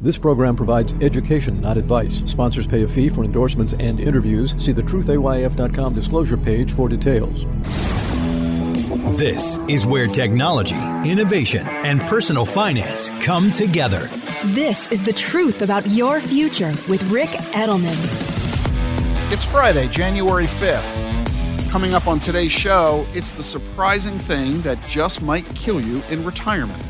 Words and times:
This 0.00 0.18
program 0.18 0.56
provides 0.56 0.92
education, 0.94 1.60
not 1.60 1.76
advice. 1.76 2.22
Sponsors 2.26 2.66
pay 2.66 2.82
a 2.82 2.88
fee 2.88 3.08
for 3.08 3.24
endorsements 3.24 3.74
and 3.74 4.00
interviews. 4.00 4.54
See 4.58 4.72
the 4.72 4.82
truthayf.com 4.82 5.94
disclosure 5.94 6.36
page 6.36 6.72
for 6.72 6.88
details. 6.88 7.46
This 9.16 9.58
is 9.68 9.86
where 9.86 10.08
technology, 10.08 10.76
innovation, 11.08 11.66
and 11.66 12.00
personal 12.02 12.44
finance 12.44 13.10
come 13.20 13.50
together. 13.50 14.10
This 14.46 14.90
is 14.90 15.02
the 15.02 15.12
truth 15.12 15.62
about 15.62 15.88
your 15.90 16.20
future 16.20 16.74
with 16.88 17.02
Ric 17.10 17.30
Edelman. 17.54 17.96
It's 19.32 19.44
Friday, 19.44 19.88
January 19.88 20.46
5th. 20.46 21.70
Coming 21.70 21.94
up 21.94 22.08
on 22.08 22.20
today's 22.20 22.52
show, 22.52 23.06
it's 23.14 23.30
the 23.30 23.42
surprising 23.42 24.18
thing 24.18 24.60
that 24.62 24.78
just 24.86 25.22
might 25.22 25.48
kill 25.54 25.80
you 25.80 26.02
in 26.10 26.24
retirement 26.24 26.84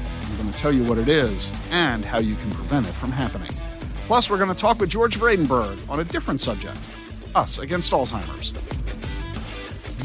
tell 0.59 0.73
you 0.73 0.85
what 0.85 0.99
it 0.99 1.09
is 1.09 1.53
and 1.71 2.05
how 2.05 2.19
you 2.19 2.35
can 2.37 2.51
prevent 2.51 2.87
it 2.87 2.93
from 2.93 3.13
happening. 3.13 3.51
Plus, 4.07 4.29
we're 4.29 4.39
going 4.39 4.49
to 4.49 4.55
talk 4.55 4.79
with 4.81 4.91
George 4.91 5.19
Vradenburg 5.19 5.79
on 5.89 6.01
a 6.01 6.05
different 6.05 6.41
subject 6.41 6.79
us 7.35 7.59
against 7.59 7.93
Alzheimer's. 7.93 8.53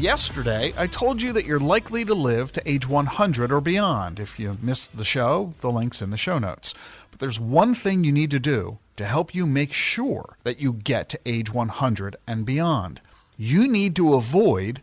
Yesterday, 0.00 0.72
I 0.78 0.86
told 0.86 1.20
you 1.20 1.32
that 1.34 1.44
you're 1.44 1.60
likely 1.60 2.04
to 2.06 2.14
live 2.14 2.52
to 2.52 2.70
age 2.70 2.88
100 2.88 3.52
or 3.52 3.60
beyond. 3.60 4.18
If 4.18 4.38
you 4.38 4.56
missed 4.62 4.96
the 4.96 5.04
show, 5.04 5.52
the 5.60 5.70
link's 5.70 6.00
in 6.00 6.10
the 6.10 6.16
show 6.16 6.38
notes. 6.38 6.74
But 7.10 7.20
there's 7.20 7.38
one 7.38 7.74
thing 7.74 8.02
you 8.02 8.10
need 8.10 8.30
to 8.30 8.38
do 8.38 8.78
to 8.96 9.04
help 9.04 9.34
you 9.34 9.44
make 9.46 9.72
sure 9.72 10.36
that 10.42 10.58
you 10.58 10.72
get 10.72 11.10
to 11.10 11.20
age 11.26 11.52
100 11.52 12.16
and 12.26 12.46
beyond. 12.46 13.00
You 13.36 13.68
need 13.68 13.94
to 13.96 14.14
avoid 14.14 14.80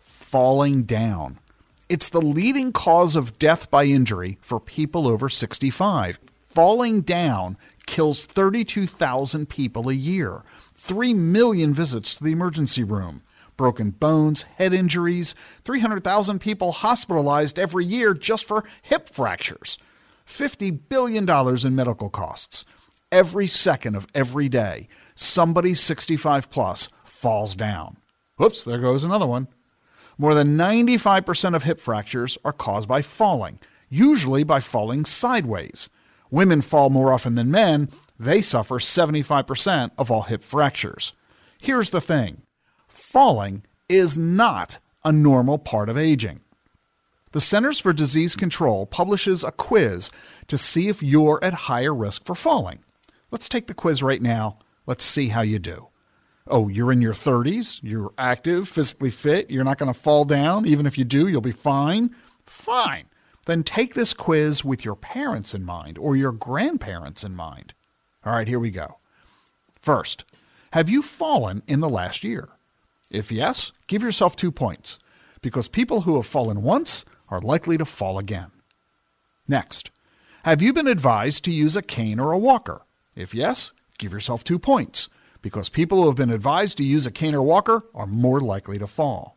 falling 0.00 0.82
down. 0.82 1.38
It's 1.90 2.08
the 2.08 2.22
leading 2.22 2.72
cause 2.72 3.14
of 3.14 3.38
death 3.38 3.70
by 3.70 3.84
injury 3.84 4.38
for 4.40 4.58
people 4.58 5.06
over 5.06 5.28
65. 5.28 6.18
Falling 6.48 7.02
down 7.02 7.58
kills 7.84 8.24
32,000 8.24 9.48
people 9.50 9.90
a 9.90 9.94
year, 9.94 10.42
3 10.76 11.12
million 11.12 11.74
visits 11.74 12.16
to 12.16 12.24
the 12.24 12.32
emergency 12.32 12.84
room, 12.84 13.20
broken 13.58 13.90
bones, 13.90 14.42
head 14.42 14.72
injuries, 14.72 15.34
300,000 15.64 16.40
people 16.40 16.72
hospitalized 16.72 17.58
every 17.58 17.84
year 17.84 18.14
just 18.14 18.46
for 18.46 18.64
hip 18.80 19.10
fractures, 19.10 19.76
$50 20.26 20.78
billion 20.88 21.28
in 21.28 21.76
medical 21.76 22.08
costs. 22.08 22.64
Every 23.12 23.46
second 23.46 23.94
of 23.94 24.06
every 24.14 24.48
day, 24.48 24.88
somebody 25.14 25.74
65 25.74 26.50
plus 26.50 26.88
falls 27.04 27.54
down. 27.54 27.98
Whoops, 28.36 28.64
there 28.64 28.78
goes 28.78 29.04
another 29.04 29.26
one. 29.26 29.48
More 30.18 30.34
than 30.34 30.56
95% 30.56 31.54
of 31.54 31.64
hip 31.64 31.80
fractures 31.80 32.38
are 32.44 32.52
caused 32.52 32.88
by 32.88 33.02
falling, 33.02 33.58
usually 33.88 34.44
by 34.44 34.60
falling 34.60 35.04
sideways. 35.04 35.88
Women 36.30 36.62
fall 36.62 36.90
more 36.90 37.12
often 37.12 37.34
than 37.34 37.50
men, 37.50 37.88
they 38.18 38.42
suffer 38.42 38.78
75% 38.78 39.90
of 39.98 40.10
all 40.10 40.22
hip 40.22 40.44
fractures. 40.44 41.12
Here's 41.58 41.90
the 41.90 42.00
thing 42.00 42.42
falling 42.88 43.64
is 43.88 44.16
not 44.16 44.78
a 45.04 45.12
normal 45.12 45.58
part 45.58 45.88
of 45.88 45.98
aging. 45.98 46.40
The 47.32 47.40
Centers 47.40 47.80
for 47.80 47.92
Disease 47.92 48.36
Control 48.36 48.86
publishes 48.86 49.42
a 49.42 49.50
quiz 49.50 50.10
to 50.46 50.56
see 50.56 50.88
if 50.88 51.02
you're 51.02 51.42
at 51.42 51.54
higher 51.54 51.92
risk 51.92 52.24
for 52.24 52.36
falling. 52.36 52.78
Let's 53.32 53.48
take 53.48 53.66
the 53.66 53.74
quiz 53.74 54.02
right 54.02 54.22
now. 54.22 54.58
Let's 54.86 55.02
see 55.02 55.28
how 55.28 55.42
you 55.42 55.58
do. 55.58 55.88
Oh, 56.46 56.68
you're 56.68 56.92
in 56.92 57.00
your 57.00 57.14
30s, 57.14 57.80
you're 57.82 58.12
active, 58.18 58.68
physically 58.68 59.10
fit, 59.10 59.50
you're 59.50 59.64
not 59.64 59.78
going 59.78 59.92
to 59.92 59.98
fall 59.98 60.26
down. 60.26 60.66
Even 60.66 60.84
if 60.84 60.98
you 60.98 61.04
do, 61.04 61.26
you'll 61.26 61.40
be 61.40 61.52
fine. 61.52 62.14
Fine. 62.44 63.06
Then 63.46 63.62
take 63.62 63.94
this 63.94 64.12
quiz 64.12 64.62
with 64.62 64.84
your 64.84 64.94
parents 64.94 65.54
in 65.54 65.64
mind 65.64 65.96
or 65.96 66.16
your 66.16 66.32
grandparents 66.32 67.24
in 67.24 67.34
mind. 67.34 67.72
All 68.24 68.32
right, 68.34 68.48
here 68.48 68.58
we 68.58 68.70
go. 68.70 68.98
First, 69.80 70.24
have 70.72 70.88
you 70.88 71.02
fallen 71.02 71.62
in 71.66 71.80
the 71.80 71.88
last 71.88 72.22
year? 72.24 72.48
If 73.10 73.32
yes, 73.32 73.72
give 73.86 74.02
yourself 74.02 74.36
two 74.36 74.50
points, 74.50 74.98
because 75.40 75.68
people 75.68 76.02
who 76.02 76.16
have 76.16 76.26
fallen 76.26 76.62
once 76.62 77.04
are 77.28 77.40
likely 77.40 77.78
to 77.78 77.84
fall 77.84 78.18
again. 78.18 78.50
Next, 79.46 79.90
have 80.44 80.60
you 80.60 80.72
been 80.72 80.88
advised 80.88 81.44
to 81.44 81.50
use 81.50 81.76
a 81.76 81.82
cane 81.82 82.18
or 82.18 82.32
a 82.32 82.38
walker? 82.38 82.82
If 83.16 83.34
yes, 83.34 83.72
give 83.98 84.12
yourself 84.12 84.42
two 84.42 84.58
points, 84.58 85.08
because 85.44 85.68
people 85.68 86.00
who 86.00 86.06
have 86.06 86.16
been 86.16 86.30
advised 86.30 86.78
to 86.78 86.82
use 86.82 87.04
a 87.04 87.10
cane 87.10 87.34
or 87.34 87.42
walker 87.42 87.82
are 87.94 88.06
more 88.06 88.40
likely 88.40 88.78
to 88.78 88.86
fall. 88.86 89.36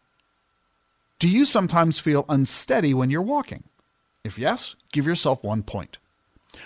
Do 1.20 1.28
you 1.28 1.44
sometimes 1.44 2.00
feel 2.00 2.24
unsteady 2.30 2.94
when 2.94 3.10
you're 3.10 3.22
walking? 3.22 3.66
If 4.24 4.40
yes, 4.40 4.78
give 4.94 5.06
yourself 5.06 5.44
one 5.44 5.64
point. 5.64 5.98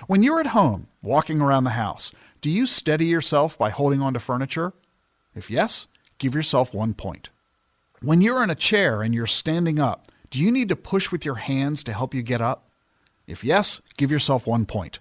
When 0.06 0.22
you're 0.22 0.40
at 0.40 0.54
home, 0.54 0.90
walking 1.02 1.42
around 1.42 1.64
the 1.64 1.72
house, 1.72 2.12
do 2.42 2.52
you 2.52 2.68
steady 2.68 3.08
yourself 3.08 3.58
by 3.58 3.72
holding 3.72 4.00
onto 4.00 4.20
furniture? 4.20 4.74
If 5.34 5.50
yes, 5.50 5.88
give 6.20 6.36
yourself 6.36 6.72
one 6.72 6.94
point. 6.94 7.32
When 8.00 8.22
you're 8.22 8.44
in 8.44 8.52
a 8.52 8.56
chair 8.56 9.02
and 9.02 9.12
you're 9.12 9.26
standing 9.26 9.80
up, 9.80 10.12
do 10.30 10.38
you 10.38 10.52
need 10.52 10.70
to 10.70 10.76
push 10.76 11.12
with 11.12 11.26
your 11.26 11.36
hands 11.50 11.84
to 11.86 11.94
help 11.94 12.14
you 12.14 12.22
get 12.22 12.42
up? 12.42 12.70
If 13.26 13.44
yes, 13.44 13.82
give 13.98 14.12
yourself 14.12 14.46
one 14.46 14.68
point, 14.68 15.00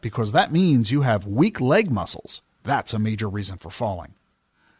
because 0.00 0.30
that 0.30 0.52
means 0.52 0.92
you 0.92 1.00
have 1.00 1.26
weak 1.26 1.60
leg 1.60 1.90
muscles 1.90 2.42
that's 2.64 2.92
a 2.92 2.98
major 2.98 3.28
reason 3.28 3.58
for 3.58 3.70
falling. 3.70 4.14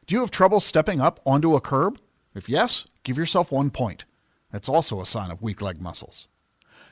Do 0.07 0.15
you 0.15 0.21
have 0.21 0.31
trouble 0.31 0.61
stepping 0.61 1.01
up 1.01 1.21
onto 1.25 1.55
a 1.55 1.61
curb? 1.61 1.99
If 2.35 2.49
yes, 2.49 2.87
give 3.05 3.19
yourself 3.19 3.53
one 3.53 3.71
point. 3.71 4.05
That's 4.51 4.69
also 4.69 5.01
a 5.01 5.07
sign 5.07 5.31
of 5.31 5.43
weak 5.43 5.63
leg 5.63 5.81
muscles. 5.81 6.29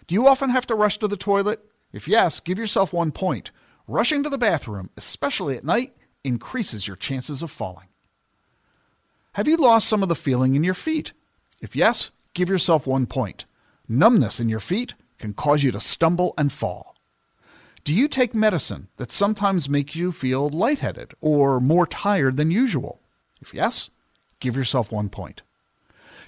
Do 0.06 0.14
you 0.14 0.26
often 0.26 0.50
have 0.50 0.66
to 0.68 0.74
rush 0.74 0.98
to 0.98 1.08
the 1.08 1.16
toilet? 1.16 1.60
If 1.92 2.08
yes, 2.08 2.40
give 2.40 2.58
yourself 2.58 2.92
one 2.92 3.12
point. 3.12 3.50
Rushing 3.86 4.22
to 4.22 4.30
the 4.30 4.38
bathroom, 4.38 4.90
especially 4.96 5.56
at 5.56 5.64
night, 5.64 5.94
increases 6.24 6.86
your 6.86 6.96
chances 6.96 7.42
of 7.42 7.50
falling. 7.50 7.88
Have 9.34 9.48
you 9.48 9.56
lost 9.56 9.88
some 9.88 10.02
of 10.02 10.08
the 10.08 10.14
feeling 10.14 10.54
in 10.54 10.64
your 10.64 10.74
feet? 10.74 11.12
If 11.60 11.76
yes, 11.76 12.10
give 12.34 12.48
yourself 12.48 12.86
one 12.86 13.06
point. 13.06 13.44
Numbness 13.88 14.40
in 14.40 14.48
your 14.48 14.60
feet 14.60 14.94
can 15.18 15.34
cause 15.34 15.62
you 15.62 15.72
to 15.72 15.80
stumble 15.80 16.34
and 16.38 16.52
fall. 16.52 16.89
Do 17.82 17.94
you 17.94 18.08
take 18.08 18.34
medicine 18.34 18.88
that 18.98 19.10
sometimes 19.10 19.68
make 19.68 19.94
you 19.94 20.12
feel 20.12 20.50
lightheaded 20.50 21.14
or 21.20 21.60
more 21.60 21.86
tired 21.86 22.36
than 22.36 22.50
usual? 22.50 23.00
If 23.40 23.54
yes, 23.54 23.88
give 24.38 24.54
yourself 24.54 24.92
one 24.92 25.08
point. 25.08 25.42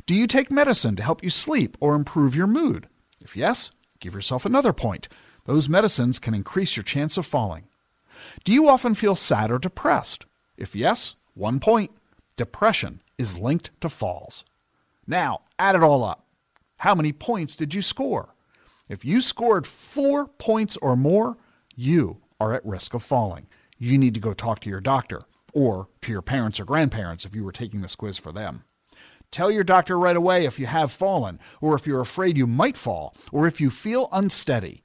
Do 0.07 0.15
you 0.15 0.27
take 0.27 0.51
medicine 0.51 0.97
to 0.97 1.03
help 1.03 1.23
you 1.23 1.29
sleep 1.29 1.77
or 1.79 1.95
improve 1.95 2.35
your 2.35 2.47
mood? 2.47 2.89
If 3.21 3.37
yes, 3.37 3.71
give 4.01 4.15
yourself 4.15 4.47
another 4.47 4.73
point. 4.73 5.09
Those 5.45 5.69
medicines 5.69 6.19
can 6.19 6.33
increase 6.33 6.75
your 6.75 6.85
chance 6.85 7.19
of 7.19 7.27
falling. 7.27 7.65
Do 8.45 8.53
you 8.53 8.69
often 8.69 8.95
feel 8.95 9.15
sad 9.15 9.51
or 9.51 9.59
depressed? 9.59 10.25
If 10.57 10.75
yes, 10.75 11.17
one 11.35 11.61
point. 11.61 11.91
Depression 12.37 13.03
is 13.19 13.39
linked 13.39 13.71
to 13.83 13.91
falls. 13.91 14.45
Now, 15.07 15.43
add 15.59 15.77
it 15.77 15.83
all 15.83 16.03
up. 16.03 16.25
How 16.79 16.95
many 16.95 17.13
points 17.13 17.57
did 17.57 17.75
you 17.75 17.83
score? 17.83 18.35
If 18.93 19.07
you 19.07 19.23
scored 19.23 19.67
four 19.67 20.27
points 20.27 20.77
or 20.83 20.97
more, 20.97 21.39
you 21.75 22.19
are 22.39 22.53
at 22.53 22.67
risk 22.67 22.93
of 22.93 23.03
falling. 23.03 23.47
You 23.79 23.97
need 23.97 24.13
to 24.13 24.21
go 24.21 24.35
talk 24.35 24.61
to 24.61 24.69
your 24.69 24.83
doctor 24.83 25.23
or 25.55 25.89
to 26.03 26.13
your 26.13 26.21
parents 26.21 26.61
or 26.61 26.67
grandparents 26.67 27.25
if 27.25 27.35
you 27.35 27.43
were 27.43 27.53
taking 27.53 27.81
this 27.81 27.97
quiz 27.97 28.19
for 28.19 28.33
them. 28.33 28.65
Tell 29.31 29.51
your 29.51 29.65
doctor 29.65 29.99
right 29.99 30.15
away 30.15 30.45
if 30.45 30.59
you 30.59 30.67
have 30.67 30.93
fallen, 30.93 31.41
or 31.63 31.75
if 31.75 31.87
you're 31.87 32.03
afraid 32.03 32.37
you 32.37 32.47
might 32.47 32.77
fall, 32.77 33.17
or 33.33 33.47
if 33.47 33.63
you 33.63 33.71
feel 33.71 34.11
unsteady. 34.13 34.83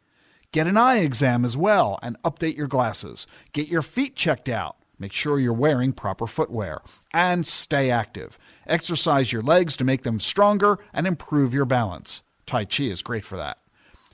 Get 0.54 0.68
an 0.68 0.78
eye 0.78 1.00
exam 1.00 1.44
as 1.44 1.58
well 1.58 2.00
and 2.02 2.16
update 2.24 2.56
your 2.56 2.70
glasses. 2.70 3.28
Get 3.52 3.68
your 3.68 3.82
feet 3.82 4.16
checked 4.16 4.48
out. 4.48 4.78
Make 4.98 5.12
sure 5.12 5.38
you're 5.38 5.52
wearing 5.52 5.92
proper 5.92 6.28
footwear. 6.28 6.80
And 7.14 7.46
stay 7.46 7.92
active. 7.92 8.40
Exercise 8.68 9.34
your 9.34 9.42
legs 9.42 9.76
to 9.76 9.84
make 9.84 10.04
them 10.04 10.22
stronger 10.22 10.78
and 10.94 11.06
improve 11.06 11.54
your 11.54 11.66
balance. 11.66 12.24
Tai 12.46 12.64
Chi 12.64 12.86
is 12.86 13.02
great 13.02 13.26
for 13.26 13.36
that. 13.36 13.58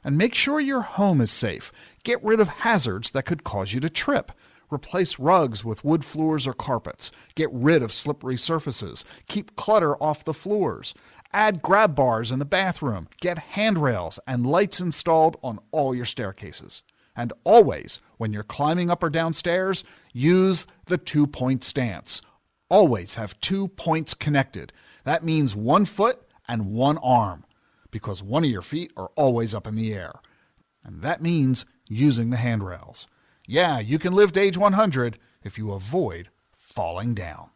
And 0.04 0.18
make 0.18 0.36
sure 0.36 0.60
your 0.60 0.82
home 0.82 1.22
is 1.22 1.32
safe. 1.32 1.72
Get 2.04 2.24
rid 2.24 2.40
of 2.40 2.48
hazards 2.50 3.12
that 3.12 3.26
could 3.26 3.44
cause 3.44 3.74
you 3.74 3.80
to 3.80 3.90
trip. 3.90 4.32
Replace 4.72 5.20
rugs 5.20 5.64
with 5.64 5.86
wood 5.86 6.04
floors 6.04 6.48
or 6.48 6.54
carpets. 6.54 7.12
Get 7.36 7.50
rid 7.52 7.84
of 7.84 7.92
slippery 7.92 8.38
surfaces. 8.38 9.06
Keep 9.28 9.56
clutter 9.56 9.96
off 9.98 10.26
the 10.26 10.34
floors. 10.34 10.94
Add 11.32 11.62
grab 11.62 11.96
bars 11.96 12.32
in 12.32 12.40
the 12.40 12.46
bathroom. 12.46 13.08
Get 13.22 13.38
handrails 13.38 14.20
and 14.28 14.46
lights 14.46 14.80
installed 14.80 15.38
on 15.44 15.60
all 15.72 15.94
your 15.94 16.06
staircases. 16.06 16.84
And 17.16 17.32
always, 17.44 18.00
when 18.18 18.34
you're 18.34 18.44
climbing 18.44 18.90
up 18.90 19.04
or 19.04 19.10
down 19.10 19.34
stairs, 19.34 19.84
use 20.12 20.66
the 20.88 20.98
two 20.98 21.28
point 21.28 21.64
stance. 21.64 22.22
Always 22.70 23.16
have 23.16 23.40
two 23.40 23.68
points 23.68 24.16
connected. 24.16 24.74
That 25.04 25.24
means 25.24 25.56
one 25.56 25.86
foot 25.86 26.20
and 26.48 26.74
one 26.74 26.98
arm 26.98 27.46
because 27.94 28.22
one 28.22 28.44
of 28.44 28.50
your 28.50 28.64
feet 28.64 28.92
are 28.98 29.12
always 29.16 29.54
up 29.56 29.68
in 29.68 29.76
the 29.76 29.94
air. 29.94 30.12
And 30.84 31.02
that 31.02 31.22
means 31.22 31.64
using 31.88 32.32
the 32.32 32.38
handrails. 32.38 33.08
Yeah, 33.48 33.80
you 33.80 34.00
can 34.00 34.14
live 34.14 34.34
to 34.34 34.42
age 34.42 34.58
100 34.58 35.18
if 35.44 35.58
you 35.58 35.72
avoid 35.72 36.30
falling 36.52 37.14
down. 37.14 37.52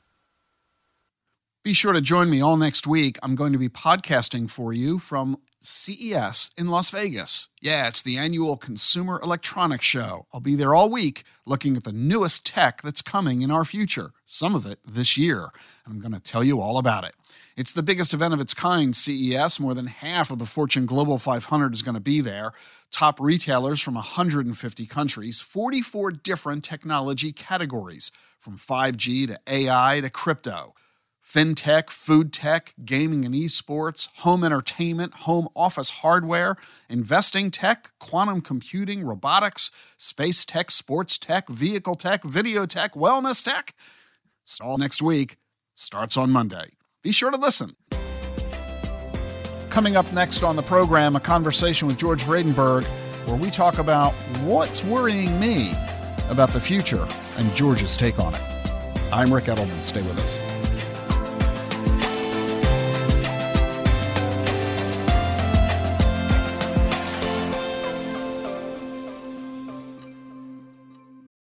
Be 1.63 1.73
sure 1.73 1.91
to 1.91 1.99
join 1.99 2.29
me 2.29 2.39
all 2.39 2.55
next 2.55 2.87
week. 2.87 3.17
I'm 3.21 3.35
going 3.35 3.51
to 3.51 3.57
be 3.57 3.67
podcasting 3.67 4.49
for 4.49 4.71
you 4.71 4.99
from 4.99 5.39
CES 5.59 6.51
in 6.55 6.67
Las 6.67 6.91
Vegas. 6.91 7.49
Yeah, 7.59 7.87
it's 7.87 8.01
the 8.01 8.17
annual 8.17 8.55
Consumer 8.55 9.19
Electronics 9.21 9.83
Show. 9.83 10.27
I'll 10.31 10.39
be 10.39 10.55
there 10.55 10.75
all 10.75 10.89
week 10.89 11.23
looking 11.45 11.75
at 11.75 11.83
the 11.83 11.91
newest 11.91 12.45
tech 12.45 12.81
that's 12.83 13.01
coming 13.01 13.41
in 13.41 13.51
our 13.51 13.65
future, 13.65 14.11
some 14.25 14.55
of 14.55 14.65
it 14.65 14.79
this 14.85 15.17
year. 15.17 15.49
I'm 15.85 15.99
going 15.99 16.13
to 16.13 16.21
tell 16.21 16.43
you 16.43 16.61
all 16.61 16.77
about 16.77 17.03
it. 17.03 17.15
It's 17.57 17.71
the 17.71 17.81
biggest 17.81 18.13
event 18.13 18.35
of 18.35 18.39
its 18.39 18.53
kind, 18.53 18.95
CES. 18.95 19.59
More 19.59 19.73
than 19.73 19.87
half 19.87 20.29
of 20.29 20.37
the 20.37 20.45
Fortune 20.45 20.85
Global 20.85 21.17
500 21.17 21.73
is 21.73 21.81
going 21.81 21.95
to 21.95 21.99
be 21.99 22.21
there. 22.21 22.51
Top 22.91 23.19
retailers 23.19 23.81
from 23.81 23.95
150 23.95 24.85
countries, 24.85 25.41
44 25.41 26.11
different 26.11 26.63
technology 26.63 27.31
categories, 27.31 28.11
from 28.39 28.57
5G 28.59 29.25
to 29.27 29.39
AI 29.47 30.01
to 30.01 30.09
crypto 30.11 30.75
fintech, 31.27 31.89
food 31.89 32.31
tech, 32.31 32.73
gaming 32.85 33.25
and 33.25 33.35
esports, 33.35 34.07
home 34.19 34.45
entertainment, 34.45 35.13
home 35.13 35.49
office 35.57 35.89
hardware, 35.89 36.55
investing 36.87 37.51
tech, 37.51 37.91
quantum 37.99 38.39
computing, 38.39 39.03
robotics, 39.03 39.69
space 39.97 40.45
tech, 40.45 40.71
sports 40.71 41.17
tech, 41.17 41.49
vehicle 41.49 41.95
tech, 41.95 42.23
video 42.23 42.65
tech, 42.65 42.93
wellness 42.93 43.43
tech. 43.43 43.73
It's 44.45 44.61
all 44.61 44.77
next 44.77 45.01
week. 45.01 45.35
Starts 45.75 46.15
on 46.15 46.31
Monday. 46.31 46.76
Be 47.07 47.13
sure 47.13 47.31
to 47.31 47.37
listen. 47.37 47.73
Coming 49.69 49.95
up 49.95 50.11
next 50.11 50.43
on 50.43 50.57
the 50.57 50.61
program, 50.61 51.15
a 51.15 51.21
conversation 51.21 51.87
with 51.87 51.97
George 51.97 52.21
Vradenburg, 52.21 52.83
where 53.29 53.37
we 53.37 53.49
talk 53.49 53.77
about 53.77 54.11
what's 54.41 54.83
worrying 54.83 55.39
me 55.39 55.71
about 56.27 56.49
the 56.49 56.59
future 56.59 57.07
and 57.37 57.55
George's 57.55 57.95
take 57.95 58.19
on 58.19 58.35
it. 58.35 58.41
I'm 59.13 59.33
Ric 59.33 59.45
Edelman. 59.45 59.81
Stay 59.81 60.01
with 60.01 60.19
us. 60.19 60.37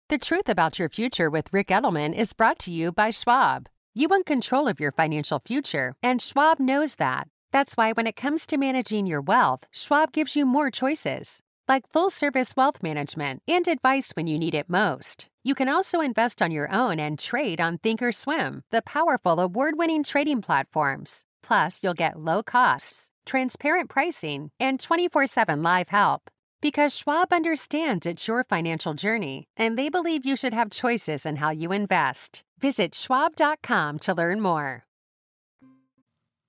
The 0.08 0.18
Truth 0.18 0.48
About 0.48 0.80
Your 0.80 0.88
Future 0.88 1.30
with 1.30 1.52
Ric 1.52 1.68
Edelman 1.68 2.14
is 2.14 2.32
brought 2.32 2.60
to 2.60 2.72
you 2.72 2.94
by 2.94 3.12
Schwab. 3.12 3.68
You 3.96 4.08
want 4.08 4.28
control 4.28 4.68
of 4.68 4.80
your 4.80 4.92
financial 4.92 5.42
future, 5.44 5.96
and 6.04 6.22
Schwab 6.22 6.60
knows 6.60 6.96
that. 6.98 7.28
That's 7.52 7.76
why 7.76 7.92
when 7.92 8.06
it 8.06 8.16
comes 8.16 8.46
to 8.46 8.58
managing 8.58 9.08
your 9.08 9.20
wealth, 9.20 9.66
Schwab 9.72 10.12
gives 10.12 10.36
you 10.36 10.46
more 10.46 10.70
choices, 10.70 11.42
like 11.68 11.92
full 11.92 12.12
service 12.12 12.56
wealth 12.56 12.84
management 12.84 13.42
and 13.48 13.68
advice 13.68 14.12
when 14.12 14.28
you 14.28 14.38
need 14.38 14.54
it 14.54 14.70
most. 14.70 15.28
You 15.44 15.56
can 15.56 15.70
also 15.70 16.02
invest 16.02 16.40
on 16.40 16.52
your 16.52 16.72
own 16.72 17.00
and 17.00 17.18
trade 17.18 17.60
on 17.60 17.80
Thinkorswim, 17.80 18.62
the 18.70 18.84
powerful 18.84 19.40
award 19.40 19.74
winning 19.76 20.04
trading 20.04 20.44
platforms. 20.44 21.26
Plus, 21.42 21.80
you'll 21.82 21.96
get 21.96 22.20
low 22.20 22.44
costs, 22.44 23.10
transparent 23.26 23.90
pricing, 23.90 24.52
and 24.60 24.80
24 24.80 25.26
7 25.26 25.64
live 25.64 25.90
help. 25.90 26.30
Because 26.62 26.94
Schwab 26.96 27.32
understands 27.32 28.06
it's 28.06 28.28
your 28.28 28.44
financial 28.44 28.94
journey, 28.94 29.48
and 29.56 29.78
they 29.78 29.88
believe 29.90 30.26
you 30.26 30.36
should 30.36 30.54
have 30.54 30.70
choices 30.70 31.26
in 31.26 31.38
how 31.38 31.52
you 31.52 31.72
invest. 31.72 32.44
Visit 32.60 32.94
schwab.com 32.94 34.00
to 34.00 34.14
learn 34.14 34.42
more. 34.42 34.84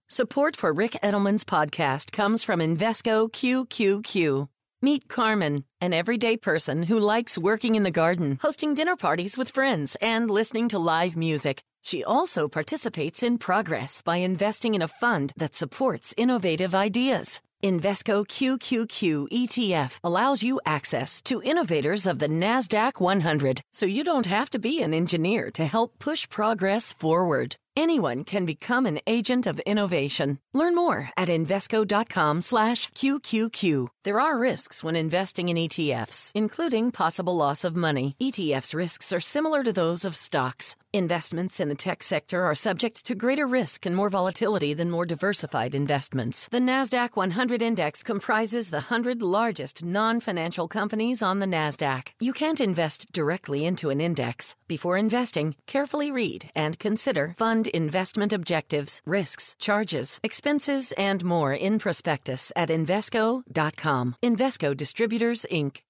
Support 0.08 0.56
for 0.56 0.72
Ric 0.72 0.98
Edelman's 1.04 1.44
podcast 1.44 2.10
comes 2.10 2.42
from 2.42 2.58
Invesco 2.58 3.30
QQQ. 3.30 4.48
Meet 4.82 5.08
Carmen, 5.08 5.64
an 5.80 5.92
everyday 5.92 6.36
person 6.36 6.84
who 6.84 6.98
likes 6.98 7.38
working 7.38 7.76
in 7.76 7.84
the 7.84 7.92
garden, 7.92 8.40
hosting 8.42 8.74
dinner 8.74 8.96
parties 8.96 9.38
with 9.38 9.50
friends, 9.50 9.96
and 10.00 10.28
listening 10.28 10.68
to 10.70 10.80
live 10.80 11.16
music. 11.16 11.62
She 11.82 12.02
also 12.02 12.48
participates 12.48 13.22
in 13.22 13.38
progress 13.38 14.02
by 14.02 14.16
investing 14.16 14.74
in 14.74 14.82
a 14.82 14.88
fund 14.88 15.32
that 15.36 15.54
supports 15.54 16.12
innovative 16.16 16.74
ideas. 16.74 17.40
Invesco 17.62 18.26
QQQ 18.26 19.28
ETF 19.28 19.98
allows 20.02 20.42
you 20.42 20.60
access 20.64 21.20
to 21.22 21.42
innovators 21.42 22.06
of 22.06 22.18
the 22.18 22.28
NASDAQ 22.28 23.00
100, 23.00 23.60
so 23.70 23.84
you 23.84 24.02
don't 24.02 24.24
have 24.24 24.48
to 24.50 24.58
be 24.58 24.82
an 24.82 24.94
engineer 24.94 25.50
to 25.50 25.66
help 25.66 25.98
push 25.98 26.26
progress 26.30 26.92
forward. 26.92 27.56
Anyone 27.76 28.24
can 28.24 28.46
become 28.46 28.84
an 28.86 28.98
agent 29.06 29.46
of 29.46 29.60
innovation. 29.60 30.38
Learn 30.54 30.74
more 30.74 31.10
at 31.16 31.28
Invesco.com 31.28 32.40
slash 32.40 32.88
QQQ. 32.92 33.88
There 34.04 34.20
are 34.20 34.38
risks 34.38 34.82
when 34.82 34.96
investing 34.96 35.50
in 35.50 35.56
ETFs, 35.56 36.32
including 36.34 36.90
possible 36.90 37.36
loss 37.36 37.62
of 37.62 37.76
money. 37.76 38.16
ETFs' 38.20 38.74
risks 38.74 39.12
are 39.12 39.20
similar 39.20 39.62
to 39.62 39.72
those 39.72 40.04
of 40.04 40.16
stocks. 40.16 40.76
Investments 40.92 41.60
in 41.60 41.68
the 41.68 41.76
tech 41.76 42.02
sector 42.02 42.42
are 42.42 42.54
subject 42.56 43.06
to 43.06 43.14
greater 43.14 43.46
risk 43.46 43.86
and 43.86 43.94
more 43.94 44.10
volatility 44.10 44.74
than 44.74 44.90
more 44.90 45.06
diversified 45.06 45.72
investments. 45.72 46.48
The 46.48 46.58
NASDAQ 46.58 47.14
100 47.14 47.62
index 47.62 48.02
comprises 48.02 48.70
the 48.70 48.88
100 48.90 49.22
largest 49.22 49.84
non 49.84 50.18
financial 50.18 50.66
companies 50.66 51.22
on 51.22 51.38
the 51.38 51.46
NASDAQ. 51.46 52.08
You 52.18 52.32
can't 52.32 52.60
invest 52.60 53.12
directly 53.12 53.64
into 53.64 53.90
an 53.90 54.00
index. 54.00 54.56
Before 54.66 54.96
investing, 54.96 55.54
carefully 55.68 56.10
read 56.10 56.50
and 56.56 56.76
consider 56.80 57.34
fund 57.38 57.68
investment 57.68 58.32
objectives, 58.32 59.00
risks, 59.06 59.54
charges, 59.60 60.18
expenses, 60.24 60.90
and 60.98 61.24
more 61.24 61.52
in 61.52 61.78
prospectus 61.78 62.50
at 62.56 62.68
Invesco.com. 62.68 64.16
Invesco 64.24 64.76
Distributors, 64.76 65.46
Inc. 65.52 65.82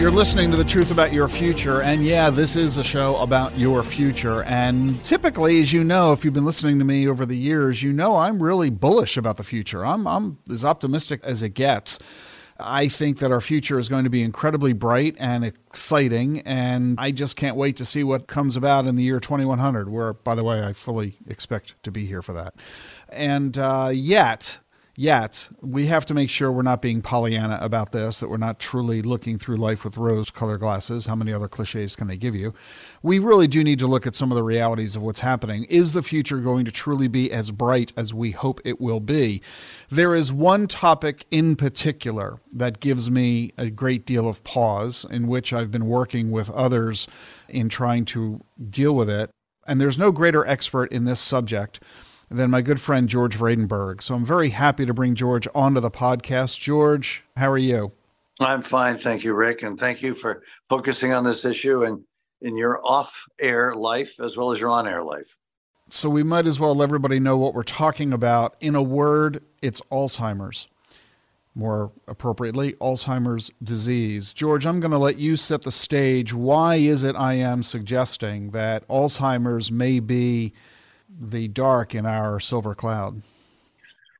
You're 0.00 0.10
listening 0.10 0.50
to 0.50 0.56
The 0.56 0.64
Truth 0.64 0.90
About 0.90 1.12
Your 1.12 1.28
Future, 1.28 1.80
and 1.80 2.04
yeah, 2.04 2.28
this 2.28 2.56
is 2.56 2.76
a 2.76 2.84
show 2.84 3.16
about 3.16 3.56
your 3.56 3.82
future. 3.82 4.42
And 4.42 5.02
typically, 5.04 5.62
as 5.62 5.72
you 5.72 5.82
know, 5.84 6.12
if 6.12 6.24
you've 6.24 6.34
been 6.34 6.44
listening 6.44 6.78
to 6.80 6.84
me 6.84 7.08
over 7.08 7.24
the 7.24 7.36
years, 7.36 7.82
you 7.82 7.92
know 7.92 8.16
I'm 8.16 8.42
really 8.42 8.70
bullish 8.70 9.16
about 9.16 9.36
the 9.36 9.44
future. 9.44 9.86
I'm, 9.86 10.06
I'm 10.06 10.36
as 10.50 10.64
optimistic 10.64 11.20
as 11.22 11.42
it 11.42 11.50
gets. 11.50 12.00
I 12.58 12.88
think 12.88 13.18
that 13.18 13.32
our 13.32 13.40
future 13.40 13.78
is 13.78 13.88
going 13.88 14.04
to 14.04 14.10
be 14.10 14.22
incredibly 14.22 14.72
bright 14.72 15.16
and 15.18 15.44
exciting, 15.44 16.40
and 16.40 16.98
I 17.00 17.10
just 17.10 17.36
can't 17.36 17.56
wait 17.56 17.76
to 17.76 17.84
see 17.84 18.04
what 18.04 18.26
comes 18.26 18.56
about 18.56 18.86
in 18.86 18.96
the 18.96 19.02
year 19.02 19.20
2100, 19.20 19.88
where, 19.88 20.12
by 20.12 20.34
the 20.34 20.44
way, 20.44 20.62
I 20.62 20.72
fully 20.72 21.16
expect 21.28 21.82
to 21.84 21.90
be 21.90 22.04
here 22.04 22.20
for 22.20 22.32
that. 22.34 22.54
And 23.08 23.56
uh, 23.56 23.90
yet, 23.92 24.58
yet 24.96 25.48
we 25.60 25.86
have 25.86 26.06
to 26.06 26.14
make 26.14 26.30
sure 26.30 26.52
we're 26.52 26.62
not 26.62 26.82
being 26.82 27.02
Pollyanna 27.02 27.58
about 27.60 27.92
this, 27.92 28.20
that 28.20 28.28
we're 28.28 28.36
not 28.36 28.58
truly 28.58 29.02
looking 29.02 29.38
through 29.38 29.56
life 29.56 29.84
with 29.84 29.96
rose 29.96 30.30
colored 30.30 30.60
glasses. 30.60 31.06
How 31.06 31.14
many 31.14 31.32
other 31.32 31.48
cliches 31.48 31.96
can 31.96 32.06
they 32.06 32.16
give 32.16 32.34
you? 32.34 32.54
We 33.02 33.18
really 33.18 33.46
do 33.46 33.64
need 33.64 33.78
to 33.80 33.86
look 33.86 34.06
at 34.06 34.14
some 34.14 34.30
of 34.30 34.36
the 34.36 34.42
realities 34.42 34.96
of 34.96 35.02
what's 35.02 35.20
happening. 35.20 35.64
Is 35.64 35.92
the 35.92 36.02
future 36.02 36.38
going 36.38 36.64
to 36.64 36.72
truly 36.72 37.08
be 37.08 37.32
as 37.32 37.50
bright 37.50 37.92
as 37.96 38.14
we 38.14 38.30
hope 38.30 38.60
it 38.64 38.80
will 38.80 39.00
be? 39.00 39.42
There 39.90 40.14
is 40.14 40.32
one 40.32 40.66
topic 40.66 41.26
in 41.30 41.56
particular 41.56 42.40
that 42.52 42.80
gives 42.80 43.10
me 43.10 43.52
a 43.58 43.70
great 43.70 44.06
deal 44.06 44.28
of 44.28 44.44
pause, 44.44 45.04
in 45.10 45.26
which 45.26 45.52
I've 45.52 45.70
been 45.70 45.86
working 45.86 46.30
with 46.30 46.50
others 46.50 47.08
in 47.48 47.68
trying 47.68 48.04
to 48.06 48.44
deal 48.70 48.94
with 48.94 49.10
it. 49.10 49.30
And 49.66 49.80
there's 49.80 49.98
no 49.98 50.12
greater 50.12 50.46
expert 50.46 50.92
in 50.92 51.04
this 51.04 51.20
subject 51.20 51.80
than 52.30 52.50
my 52.50 52.62
good 52.62 52.80
friend 52.80 53.08
George 53.08 53.38
Vradenburg. 53.38 54.02
So 54.02 54.14
I'm 54.14 54.24
very 54.24 54.50
happy 54.50 54.86
to 54.86 54.94
bring 54.94 55.14
George 55.14 55.46
onto 55.54 55.80
the 55.80 55.90
podcast. 55.90 56.58
George, 56.58 57.24
how 57.36 57.50
are 57.50 57.58
you? 57.58 57.92
I'm 58.40 58.62
fine, 58.62 58.98
thank 58.98 59.22
you, 59.22 59.34
Ric. 59.34 59.62
and 59.62 59.78
thank 59.78 60.02
you 60.02 60.14
for 60.14 60.42
focusing 60.68 61.12
on 61.12 61.22
this 61.22 61.44
issue 61.44 61.84
and 61.84 62.02
in 62.40 62.56
your 62.56 62.84
off-air 62.84 63.74
life 63.74 64.18
as 64.20 64.36
well 64.36 64.52
as 64.52 64.60
your 64.60 64.70
on-air 64.70 65.02
life. 65.02 65.38
So 65.88 66.10
we 66.10 66.22
might 66.22 66.46
as 66.46 66.58
well 66.58 66.74
let 66.74 66.88
everybody 66.88 67.20
know 67.20 67.36
what 67.36 67.54
we're 67.54 67.62
talking 67.62 68.12
about. 68.12 68.56
In 68.60 68.74
a 68.74 68.82
word, 68.82 69.42
it's 69.62 69.80
Alzheimer's. 69.92 70.66
More 71.54 71.92
appropriately, 72.08 72.72
Alzheimer's 72.74 73.52
disease. 73.62 74.32
George, 74.32 74.66
I'm 74.66 74.80
going 74.80 74.90
to 74.90 74.98
let 74.98 75.18
you 75.18 75.36
set 75.36 75.62
the 75.62 75.70
stage. 75.70 76.34
Why 76.34 76.74
is 76.74 77.04
it 77.04 77.14
I 77.14 77.34
am 77.34 77.62
suggesting 77.62 78.50
that 78.50 78.86
Alzheimer's 78.88 79.70
may 79.70 80.00
be 80.00 80.52
the 81.20 81.48
dark 81.48 81.94
in 81.94 82.06
our 82.06 82.40
silver 82.40 82.74
cloud? 82.74 83.22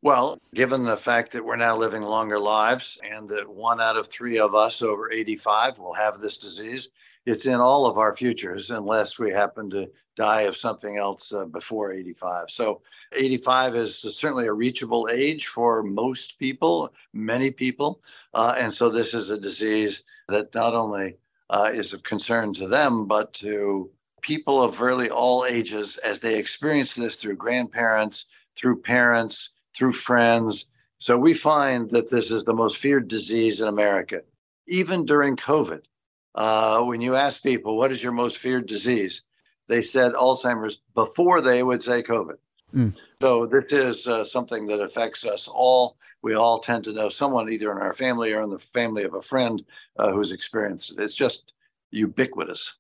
Well, 0.03 0.39
given 0.55 0.85
the 0.85 0.97
fact 0.97 1.33
that 1.33 1.45
we're 1.45 1.57
now 1.57 1.77
living 1.77 2.03
longer 2.03 2.39
lives 2.39 3.01
and 3.11 3.29
that 3.31 3.49
one 3.49 3.81
out 3.81 3.97
of 3.97 4.09
three 4.09 4.39
of 4.39 4.55
us 4.55 4.83
over 4.83 5.11
85 5.11 5.79
will 5.79 5.95
have 5.95 6.21
this 6.21 6.39
disease, 6.39 6.91
it's 7.25 7.47
in 7.47 7.55
all 7.55 7.87
of 7.87 7.97
our 7.97 8.15
futures 8.15 8.71
unless 8.71 9.19
we 9.19 9.33
happen 9.33 9.71
to 9.71 9.91
die 10.15 10.43
of 10.43 10.57
something 10.57 10.99
else 10.99 11.33
uh, 11.33 11.47
before 11.47 11.93
85. 11.93 12.51
So 12.51 12.83
85 13.13 13.77
is 13.77 13.99
certainly 13.99 14.47
a 14.47 14.53
reachable 14.53 15.09
age 15.11 15.47
for 15.47 15.83
most 15.83 16.39
people, 16.39 16.93
many 17.13 17.51
people. 17.51 18.03
Uh, 18.35 18.55
and 18.59 18.73
so 18.73 18.91
this 18.91 19.15
is 19.15 19.31
a 19.31 19.41
disease 19.41 20.05
that 20.29 20.55
not 20.55 20.75
only 20.75 21.17
uh, 21.51 21.71
is 21.73 21.93
of 21.93 22.03
concern 22.03 22.53
to 22.55 22.69
them, 22.69 23.07
but 23.07 23.33
to 23.35 23.91
people 24.25 24.63
of 24.63 24.81
really 24.81 25.11
all 25.11 25.47
ages 25.47 25.99
as 25.99 26.21
they 26.21 26.37
experience 26.37 26.95
this 26.95 27.17
through 27.17 27.37
grandparents, 27.37 28.27
through 28.57 28.81
parents, 28.81 29.55
through 29.77 29.93
friends. 29.93 30.71
So 30.99 31.19
we 31.19 31.35
find 31.35 31.91
that 31.91 32.11
this 32.11 32.31
is 32.31 32.45
the 32.45 32.55
most 32.55 32.79
feared 32.79 33.09
disease 33.09 33.61
in 33.61 33.69
America, 33.69 34.23
even 34.67 35.05
during 35.05 35.37
COVID. 35.37 35.83
Uh, 36.35 36.83
when 36.83 37.01
you 37.01 37.15
ask 37.15 37.43
people, 37.43 37.77
what 37.77 37.93
is 37.93 38.03
your 38.03 38.13
most 38.13 38.39
feared 38.39 38.67
disease? 38.67 39.23
they 39.69 39.81
said 39.81 40.13
Alzheimer's 40.13 40.81
before 40.95 41.41
they 41.41 41.63
would 41.63 41.83
say 41.83 42.03
COVID. 42.03 42.37
Mm. 42.75 42.95
So 43.21 43.47
this 43.47 43.73
is 43.73 44.07
uh, 44.07 44.25
something 44.25 44.67
that 44.67 44.81
affects 44.81 45.25
us 45.25 45.49
all. 45.49 45.97
We 46.23 46.35
all 46.35 46.61
tend 46.61 46.85
to 46.85 46.93
know 46.93 47.09
someone 47.09 47.51
either 47.51 47.71
in 47.73 47.79
our 47.79 47.93
family 47.93 48.33
or 48.33 48.43
in 48.43 48.51
the 48.51 48.59
family 48.59 49.05
of 49.05 49.15
a 49.15 49.23
friend 49.23 49.63
uh, 49.99 50.13
who's 50.13 50.33
experienced 50.33 50.93
it. 50.93 51.03
It's 51.03 51.15
just 51.15 51.53
ubiquitous. 51.91 52.77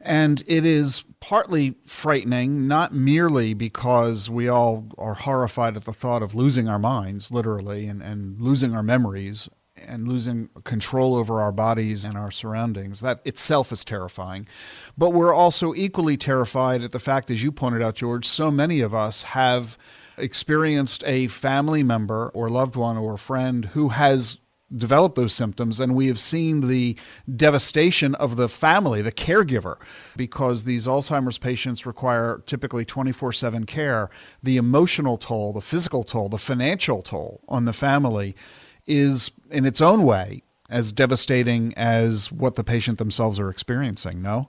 And 0.00 0.42
it 0.46 0.64
is 0.64 1.04
partly 1.20 1.74
frightening, 1.84 2.68
not 2.68 2.94
merely 2.94 3.54
because 3.54 4.30
we 4.30 4.48
all 4.48 4.86
are 4.98 5.14
horrified 5.14 5.76
at 5.76 5.84
the 5.84 5.92
thought 5.92 6.22
of 6.22 6.34
losing 6.34 6.68
our 6.68 6.78
minds, 6.78 7.30
literally, 7.30 7.88
and, 7.88 8.02
and 8.02 8.40
losing 8.40 8.74
our 8.74 8.82
memories 8.82 9.48
and 9.76 10.08
losing 10.08 10.48
control 10.64 11.16
over 11.16 11.40
our 11.40 11.52
bodies 11.52 12.04
and 12.04 12.16
our 12.16 12.30
surroundings. 12.30 13.00
That 13.00 13.20
itself 13.24 13.72
is 13.72 13.84
terrifying. 13.84 14.46
But 14.96 15.10
we're 15.10 15.34
also 15.34 15.74
equally 15.74 16.16
terrified 16.16 16.82
at 16.82 16.92
the 16.92 16.98
fact, 16.98 17.30
as 17.30 17.42
you 17.42 17.52
pointed 17.52 17.82
out, 17.82 17.94
George, 17.96 18.26
so 18.26 18.50
many 18.50 18.80
of 18.80 18.94
us 18.94 19.22
have 19.22 19.76
experienced 20.18 21.04
a 21.06 21.28
family 21.28 21.82
member 21.82 22.30
or 22.30 22.48
loved 22.48 22.76
one 22.76 22.96
or 22.96 23.18
friend 23.18 23.66
who 23.66 23.90
has 23.90 24.38
develop 24.74 25.14
those 25.14 25.32
symptoms. 25.32 25.78
And 25.80 25.94
we 25.94 26.08
have 26.08 26.18
seen 26.18 26.68
the 26.68 26.96
devastation 27.36 28.14
of 28.16 28.36
the 28.36 28.48
family, 28.48 29.02
the 29.02 29.12
caregiver, 29.12 29.76
because 30.16 30.64
these 30.64 30.86
Alzheimer's 30.86 31.38
patients 31.38 31.86
require 31.86 32.42
typically 32.46 32.84
24 32.84 33.32
7 33.32 33.66
care. 33.66 34.10
The 34.42 34.56
emotional 34.56 35.18
toll, 35.18 35.52
the 35.52 35.60
physical 35.60 36.02
toll, 36.02 36.28
the 36.28 36.38
financial 36.38 37.02
toll 37.02 37.40
on 37.48 37.64
the 37.64 37.72
family 37.72 38.34
is, 38.86 39.30
in 39.50 39.64
its 39.64 39.80
own 39.80 40.02
way, 40.02 40.42
as 40.68 40.92
devastating 40.92 41.72
as 41.76 42.32
what 42.32 42.54
the 42.54 42.64
patient 42.64 42.98
themselves 42.98 43.38
are 43.38 43.50
experiencing, 43.50 44.20
no? 44.20 44.48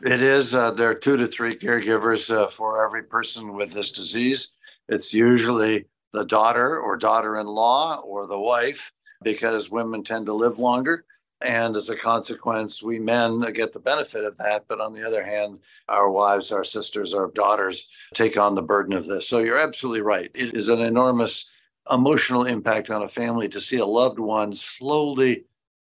It 0.00 0.22
is. 0.22 0.54
Uh, 0.54 0.70
there 0.70 0.88
are 0.88 0.94
two 0.94 1.16
to 1.16 1.26
three 1.26 1.58
caregivers 1.58 2.30
uh, 2.30 2.46
for 2.46 2.84
every 2.84 3.02
person 3.02 3.54
with 3.54 3.72
this 3.72 3.92
disease. 3.92 4.52
It's 4.88 5.12
usually 5.12 5.86
the 6.12 6.24
daughter 6.24 6.78
or 6.78 6.96
daughter 6.96 7.36
in 7.36 7.46
law 7.46 7.96
or 7.96 8.26
the 8.26 8.38
wife 8.38 8.92
because 9.22 9.70
women 9.70 10.02
tend 10.02 10.26
to 10.26 10.32
live 10.32 10.58
longer. 10.58 11.04
And 11.40 11.76
as 11.76 11.88
a 11.88 11.96
consequence, 11.96 12.82
we 12.82 12.98
men 12.98 13.40
get 13.52 13.72
the 13.72 13.78
benefit 13.78 14.24
of 14.24 14.36
that. 14.38 14.64
But 14.68 14.80
on 14.80 14.92
the 14.92 15.06
other 15.06 15.24
hand, 15.24 15.60
our 15.88 16.10
wives, 16.10 16.50
our 16.50 16.64
sisters, 16.64 17.14
our 17.14 17.30
daughters 17.30 17.88
take 18.12 18.36
on 18.36 18.54
the 18.54 18.62
burden 18.62 18.92
of 18.92 19.06
this. 19.06 19.28
So 19.28 19.38
you're 19.38 19.58
absolutely 19.58 20.00
right. 20.00 20.30
It 20.34 20.54
is 20.54 20.68
an 20.68 20.80
enormous 20.80 21.52
emotional 21.90 22.44
impact 22.44 22.90
on 22.90 23.02
a 23.02 23.08
family 23.08 23.48
to 23.50 23.60
see 23.60 23.78
a 23.78 23.86
loved 23.86 24.18
one 24.18 24.54
slowly 24.54 25.44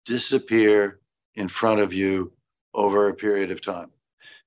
disappear 0.05 1.01
in 1.35 1.49
front 1.49 1.81
of 1.81 1.93
you 1.93 2.33
over 2.75 3.09
a 3.09 3.15
period 3.15 3.51
of 3.51 3.63
time. 3.63 3.91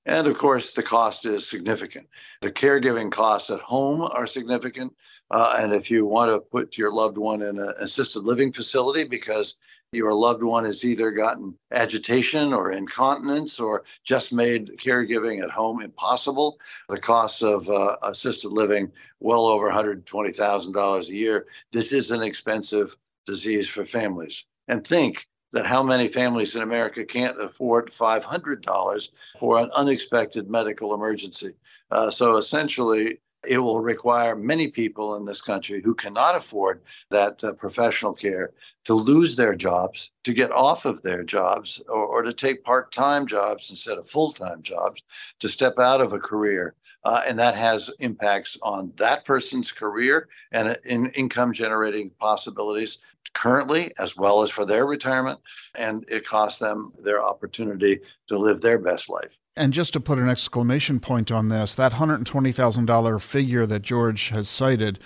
And 0.06 0.28
of 0.28 0.38
course, 0.38 0.74
the 0.74 0.84
cost 0.84 1.26
is 1.26 1.50
significant. 1.50 2.08
The 2.42 2.52
caregiving 2.52 3.12
costs 3.12 3.50
at 3.50 3.60
home 3.62 4.02
are 4.02 4.28
significant. 4.28 4.94
Uh, 5.32 5.58
and 5.60 5.74
if 5.74 5.90
you 5.90 6.06
want 6.06 6.32
to 6.32 6.40
put 6.40 6.78
your 6.78 6.92
loved 6.92 7.18
one 7.18 7.42
in 7.42 7.60
an 7.60 7.74
assisted 7.80 8.24
living 8.24 8.52
facility 8.52 9.04
because 9.04 9.58
your 9.94 10.14
loved 10.14 10.44
one 10.44 10.66
has 10.66 10.84
either 10.84 11.12
gotten 11.12 11.56
agitation 11.72 12.52
or 12.52 12.72
incontinence 12.72 13.60
or 13.60 13.84
just 14.04 14.34
made 14.34 14.78
caregiving 14.78 15.44
at 15.44 15.52
home 15.52 15.82
impossible, 15.82 16.58
the 16.90 17.00
costs 17.00 17.42
of 17.42 17.70
uh, 17.70 17.96
assisted 18.04 18.52
living 18.52 18.92
well 19.20 19.46
over 19.46 19.70
$120,000 19.70 21.10
a 21.10 21.14
year. 21.14 21.46
This 21.72 21.92
is 21.92 22.12
an 22.12 22.24
expensive 22.24 22.96
disease 23.26 23.68
for 23.68 23.86
families. 23.86 24.46
And 24.68 24.86
think 24.86 25.28
that 25.52 25.66
how 25.66 25.84
many 25.84 26.08
families 26.08 26.56
in 26.56 26.64
America 26.64 27.06
can't 27.06 27.40
afford 27.42 27.92
$500 27.92 29.12
for 29.40 29.60
an 29.60 29.70
unexpected 29.74 30.50
medical 30.50 30.94
emergency. 30.94 31.54
Uh, 31.92 32.10
so 32.10 32.38
essentially, 32.38 33.20
it 33.48 33.58
will 33.58 33.82
require 33.82 34.36
many 34.36 34.68
people 34.68 35.16
in 35.16 35.26
this 35.26 35.42
country 35.42 35.82
who 35.82 35.94
cannot 35.94 36.36
afford 36.36 36.82
that 37.10 37.44
uh, 37.44 37.54
professional 37.54 38.14
care 38.14 38.52
to 38.86 38.94
lose 38.94 39.36
their 39.36 39.56
jobs, 39.56 40.12
to 40.24 40.34
get 40.34 40.52
off 40.52 40.86
of 40.86 41.02
their 41.02 41.24
jobs, 41.24 41.82
or, 41.88 42.06
or 42.06 42.22
to 42.22 42.34
take 42.34 42.64
part 42.64 42.92
time 42.92 43.28
jobs 43.28 43.70
instead 43.70 43.98
of 43.98 44.10
full 44.10 44.34
time 44.34 44.62
jobs, 44.62 45.02
to 45.40 45.48
step 45.48 45.80
out 45.80 46.02
of 46.02 46.14
a 46.14 46.20
career. 46.20 46.76
Uh, 47.06 47.22
and 47.28 47.38
that 47.38 47.54
has 47.56 47.90
impacts 48.00 48.58
on 48.62 48.94
that 48.96 49.26
person's 49.26 49.74
career 49.74 50.30
and 50.54 50.70
uh, 50.70 50.76
in 50.86 51.08
income 51.08 51.52
generating 51.52 52.10
possibilities 52.12 53.02
currently 53.34 53.94
as 53.98 54.16
well 54.16 54.44
as 54.44 54.50
for 54.50 54.66
their 54.66 54.86
retirement. 54.86 55.40
And 55.76 56.06
it 56.08 56.26
costs 56.26 56.60
them 56.60 56.94
their 57.04 57.24
opportunity 57.24 58.00
to 58.28 58.38
live 58.38 58.62
their 58.62 58.80
best 58.80 59.10
life. 59.10 59.38
And 59.56 59.74
just 59.74 59.94
to 59.94 60.00
put 60.00 60.20
an 60.20 60.30
exclamation 60.30 61.00
point 61.00 61.32
on 61.32 61.50
this, 61.50 61.76
that 61.76 61.94
$120,000 61.94 63.22
figure 63.22 63.66
that 63.66 63.82
George 63.82 64.30
has 64.30 64.50
cited 64.50 65.00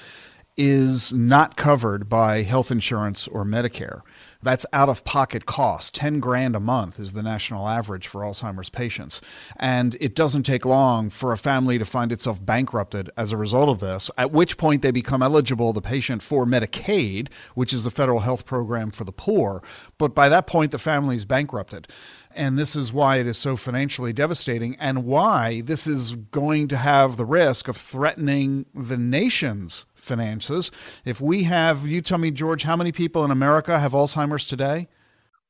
is 0.56 1.14
not 1.14 1.56
covered 1.56 2.10
by 2.10 2.44
health 2.44 2.72
insurance 2.72 3.28
or 3.28 3.46
Medicare. 3.46 4.02
That's 4.42 4.66
out 4.74 4.90
of 4.90 5.04
pocket 5.04 5.46
cost. 5.46 5.96
10 5.96 6.20
grand 6.20 6.56
a 6.56 6.60
month 6.60 7.00
is 7.00 7.14
the 7.14 7.24
national 7.24 7.68
average 7.68 8.08
for 8.08 8.22
Alzheimer's 8.22 8.70
patients. 8.70 9.22
And 9.58 9.96
it 10.00 10.16
doesn't 10.16 10.44
take 10.44 10.66
long 10.66 11.10
for 11.10 11.34
a 11.34 11.38
family 11.38 11.78
to 11.78 11.86
find 11.86 12.12
itself 12.12 12.44
bankrupted 12.44 13.10
as 13.18 13.32
a 13.32 13.38
result 13.38 13.70
of 13.70 13.80
this, 13.80 14.12
at 14.18 14.32
which 14.32 14.58
point 14.58 14.82
they 14.82 14.92
become 14.92 15.24
eligible, 15.24 15.74
the 15.74 15.82
patient, 15.82 16.22
for 16.22 16.46
Medicaid, 16.46 17.30
which 17.56 17.74
is 17.74 17.84
the 17.84 17.92
federal 17.92 18.20
health 18.20 18.46
program 18.46 18.92
for 18.92 19.04
the 19.04 19.12
poor. 19.12 19.64
But 19.98 20.14
by 20.14 20.30
that 20.30 20.48
point, 20.48 20.72
the 20.72 20.80
family 20.80 21.16
is 21.16 21.26
bankrupted. 21.26 21.88
And 22.32 22.58
this 22.58 22.76
is 22.76 22.94
why 22.94 23.18
it 23.18 23.26
is 23.26 23.38
so 23.38 23.56
financially 23.56 24.14
devastating 24.14 24.76
and 24.80 25.06
why 25.06 25.62
this 25.62 25.88
is 25.88 26.14
going 26.16 26.68
to 26.68 26.78
have 26.78 27.18
the 27.18 27.26
risk 27.26 27.68
of 27.68 27.76
threatening 27.76 28.68
the 28.76 28.98
nation's 28.98 29.88
finances. 30.08 30.72
If 31.06 31.22
we 31.22 31.44
have, 31.44 31.88
you 31.88 32.02
tell 32.02 32.18
me, 32.18 32.32
George, 32.32 32.64
how 32.64 32.76
many 32.76 32.92
people 32.92 33.24
in 33.24 33.32
America 33.32 33.78
have 33.80 33.92
Alzheimer's 33.92 34.48
today? 34.48 34.88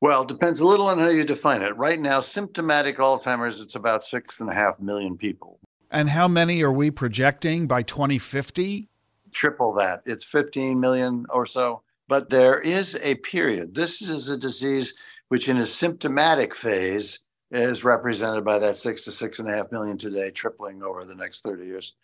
Well, 0.01 0.23
it 0.23 0.27
depends 0.27 0.59
a 0.59 0.65
little 0.65 0.87
on 0.87 0.99
how 0.99 1.09
you 1.09 1.23
define 1.23 1.61
it. 1.61 1.75
Right 1.77 1.99
now, 1.99 2.19
symptomatic 2.19 2.97
Alzheimer's, 2.97 3.59
it's 3.59 3.75
about 3.75 4.03
six 4.03 4.39
and 4.39 4.49
a 4.49 4.53
half 4.53 4.79
million 4.79 5.17
people. 5.17 5.59
And 5.89 6.09
how 6.09 6.27
many 6.27 6.61
are 6.63 6.71
we 6.71 6.91
projecting 6.91 7.65
by 7.65 7.81
2050? 7.81 8.89
Triple 9.33 9.73
that. 9.73 10.01
It's 10.05 10.23
15 10.23 10.79
million 10.79 11.25
or 11.29 11.45
so. 11.45 11.81
But 12.07 12.29
there 12.29 12.59
is 12.59 12.97
a 13.01 13.15
period. 13.15 13.75
This 13.75 14.01
is 14.01 14.29
a 14.29 14.37
disease 14.37 14.95
which, 15.29 15.49
in 15.49 15.57
a 15.57 15.65
symptomatic 15.65 16.55
phase, 16.55 17.25
is 17.51 17.83
represented 17.83 18.43
by 18.43 18.59
that 18.59 18.77
six 18.77 19.03
to 19.05 19.11
six 19.11 19.39
and 19.39 19.49
a 19.49 19.53
half 19.53 19.71
million 19.71 19.97
today, 19.97 20.31
tripling 20.31 20.83
over 20.83 21.05
the 21.05 21.15
next 21.15 21.41
30 21.41 21.65
years. 21.65 21.95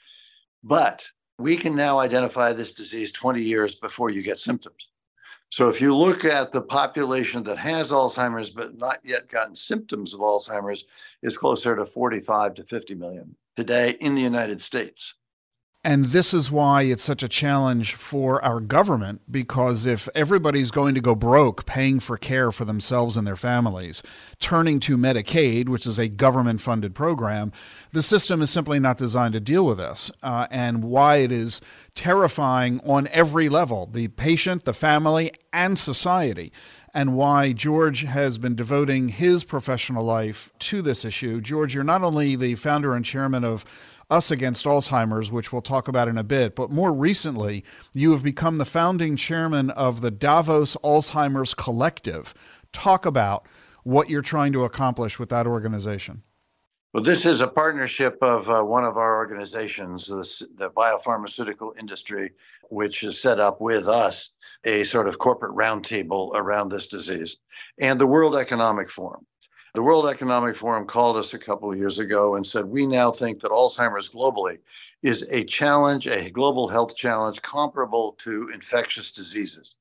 But 0.64 1.06
we 1.40 1.58
can 1.58 1.76
now 1.76 2.00
identify 2.00 2.54
this 2.54 2.74
disease 2.74 3.12
20 3.12 3.42
years 3.42 3.76
before 3.76 4.10
you 4.10 4.22
get 4.22 4.40
symptoms. 4.40 4.88
So 5.50 5.70
if 5.70 5.82
you 5.82 5.96
look 5.96 6.26
at 6.26 6.52
the 6.52 6.62
population 6.62 7.44
that 7.44 7.58
has 7.60 7.92
Alzheimer's 7.92 8.50
but 8.50 8.78
not 8.78 9.00
yet 9.04 9.30
gotten 9.30 9.56
symptoms 9.56 10.14
of 10.14 10.20
Alzheimer's, 10.20 10.86
is 11.22 11.38
closer 11.38 11.76
to 11.76 11.86
45 11.86 12.56
to 12.56 12.64
50 12.64 12.96
million 12.96 13.36
today 13.56 13.92
in 14.00 14.16
the 14.16 14.22
United 14.22 14.62
States. 14.62 15.16
And 15.86 16.06
this 16.06 16.34
is 16.34 16.50
why 16.50 16.84
it's 16.84 17.04
such 17.04 17.24
a 17.24 17.28
challenge 17.28 17.94
for 17.94 18.44
our 18.44 18.62
government 18.62 19.22
because 19.30 19.86
if 19.86 20.08
everybody's 20.16 20.72
going 20.72 20.96
to 20.96 21.02
go 21.02 21.14
broke 21.14 21.66
paying 21.66 22.00
for 22.00 22.18
care 22.18 22.54
for 22.54 22.64
themselves 22.64 23.18
and 23.18 23.28
their 23.28 23.36
families, 23.36 24.02
turning 24.40 24.80
to 24.82 24.96
Medicaid, 24.96 25.68
which 25.68 25.86
is 25.86 26.00
a 26.00 26.08
government 26.08 26.62
funded 26.62 26.96
program, 26.96 27.52
the 27.92 28.02
system 28.02 28.42
is 28.42 28.50
simply 28.50 28.80
not 28.80 28.96
designed 28.96 29.34
to 29.34 29.42
deal 29.42 29.66
with 29.66 29.78
this. 29.78 30.10
Uh, 30.22 30.48
and 30.50 30.86
why 30.86 31.18
it 31.18 31.34
is 31.34 31.60
terrifying 31.96 32.80
on 32.86 33.08
every 33.08 33.50
level 33.50 33.86
the 33.88 34.08
patient, 34.08 34.64
the 34.64 34.74
family, 34.74 35.34
and 35.52 35.78
society 35.78 36.54
and 36.94 37.16
why 37.16 37.52
George 37.52 38.04
has 38.04 38.38
been 38.38 38.56
devoting 38.56 39.10
his 39.10 39.44
professional 39.44 40.04
life 40.04 40.52
to 40.60 40.82
this 40.82 41.04
issue. 41.04 41.42
George, 41.42 41.74
you're 41.74 41.84
not 41.84 42.04
only 42.04 42.36
the 42.36 42.54
founder 42.56 42.94
and 42.94 43.04
chairman 43.04 43.44
of 43.44 43.66
us 44.14 44.30
Against 44.30 44.66
Alzheimer's, 44.66 45.32
which 45.32 45.52
we'll 45.52 45.64
talk 45.64 45.88
about 45.88 46.08
in 46.08 46.20
a 46.20 46.24
bit. 46.24 46.56
But 46.56 46.70
more 46.70 46.94
recently, 46.94 47.64
you 47.94 48.12
have 48.12 48.24
become 48.24 48.58
the 48.58 48.66
founding 48.66 49.16
chairman 49.16 49.72
of 49.72 50.02
the 50.02 50.12
Davos 50.12 50.78
Alzheimer's 50.84 51.56
Collective. 51.56 52.34
Talk 52.72 53.08
about 53.08 53.48
what 53.84 54.12
you're 54.12 54.22
trying 54.22 54.54
to 54.54 54.66
accomplish 54.66 55.18
with 55.18 55.30
that 55.30 55.48
organization. 55.48 56.22
Well, 56.94 57.04
this 57.04 57.26
is 57.26 57.42
a 57.42 57.48
partnership 57.48 58.20
of 58.22 58.48
uh, 58.48 58.62
one 58.62 58.86
of 58.86 58.98
our 58.98 59.18
organizations, 59.18 60.06
the, 60.06 60.48
the 60.58 60.70
biopharmaceutical 60.70 61.72
industry, 61.80 62.34
which 62.70 63.02
has 63.02 63.20
set 63.20 63.40
up 63.40 63.62
with 63.62 63.88
us 63.88 64.36
a 64.64 64.84
sort 64.84 65.08
of 65.08 65.18
corporate 65.18 65.56
roundtable 65.56 66.36
around 66.36 66.72
this 66.72 66.88
disease, 66.88 67.38
and 67.80 68.00
the 68.00 68.06
World 68.06 68.36
Economic 68.36 68.92
Forum. 68.92 69.26
The 69.74 69.82
World 69.82 70.06
Economic 70.06 70.56
Forum 70.56 70.86
called 70.86 71.18
us 71.18 71.34
a 71.34 71.40
couple 71.40 71.72
of 71.72 71.80
years 71.80 71.98
ago 71.98 72.36
and 72.36 72.46
said, 72.46 72.66
We 72.66 72.86
now 72.86 73.12
think 73.12 73.40
that 73.40 73.50
Alzheimer's 73.50 74.08
globally 74.08 74.60
is 75.02 75.28
a 75.32 75.44
challenge, 75.46 76.08
a 76.08 76.30
global 76.30 76.68
health 76.68 76.96
challenge 76.96 77.42
comparable 77.42 78.12
to 78.20 78.52
infectious 78.54 79.14
diseases. 79.14 79.76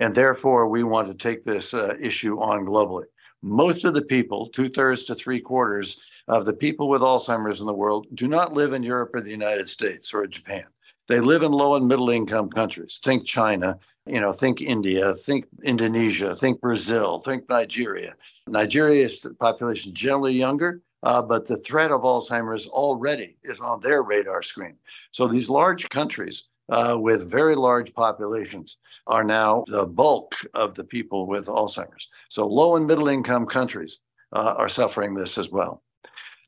And 0.00 0.12
therefore, 0.12 0.68
we 0.68 0.82
want 0.82 1.06
to 1.06 1.14
take 1.14 1.44
this 1.44 1.72
uh, 1.74 1.94
issue 2.00 2.40
on 2.40 2.66
globally. 2.66 3.04
Most 3.40 3.84
of 3.84 3.94
the 3.94 4.02
people, 4.02 4.48
two 4.48 4.68
thirds 4.68 5.04
to 5.04 5.14
three 5.14 5.38
quarters 5.38 6.00
of 6.26 6.44
the 6.44 6.52
people 6.52 6.88
with 6.88 7.02
Alzheimer's 7.02 7.60
in 7.60 7.66
the 7.66 7.72
world, 7.72 8.08
do 8.14 8.26
not 8.26 8.52
live 8.52 8.72
in 8.72 8.82
Europe 8.82 9.14
or 9.14 9.20
the 9.20 9.30
United 9.30 9.68
States 9.68 10.12
or 10.12 10.26
Japan. 10.26 10.64
They 11.06 11.20
live 11.20 11.44
in 11.44 11.52
low 11.52 11.76
and 11.76 11.86
middle 11.86 12.10
income 12.10 12.50
countries. 12.50 12.98
Think 13.00 13.24
China, 13.24 13.78
you 14.06 14.20
know, 14.20 14.32
think 14.32 14.60
India, 14.60 15.14
think 15.14 15.46
Indonesia, 15.62 16.34
think 16.34 16.60
Brazil, 16.60 17.20
think 17.20 17.48
Nigeria. 17.48 18.14
Nigeria's 18.48 19.26
population 19.40 19.92
is 19.92 19.98
generally 19.98 20.34
younger, 20.34 20.80
uh, 21.02 21.22
but 21.22 21.46
the 21.46 21.56
threat 21.56 21.90
of 21.90 22.02
Alzheimer's 22.02 22.68
already 22.68 23.36
is 23.42 23.60
on 23.60 23.80
their 23.80 24.02
radar 24.02 24.42
screen. 24.42 24.76
So 25.10 25.26
these 25.26 25.48
large 25.48 25.88
countries 25.88 26.48
uh, 26.68 26.96
with 26.98 27.30
very 27.30 27.54
large 27.54 27.92
populations 27.92 28.78
are 29.06 29.24
now 29.24 29.64
the 29.68 29.86
bulk 29.86 30.34
of 30.54 30.74
the 30.74 30.84
people 30.84 31.26
with 31.26 31.46
Alzheimer's. 31.46 32.08
So 32.28 32.46
low 32.46 32.76
and 32.76 32.86
middle 32.86 33.08
income 33.08 33.46
countries 33.46 34.00
uh, 34.32 34.54
are 34.56 34.68
suffering 34.68 35.14
this 35.14 35.38
as 35.38 35.50
well. 35.50 35.82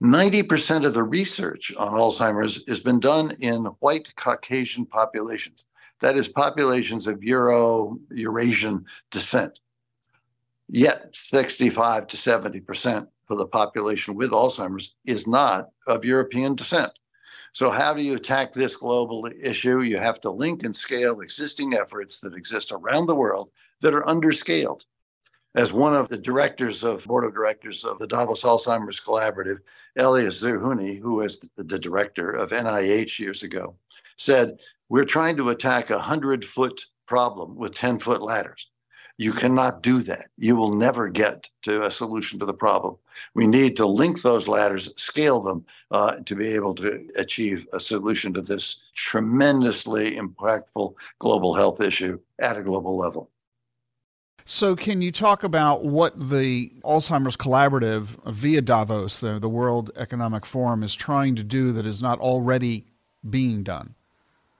90% 0.02 0.86
of 0.86 0.94
the 0.94 1.02
research 1.02 1.74
on 1.76 1.92
Alzheimer's 1.92 2.62
has 2.68 2.80
been 2.80 3.00
done 3.00 3.32
in 3.40 3.64
white 3.80 4.14
Caucasian 4.16 4.86
populations. 4.86 5.64
That 6.00 6.16
is, 6.16 6.28
populations 6.28 7.08
of 7.08 7.24
Euro 7.24 7.98
Eurasian 8.10 8.84
descent. 9.10 9.58
Yet 10.68 11.14
65 11.14 12.08
to 12.08 12.16
70% 12.16 13.06
for 13.26 13.36
the 13.36 13.46
population 13.46 14.14
with 14.14 14.30
Alzheimer's 14.30 14.94
is 15.06 15.26
not 15.26 15.68
of 15.86 16.04
European 16.04 16.54
descent. 16.54 16.92
So, 17.54 17.70
how 17.70 17.94
do 17.94 18.02
you 18.02 18.14
attack 18.14 18.52
this 18.52 18.76
global 18.76 19.28
issue? 19.42 19.80
You 19.80 19.98
have 19.98 20.20
to 20.20 20.30
link 20.30 20.64
and 20.64 20.76
scale 20.76 21.20
existing 21.20 21.74
efforts 21.74 22.20
that 22.20 22.34
exist 22.34 22.70
around 22.70 23.06
the 23.06 23.14
world 23.14 23.50
that 23.80 23.94
are 23.94 24.02
underscaled. 24.02 24.84
As 25.54 25.72
one 25.72 25.94
of 25.94 26.10
the 26.10 26.18
directors 26.18 26.84
of 26.84 27.04
board 27.06 27.24
of 27.24 27.32
directors 27.32 27.84
of 27.84 27.98
the 27.98 28.06
Davos 28.06 28.42
Alzheimer's 28.42 29.00
Collaborative, 29.00 29.58
Elias 29.96 30.42
Zerhouni, 30.42 31.00
who 31.00 31.14
was 31.14 31.40
the 31.56 31.78
director 31.78 32.30
of 32.30 32.50
NIH 32.50 33.18
years 33.18 33.42
ago, 33.42 33.76
said, 34.18 34.58
"We're 34.90 35.04
trying 35.04 35.38
to 35.38 35.48
attack 35.48 35.88
a 35.88 35.98
hundred 35.98 36.44
foot 36.44 36.84
problem 37.06 37.56
with 37.56 37.74
10 37.74 37.98
foot 37.98 38.20
ladders. 38.20 38.68
You 39.20 39.32
cannot 39.32 39.82
do 39.82 40.04
that. 40.04 40.30
You 40.38 40.54
will 40.54 40.72
never 40.72 41.08
get 41.08 41.50
to 41.62 41.84
a 41.84 41.90
solution 41.90 42.38
to 42.38 42.46
the 42.46 42.54
problem. 42.54 42.96
We 43.34 43.48
need 43.48 43.76
to 43.78 43.86
link 43.86 44.22
those 44.22 44.46
ladders, 44.46 44.94
scale 44.96 45.40
them 45.40 45.66
uh, 45.90 46.16
to 46.24 46.36
be 46.36 46.46
able 46.46 46.72
to 46.76 47.04
achieve 47.16 47.66
a 47.72 47.80
solution 47.80 48.32
to 48.34 48.42
this 48.42 48.84
tremendously 48.94 50.16
impactful 50.16 50.94
global 51.18 51.52
health 51.54 51.80
issue 51.80 52.20
at 52.38 52.56
a 52.56 52.62
global 52.62 52.96
level. 52.96 53.28
So, 54.44 54.76
can 54.76 55.02
you 55.02 55.12
talk 55.12 55.42
about 55.42 55.84
what 55.84 56.30
the 56.30 56.72
Alzheimer's 56.82 57.36
Collaborative 57.36 58.16
via 58.32 58.62
Davos, 58.62 59.18
the, 59.18 59.38
the 59.38 59.48
World 59.48 59.90
Economic 59.96 60.46
Forum, 60.46 60.82
is 60.82 60.94
trying 60.94 61.34
to 61.36 61.42
do 61.42 61.72
that 61.72 61.84
is 61.84 62.00
not 62.00 62.18
already 62.20 62.86
being 63.28 63.62
done? 63.62 63.94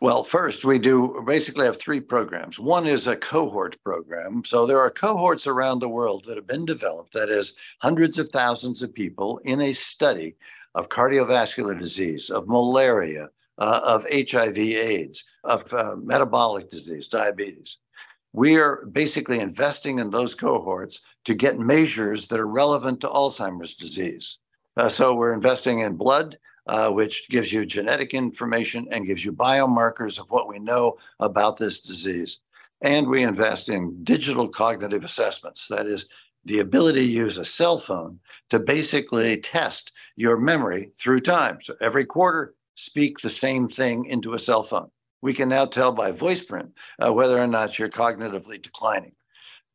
Well, 0.00 0.22
first, 0.22 0.64
we 0.64 0.78
do 0.78 1.24
basically 1.26 1.66
have 1.66 1.80
three 1.80 1.98
programs. 1.98 2.60
One 2.60 2.86
is 2.86 3.08
a 3.08 3.16
cohort 3.16 3.82
program. 3.82 4.44
So 4.44 4.64
there 4.64 4.78
are 4.78 4.90
cohorts 4.90 5.48
around 5.48 5.80
the 5.80 5.88
world 5.88 6.24
that 6.26 6.36
have 6.36 6.46
been 6.46 6.64
developed, 6.64 7.14
that 7.14 7.30
is, 7.30 7.56
hundreds 7.80 8.16
of 8.16 8.28
thousands 8.28 8.80
of 8.84 8.94
people 8.94 9.38
in 9.38 9.60
a 9.60 9.72
study 9.72 10.36
of 10.76 10.88
cardiovascular 10.88 11.76
disease, 11.76 12.30
of 12.30 12.46
malaria, 12.46 13.28
uh, 13.58 13.80
of 13.82 14.06
HIV, 14.12 14.56
AIDS, 14.56 15.24
of 15.42 15.72
uh, 15.74 15.96
metabolic 15.96 16.70
disease, 16.70 17.08
diabetes. 17.08 17.78
We 18.32 18.54
are 18.56 18.86
basically 18.86 19.40
investing 19.40 19.98
in 19.98 20.10
those 20.10 20.36
cohorts 20.36 21.00
to 21.24 21.34
get 21.34 21.58
measures 21.58 22.28
that 22.28 22.38
are 22.38 22.46
relevant 22.46 23.00
to 23.00 23.08
Alzheimer's 23.08 23.74
disease. 23.74 24.38
Uh, 24.76 24.88
so 24.88 25.16
we're 25.16 25.34
investing 25.34 25.80
in 25.80 25.96
blood 25.96 26.38
uh, 26.68 26.90
which 26.90 27.28
gives 27.28 27.52
you 27.52 27.66
genetic 27.66 28.14
information 28.14 28.86
and 28.90 29.06
gives 29.06 29.24
you 29.24 29.32
biomarkers 29.32 30.18
of 30.18 30.30
what 30.30 30.48
we 30.48 30.58
know 30.58 30.96
about 31.18 31.56
this 31.56 31.82
disease. 31.82 32.40
And 32.82 33.08
we 33.08 33.22
invest 33.22 33.68
in 33.68 34.04
digital 34.04 34.48
cognitive 34.48 35.04
assessments. 35.04 35.66
That 35.68 35.86
is, 35.86 36.08
the 36.44 36.60
ability 36.60 37.06
to 37.06 37.12
use 37.12 37.36
a 37.36 37.44
cell 37.44 37.78
phone 37.78 38.20
to 38.48 38.58
basically 38.58 39.38
test 39.38 39.92
your 40.16 40.38
memory 40.38 40.92
through 40.98 41.20
time. 41.20 41.58
So 41.60 41.74
every 41.80 42.04
quarter, 42.04 42.54
speak 42.74 43.18
the 43.18 43.28
same 43.28 43.68
thing 43.68 44.06
into 44.06 44.34
a 44.34 44.38
cell 44.38 44.62
phone. 44.62 44.90
We 45.20 45.34
can 45.34 45.48
now 45.48 45.66
tell 45.66 45.92
by 45.92 46.12
voice 46.12 46.44
print 46.44 46.72
uh, 47.04 47.12
whether 47.12 47.38
or 47.38 47.48
not 47.48 47.78
you're 47.78 47.88
cognitively 47.88 48.62
declining. 48.62 49.12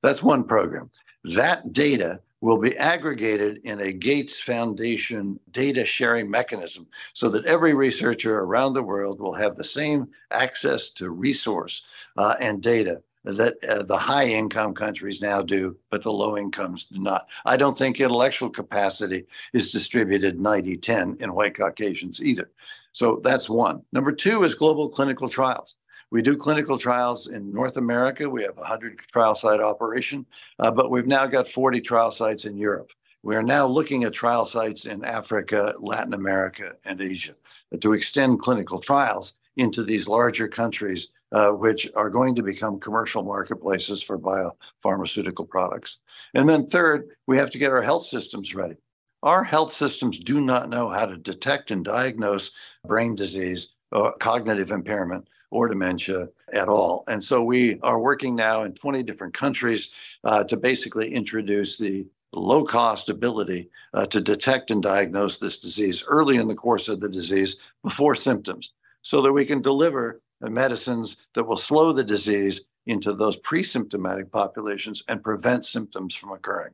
That's 0.01 0.23
one 0.23 0.45
program. 0.45 0.89
That 1.23 1.73
data 1.73 2.21
will 2.43 2.57
be 2.57 2.77
aggregated 2.77 3.61
in 3.63 3.79
a 3.79 3.93
Gates 3.93 4.37
Foundation 4.37 5.39
data 5.51 5.85
sharing 5.85 6.29
mechanism 6.29 6.85
so 7.13 7.29
that 7.29 7.45
every 7.45 7.73
researcher 7.73 8.37
around 8.37 8.73
the 8.73 8.83
world 8.83 9.21
will 9.21 9.33
have 9.33 9.55
the 9.55 9.63
same 9.63 10.09
access 10.29 10.91
to 10.91 11.09
resource 11.09 11.87
uh, 12.17 12.35
and 12.41 12.61
data 12.61 13.01
that 13.23 13.63
uh, 13.63 13.83
the 13.83 13.97
high 13.97 14.27
income 14.27 14.73
countries 14.73 15.21
now 15.21 15.41
do, 15.41 15.77
but 15.89 16.03
the 16.03 16.11
low 16.11 16.37
incomes 16.37 16.87
do 16.87 16.99
not. 16.99 17.27
I 17.45 17.55
don't 17.55 17.77
think 17.77 18.01
intellectual 18.01 18.49
capacity 18.49 19.25
is 19.53 19.71
distributed 19.71 20.37
90 20.37 20.75
10 20.75 21.17
in 21.21 21.33
white 21.33 21.55
Caucasians 21.55 22.21
either. 22.21 22.51
So 22.91 23.21
that's 23.23 23.49
one. 23.49 23.83
Number 23.93 24.11
two 24.11 24.43
is 24.43 24.53
global 24.53 24.89
clinical 24.89 25.29
trials. 25.29 25.77
We 26.13 26.21
do 26.21 26.37
clinical 26.37 26.77
trials 26.77 27.31
in 27.31 27.51
North 27.51 27.75
America. 27.75 28.29
We 28.29 28.43
have 28.43 28.55
100 28.55 28.99
trial 28.99 29.33
site 29.33 29.59
operation, 29.59 30.27
uh, 30.59 30.69
but 30.69 30.91
we've 30.91 31.07
now 31.07 31.25
got 31.25 31.47
40 31.47 31.81
trial 31.81 32.11
sites 32.11 32.45
in 32.45 32.55
Europe. 32.55 32.91
We 33.23 33.35
are 33.35 33.41
now 33.41 33.65
looking 33.65 34.03
at 34.03 34.13
trial 34.13 34.45
sites 34.45 34.85
in 34.85 35.03
Africa, 35.03 35.73
Latin 35.79 36.13
America, 36.13 36.73
and 36.85 37.01
Asia 37.01 37.33
to 37.81 37.93
extend 37.93 38.41
clinical 38.41 38.79
trials 38.79 39.39
into 39.57 39.83
these 39.83 40.07
larger 40.07 40.47
countries, 40.47 41.11
uh, 41.31 41.49
which 41.49 41.89
are 41.95 42.11
going 42.11 42.35
to 42.35 42.43
become 42.43 42.79
commercial 42.79 43.23
marketplaces 43.23 44.03
for 44.03 44.19
biopharmaceutical 44.19 45.49
products. 45.49 45.99
And 46.35 46.47
then, 46.47 46.67
third, 46.67 47.09
we 47.25 47.37
have 47.37 47.49
to 47.49 47.57
get 47.57 47.71
our 47.71 47.81
health 47.81 48.05
systems 48.05 48.53
ready. 48.53 48.75
Our 49.23 49.43
health 49.43 49.73
systems 49.73 50.19
do 50.19 50.41
not 50.41 50.69
know 50.69 50.89
how 50.89 51.07
to 51.07 51.17
detect 51.17 51.71
and 51.71 51.83
diagnose 51.83 52.55
brain 52.85 53.15
disease 53.15 53.73
or 53.91 54.13
cognitive 54.19 54.69
impairment 54.69 55.27
or 55.53 55.67
dementia 55.67 56.27
at 56.51 56.67
all. 56.67 57.03
And 57.07 57.23
so 57.23 57.43
we 57.43 57.79
are 57.83 57.99
working 57.99 58.35
now 58.35 58.63
in 58.63 58.73
20 58.73 59.03
different 59.03 59.35
countries 59.35 59.93
uh, 60.23 60.43
to 60.45 60.57
basically 60.57 61.13
introduce 61.13 61.77
the 61.77 62.07
low 62.33 62.63
cost 62.63 63.09
ability 63.09 63.69
uh, 63.93 64.07
to 64.07 64.19
detect 64.19 64.71
and 64.71 64.81
diagnose 64.81 65.37
this 65.37 65.59
disease 65.59 66.03
early 66.07 66.37
in 66.37 66.47
the 66.47 66.55
course 66.55 66.89
of 66.89 66.99
the 66.99 67.07
disease 67.07 67.59
before 67.83 68.15
symptoms 68.15 68.71
so 69.03 69.21
that 69.21 69.31
we 69.31 69.45
can 69.45 69.61
deliver 69.61 70.19
medicines 70.41 71.27
that 71.35 71.43
will 71.43 71.55
slow 71.55 71.93
the 71.93 72.03
disease 72.03 72.61
into 72.87 73.13
those 73.13 73.37
pre-symptomatic 73.37 74.31
populations 74.31 75.03
and 75.07 75.23
prevent 75.23 75.65
symptoms 75.65 76.15
from 76.15 76.31
occurring. 76.31 76.73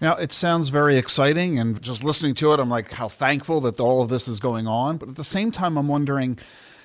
Now, 0.00 0.16
it 0.16 0.32
sounds 0.32 0.68
very 0.68 0.96
exciting, 0.96 1.58
and 1.58 1.80
just 1.82 2.02
listening 2.02 2.34
to 2.36 2.52
it, 2.52 2.60
I'm 2.60 2.70
like, 2.70 2.90
how 2.90 3.08
thankful 3.08 3.60
that 3.62 3.78
all 3.80 4.02
of 4.02 4.08
this 4.08 4.28
is 4.28 4.40
going 4.40 4.66
on. 4.66 4.96
But 4.96 5.10
at 5.10 5.16
the 5.16 5.24
same 5.24 5.50
time, 5.50 5.76
I'm 5.76 5.88
wondering 5.88 6.38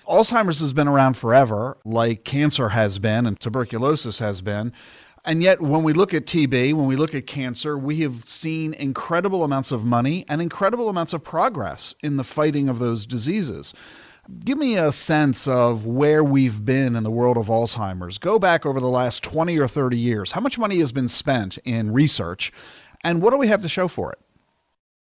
Alzheimer's 0.08 0.62
has 0.62 0.72
been 0.72 0.88
around 0.88 1.18
forever, 1.18 1.78
like 1.84 2.24
cancer 2.24 2.70
has 2.70 2.98
been 2.98 3.26
and 3.26 3.38
tuberculosis 3.40 4.20
has 4.20 4.42
been. 4.42 4.72
And 5.26 5.44
yet, 5.44 5.62
when 5.62 5.84
we 5.84 5.92
look 5.92 6.14
at 6.14 6.26
TB, 6.26 6.74
when 6.74 6.88
we 6.88 6.96
look 6.96 7.14
at 7.14 7.28
cancer, 7.28 7.78
we 7.78 8.00
have 8.02 8.26
seen 8.26 8.74
incredible 8.74 9.44
amounts 9.44 9.74
of 9.74 9.84
money 9.84 10.24
and 10.30 10.42
incredible 10.42 10.88
amounts 10.88 11.12
of 11.12 11.26
progress 11.26 11.94
in 12.02 12.16
the 12.16 12.24
fighting 12.24 12.70
of 12.70 12.80
those 12.80 13.06
diseases. 13.06 13.74
Give 14.46 14.58
me 14.58 14.78
a 14.78 14.94
sense 14.94 15.46
of 15.46 15.86
where 15.86 16.24
we've 16.24 16.64
been 16.64 16.96
in 16.96 17.04
the 17.04 17.12
world 17.12 17.38
of 17.38 17.48
Alzheimer's. 17.48 18.18
Go 18.18 18.40
back 18.40 18.66
over 18.66 18.80
the 18.80 18.88
last 18.88 19.24
20 19.24 19.58
or 19.60 19.68
30 19.68 19.98
years. 19.98 20.32
How 20.32 20.40
much 20.40 20.58
money 20.58 20.80
has 20.80 20.94
been 20.94 21.10
spent 21.10 21.58
in 21.66 21.92
research, 21.92 22.54
and 23.04 23.22
what 23.22 23.32
do 23.32 23.38
we 23.38 23.48
have 23.48 23.62
to 23.64 23.70
show 23.70 23.90
for 23.90 24.14
it? 24.14 24.20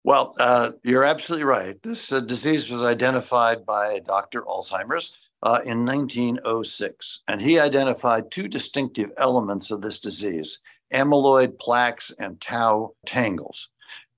Well, 0.02 0.34
uh, 0.40 0.72
you're 0.82 1.04
absolutely 1.04 1.44
right. 1.44 1.80
This 1.82 2.10
uh, 2.10 2.20
disease 2.20 2.70
was 2.70 2.82
identified 2.82 3.66
by 3.66 4.00
Dr. 4.00 4.42
Alzheimer's 4.42 5.14
uh, 5.42 5.60
in 5.64 5.84
1906, 5.84 7.22
and 7.28 7.40
he 7.40 7.58
identified 7.58 8.30
two 8.30 8.48
distinctive 8.48 9.10
elements 9.18 9.70
of 9.70 9.80
this 9.80 10.00
disease 10.00 10.60
amyloid 10.92 11.58
plaques 11.58 12.10
and 12.18 12.40
tau 12.40 12.94
tangles. 13.06 13.68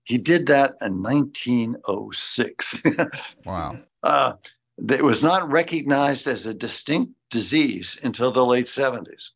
He 0.05 0.19
did 0.19 0.47
that 0.47 0.75
in 0.81 1.03
1906. 1.03 2.83
wow. 3.45 3.77
Uh, 4.03 4.33
it 4.89 5.05
was 5.05 5.23
not 5.23 5.51
recognized 5.51 6.27
as 6.27 6.47
a 6.47 6.55
distinct 6.55 7.13
disease 7.31 8.01
until 8.03 8.33
the 8.33 8.45
late 8.45 8.67
70s. 8.67 9.31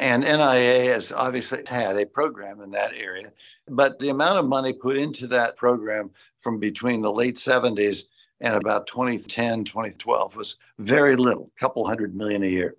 And 0.00 0.22
NIA 0.22 0.94
has 0.94 1.12
obviously 1.12 1.62
had 1.68 1.98
a 1.98 2.06
program 2.06 2.62
in 2.62 2.70
that 2.70 2.94
area, 2.94 3.32
but 3.68 3.98
the 3.98 4.08
amount 4.08 4.38
of 4.38 4.46
money 4.46 4.72
put 4.72 4.96
into 4.96 5.26
that 5.26 5.58
program 5.58 6.10
from 6.38 6.58
between 6.58 7.02
the 7.02 7.12
late 7.12 7.36
70s 7.36 8.04
and 8.40 8.54
about 8.54 8.86
2010, 8.86 9.64
2012 9.64 10.36
was 10.36 10.58
very 10.78 11.16
little, 11.16 11.50
a 11.54 11.60
couple 11.60 11.86
hundred 11.86 12.14
million 12.14 12.42
a 12.42 12.46
year. 12.46 12.76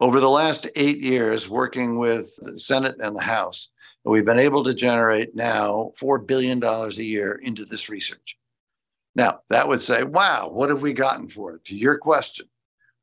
Over 0.00 0.20
the 0.20 0.30
last 0.30 0.66
eight 0.74 1.00
years, 1.00 1.50
working 1.50 1.98
with 1.98 2.34
the 2.40 2.58
Senate 2.58 2.96
and 2.98 3.14
the 3.14 3.20
House, 3.20 3.68
we've 4.04 4.24
been 4.24 4.38
able 4.38 4.64
to 4.64 4.72
generate 4.72 5.36
now 5.36 5.92
$4 6.00 6.26
billion 6.26 6.64
a 6.64 6.88
year 6.92 7.34
into 7.34 7.66
this 7.66 7.90
research. 7.90 8.38
Now, 9.14 9.40
that 9.50 9.68
would 9.68 9.82
say, 9.82 10.02
wow, 10.02 10.48
what 10.48 10.70
have 10.70 10.80
we 10.80 10.94
gotten 10.94 11.28
for 11.28 11.56
it? 11.56 11.66
To 11.66 11.76
your 11.76 11.98
question. 11.98 12.46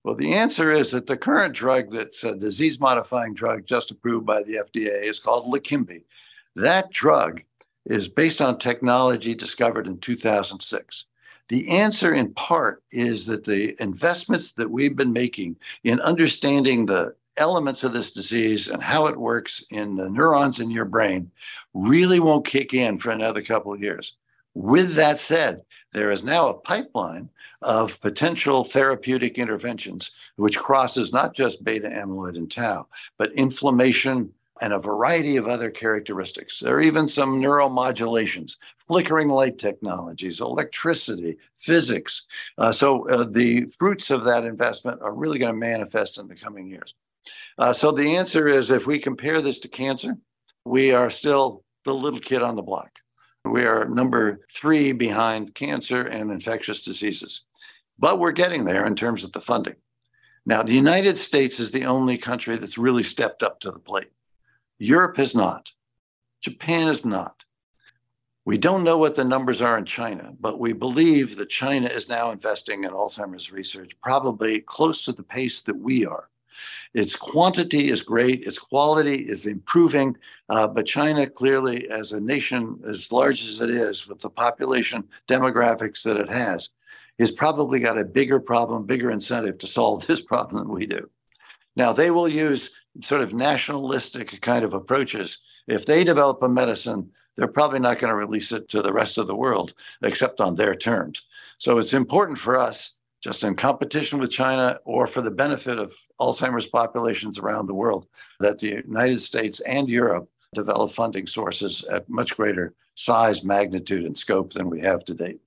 Well, 0.05 0.13
the 0.13 0.33
answer 0.33 0.71
is 0.71 0.91
that 0.91 1.07
the 1.07 1.17
current 1.17 1.55
drug 1.55 1.91
that's 1.91 2.23
a 2.23 2.35
disease 2.35 2.79
modifying 2.79 3.33
drug 3.33 3.65
just 3.65 3.89
approved 3.89 4.23
by 4.23 4.43
the 4.43 4.57
FDA 4.57 5.01
is 5.01 5.17
called 5.17 5.51
Leqembi. 5.51 6.03
That 6.55 6.91
drug 6.91 7.41
is 7.87 8.07
based 8.07 8.39
on 8.39 8.59
technology 8.59 9.33
discovered 9.33 9.87
in 9.87 9.97
2006. 9.97 11.07
The 11.49 11.69
answer, 11.69 12.13
in 12.13 12.35
part, 12.35 12.83
is 12.91 13.25
that 13.25 13.45
the 13.45 13.75
investments 13.81 14.53
that 14.53 14.69
we've 14.69 14.95
been 14.95 15.11
making 15.11 15.55
in 15.83 15.99
understanding 16.01 16.85
the 16.85 17.15
elements 17.37 17.83
of 17.83 17.91
this 17.91 18.13
disease 18.13 18.69
and 18.69 18.83
how 18.83 19.07
it 19.07 19.17
works 19.17 19.65
in 19.71 19.95
the 19.95 20.07
neurons 20.07 20.59
in 20.59 20.69
your 20.69 20.85
brain 20.85 21.31
really 21.73 22.19
won't 22.19 22.45
kick 22.45 22.75
in 22.75 22.99
for 22.99 23.09
another 23.09 23.41
couple 23.41 23.73
of 23.73 23.81
years. 23.81 24.15
With 24.53 24.93
that 24.95 25.19
said, 25.19 25.63
there 25.95 26.11
is 26.11 26.25
now 26.25 26.49
a 26.49 26.59
pipeline 26.59 27.29
of 27.61 27.99
potential 28.01 28.65
therapeutic 28.65 29.37
interventions 29.37 30.13
which 30.35 30.59
crosses 30.59 31.13
not 31.13 31.33
just 31.33 31.63
beta 31.63 31.87
amyloid 31.87 32.35
and 32.35 32.51
tau, 32.51 32.85
but 33.17 33.31
inflammation, 33.31 34.29
and 34.61 34.73
a 34.73 34.79
variety 34.79 35.37
of 35.37 35.47
other 35.47 35.69
characteristics. 35.69 36.59
There 36.59 36.75
are 36.75 36.81
even 36.81 37.07
some 37.07 37.41
neuromodulations, 37.41 38.57
flickering 38.77 39.29
light 39.29 39.57
technologies, 39.57 40.41
electricity, 40.41 41.37
physics. 41.57 42.27
Uh, 42.57 42.71
so 42.71 43.09
uh, 43.09 43.25
the 43.29 43.65
fruits 43.65 44.11
of 44.11 44.25
that 44.25 44.45
investment 44.45 45.01
are 45.01 45.13
really 45.13 45.39
going 45.39 45.53
to 45.53 45.57
manifest 45.57 46.17
in 46.19 46.27
the 46.27 46.35
coming 46.35 46.67
years. 46.67 46.93
Uh, 47.57 47.73
so 47.73 47.91
the 47.91 48.17
answer 48.17 48.47
is 48.47 48.69
if 48.69 48.85
we 48.85 48.99
compare 48.99 49.41
this 49.41 49.61
to 49.61 49.67
cancer, 49.69 50.17
we 50.65 50.91
are 50.91 51.09
still 51.09 51.63
the 51.85 51.93
little 51.93 52.19
kid 52.19 52.41
on 52.41 52.55
the 52.55 52.61
block. 52.61 52.91
We 53.45 53.65
are 53.65 53.85
number 53.87 54.41
three 54.51 54.91
behind 54.91 55.53
cancer 55.53 56.01
and 56.01 56.31
infectious 56.31 56.81
diseases. 56.81 57.45
But 57.97 58.19
we're 58.19 58.31
getting 58.31 58.65
there 58.65 58.85
in 58.85 58.95
terms 58.95 59.23
of 59.23 59.31
the 59.31 59.41
funding. 59.41 59.75
Now, 60.45 60.63
the 60.63 60.73
United 60.73 61.17
States 61.17 61.59
is 61.59 61.71
the 61.71 61.85
only 61.85 62.17
country 62.17 62.55
that's 62.55 62.77
really 62.77 63.03
stepped 63.03 63.43
up 63.43 63.59
to 63.61 63.71
the 63.71 63.79
plate. 63.79 64.11
Europe 64.77 65.17
has 65.17 65.33
not. 65.33 65.71
Japan 66.41 66.87
has 66.87 67.05
not. 67.05 67.43
We 68.45 68.57
don't 68.57 68.83
know 68.83 68.97
what 68.97 69.15
the 69.15 69.23
numbers 69.23 69.61
are 69.61 69.77
in 69.77 69.85
China, 69.85 70.33
but 70.39 70.59
we 70.59 70.73
believe 70.73 71.37
that 71.37 71.49
China 71.49 71.87
is 71.87 72.09
now 72.09 72.31
investing 72.31 72.83
in 72.83 72.91
Alzheimer's 72.91 73.51
research 73.51 73.97
probably 74.03 74.59
close 74.61 75.03
to 75.05 75.13
the 75.13 75.23
pace 75.23 75.63
that 75.63 75.77
we 75.77 76.05
are. 76.05 76.29
Its 76.93 77.15
quantity 77.15 77.89
is 77.89 78.01
great, 78.01 78.45
its 78.45 78.57
quality 78.57 79.27
is 79.29 79.45
improving, 79.45 80.15
uh, 80.49 80.67
but 80.67 80.85
China 80.85 81.27
clearly, 81.27 81.89
as 81.89 82.11
a 82.11 82.19
nation 82.19 82.79
as 82.87 83.11
large 83.11 83.45
as 83.47 83.61
it 83.61 83.69
is, 83.69 84.07
with 84.07 84.19
the 84.19 84.29
population 84.29 85.03
demographics 85.27 86.03
that 86.03 86.17
it 86.17 86.29
has, 86.29 86.69
has 87.19 87.31
probably 87.31 87.79
got 87.79 87.97
a 87.97 88.05
bigger 88.05 88.39
problem, 88.39 88.85
bigger 88.85 89.11
incentive 89.11 89.57
to 89.59 89.67
solve 89.67 90.05
this 90.07 90.21
problem 90.21 90.63
than 90.63 90.73
we 90.73 90.85
do. 90.85 91.09
Now, 91.75 91.91
they 91.91 92.11
will 92.11 92.29
use 92.29 92.71
sort 93.01 93.21
of 93.21 93.33
nationalistic 93.33 94.39
kind 94.41 94.63
of 94.63 94.73
approaches. 94.73 95.41
If 95.67 95.85
they 95.85 96.03
develop 96.03 96.41
a 96.41 96.49
medicine, 96.49 97.11
they're 97.35 97.47
probably 97.47 97.79
not 97.79 97.99
going 97.99 98.11
to 98.11 98.15
release 98.15 98.51
it 98.51 98.69
to 98.69 98.81
the 98.81 98.93
rest 98.93 99.17
of 99.17 99.27
the 99.27 99.35
world 99.35 99.73
except 100.01 100.39
on 100.39 100.55
their 100.55 100.75
terms. 100.75 101.25
So 101.57 101.77
it's 101.77 101.93
important 101.93 102.37
for 102.37 102.57
us, 102.57 102.97
just 103.21 103.43
in 103.43 103.55
competition 103.55 104.19
with 104.19 104.31
China 104.31 104.79
or 104.85 105.07
for 105.07 105.21
the 105.21 105.31
benefit 105.31 105.77
of 105.77 105.93
Alzheimer's 106.19 106.65
populations 106.65 107.39
around 107.39 107.67
the 107.67 107.73
world, 107.73 108.07
that 108.39 108.59
the 108.59 108.67
United 108.85 109.19
States 109.19 109.59
and 109.61 109.87
Europe 109.89 110.29
develop 110.53 110.91
funding 110.91 111.27
sources 111.27 111.83
at 111.85 112.09
much 112.09 112.35
greater 112.35 112.73
size, 112.95 113.43
magnitude, 113.43 114.05
and 114.05 114.17
scope 114.17 114.53
than 114.53 114.69
we 114.69 114.79
have 114.79 115.03
to 115.05 115.13
date. 115.13 115.39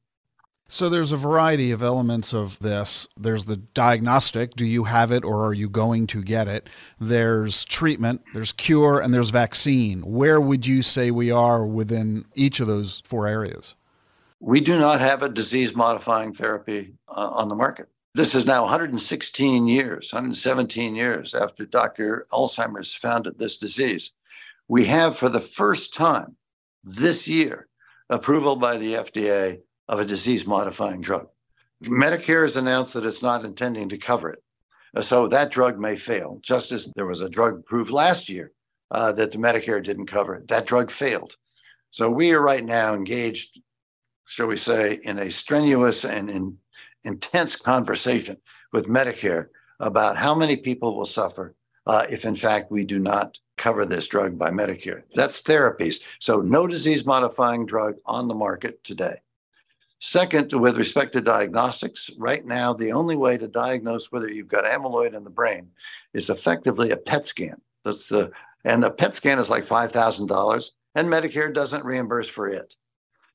So 0.70 0.90
there's 0.90 1.12
a 1.12 1.16
variety 1.16 1.70
of 1.70 1.82
elements 1.82 2.34
of 2.34 2.58
this. 2.58 3.08
There's 3.16 3.46
the 3.46 3.56
diagnostic, 3.56 4.54
do 4.54 4.66
you 4.66 4.84
have 4.84 5.10
it 5.10 5.24
or 5.24 5.46
are 5.46 5.54
you 5.54 5.70
going 5.70 6.06
to 6.08 6.22
get 6.22 6.46
it? 6.46 6.68
There's 7.00 7.64
treatment, 7.64 8.20
there's 8.34 8.52
cure, 8.52 9.00
and 9.00 9.14
there's 9.14 9.30
vaccine. 9.30 10.02
Where 10.02 10.38
would 10.38 10.66
you 10.66 10.82
say 10.82 11.10
we 11.10 11.30
are 11.30 11.66
within 11.66 12.26
each 12.34 12.60
of 12.60 12.66
those 12.66 13.00
four 13.06 13.26
areas? 13.26 13.76
We 14.40 14.60
do 14.60 14.78
not 14.78 15.00
have 15.00 15.22
a 15.22 15.30
disease 15.30 15.74
modifying 15.74 16.34
therapy 16.34 16.92
uh, 17.08 17.28
on 17.28 17.48
the 17.48 17.54
market. 17.54 17.88
This 18.18 18.34
is 18.34 18.46
now 18.46 18.62
116 18.62 19.68
years, 19.68 20.12
117 20.12 20.96
years 20.96 21.34
after 21.34 21.64
Dr. 21.64 22.26
Alzheimer's 22.32 22.92
founded 22.92 23.38
this 23.38 23.58
disease. 23.58 24.10
We 24.66 24.86
have, 24.86 25.16
for 25.16 25.28
the 25.28 25.38
first 25.38 25.94
time 25.94 26.34
this 26.82 27.28
year, 27.28 27.68
approval 28.10 28.56
by 28.56 28.76
the 28.76 28.94
FDA 28.94 29.60
of 29.88 30.00
a 30.00 30.04
disease 30.04 30.48
modifying 30.48 31.00
drug. 31.00 31.28
Medicare 31.84 32.42
has 32.42 32.56
announced 32.56 32.94
that 32.94 33.06
it's 33.06 33.22
not 33.22 33.44
intending 33.44 33.88
to 33.90 33.98
cover 33.98 34.30
it. 34.30 34.42
So 35.04 35.28
that 35.28 35.52
drug 35.52 35.78
may 35.78 35.94
fail, 35.94 36.40
just 36.42 36.72
as 36.72 36.92
there 36.96 37.06
was 37.06 37.20
a 37.20 37.30
drug 37.30 37.60
approved 37.60 37.92
last 37.92 38.28
year 38.28 38.50
uh, 38.90 39.12
that 39.12 39.30
the 39.30 39.38
Medicare 39.38 39.80
didn't 39.80 40.06
cover. 40.06 40.42
That 40.48 40.66
drug 40.66 40.90
failed. 40.90 41.36
So 41.92 42.10
we 42.10 42.32
are 42.32 42.42
right 42.42 42.64
now 42.64 42.94
engaged, 42.94 43.60
shall 44.26 44.48
we 44.48 44.56
say, 44.56 44.98
in 45.04 45.20
a 45.20 45.30
strenuous 45.30 46.04
and 46.04 46.28
in, 46.28 46.58
intense 47.04 47.56
conversation 47.56 48.38
with 48.72 48.88
Medicare 48.88 49.46
about 49.80 50.16
how 50.16 50.34
many 50.34 50.56
people 50.56 50.96
will 50.96 51.04
suffer 51.04 51.54
uh, 51.86 52.06
if, 52.10 52.24
in 52.24 52.34
fact, 52.34 52.70
we 52.70 52.84
do 52.84 52.98
not 52.98 53.38
cover 53.56 53.86
this 53.86 54.06
drug 54.06 54.38
by 54.38 54.50
Medicare. 54.50 55.02
That's 55.14 55.42
therapies. 55.42 56.02
So 56.18 56.40
no 56.40 56.66
disease 56.66 57.06
modifying 57.06 57.66
drug 57.66 57.96
on 58.04 58.28
the 58.28 58.34
market 58.34 58.82
today. 58.84 59.20
Second, 60.00 60.52
with 60.52 60.78
respect 60.78 61.14
to 61.14 61.20
diagnostics, 61.20 62.10
right 62.18 62.46
now, 62.46 62.72
the 62.72 62.92
only 62.92 63.16
way 63.16 63.36
to 63.36 63.48
diagnose 63.48 64.12
whether 64.12 64.30
you've 64.30 64.46
got 64.46 64.64
amyloid 64.64 65.14
in 65.14 65.24
the 65.24 65.30
brain 65.30 65.70
is 66.14 66.30
effectively 66.30 66.90
a 66.92 66.96
PET 66.96 67.26
scan. 67.26 67.60
That's 67.84 68.06
the, 68.06 68.30
and 68.64 68.82
the 68.82 68.90
PET 68.90 69.16
scan 69.16 69.40
is 69.40 69.50
like 69.50 69.66
$5,000, 69.66 70.70
and 70.94 71.08
Medicare 71.08 71.52
doesn't 71.52 71.84
reimburse 71.84 72.28
for 72.28 72.46
it. 72.48 72.76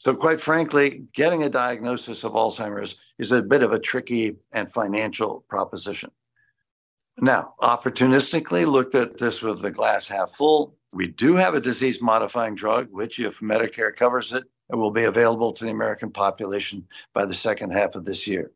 So, 0.03 0.13
quite 0.13 0.41
frankly, 0.41 1.05
getting 1.13 1.43
a 1.43 1.49
diagnosis 1.49 2.25
of 2.25 2.33
Alzheimer's 2.33 2.99
is 3.19 3.31
a 3.31 3.41
bit 3.41 3.63
of 3.63 3.71
a 3.71 3.79
tricky 3.79 4.35
and 4.51 4.69
financial 4.69 5.45
proposition. 5.47 6.11
Now, 7.21 7.53
opportunistically 7.61 8.69
looked 8.69 8.95
at 8.95 9.17
this 9.17 9.41
with 9.41 9.61
the 9.61 9.71
glass 9.71 10.05
half 10.09 10.31
full. 10.31 10.75
We 10.91 11.07
do 11.07 11.37
have 11.37 11.55
a 11.55 11.61
disease 11.61 12.01
modifying 12.01 12.53
drug, 12.53 12.89
which, 12.91 13.17
if 13.21 13.39
Medicare 13.39 13.95
covers 13.95 14.33
it, 14.33 14.43
and 14.69 14.77
will 14.77 14.91
be 14.91 15.05
available 15.05 15.53
to 15.53 15.63
the 15.63 15.71
American 15.71 16.11
population 16.11 16.85
by 17.13 17.25
the 17.25 17.33
second 17.33 17.71
half 17.71 17.95
of 17.95 18.03
this 18.03 18.27
year. 18.27 18.51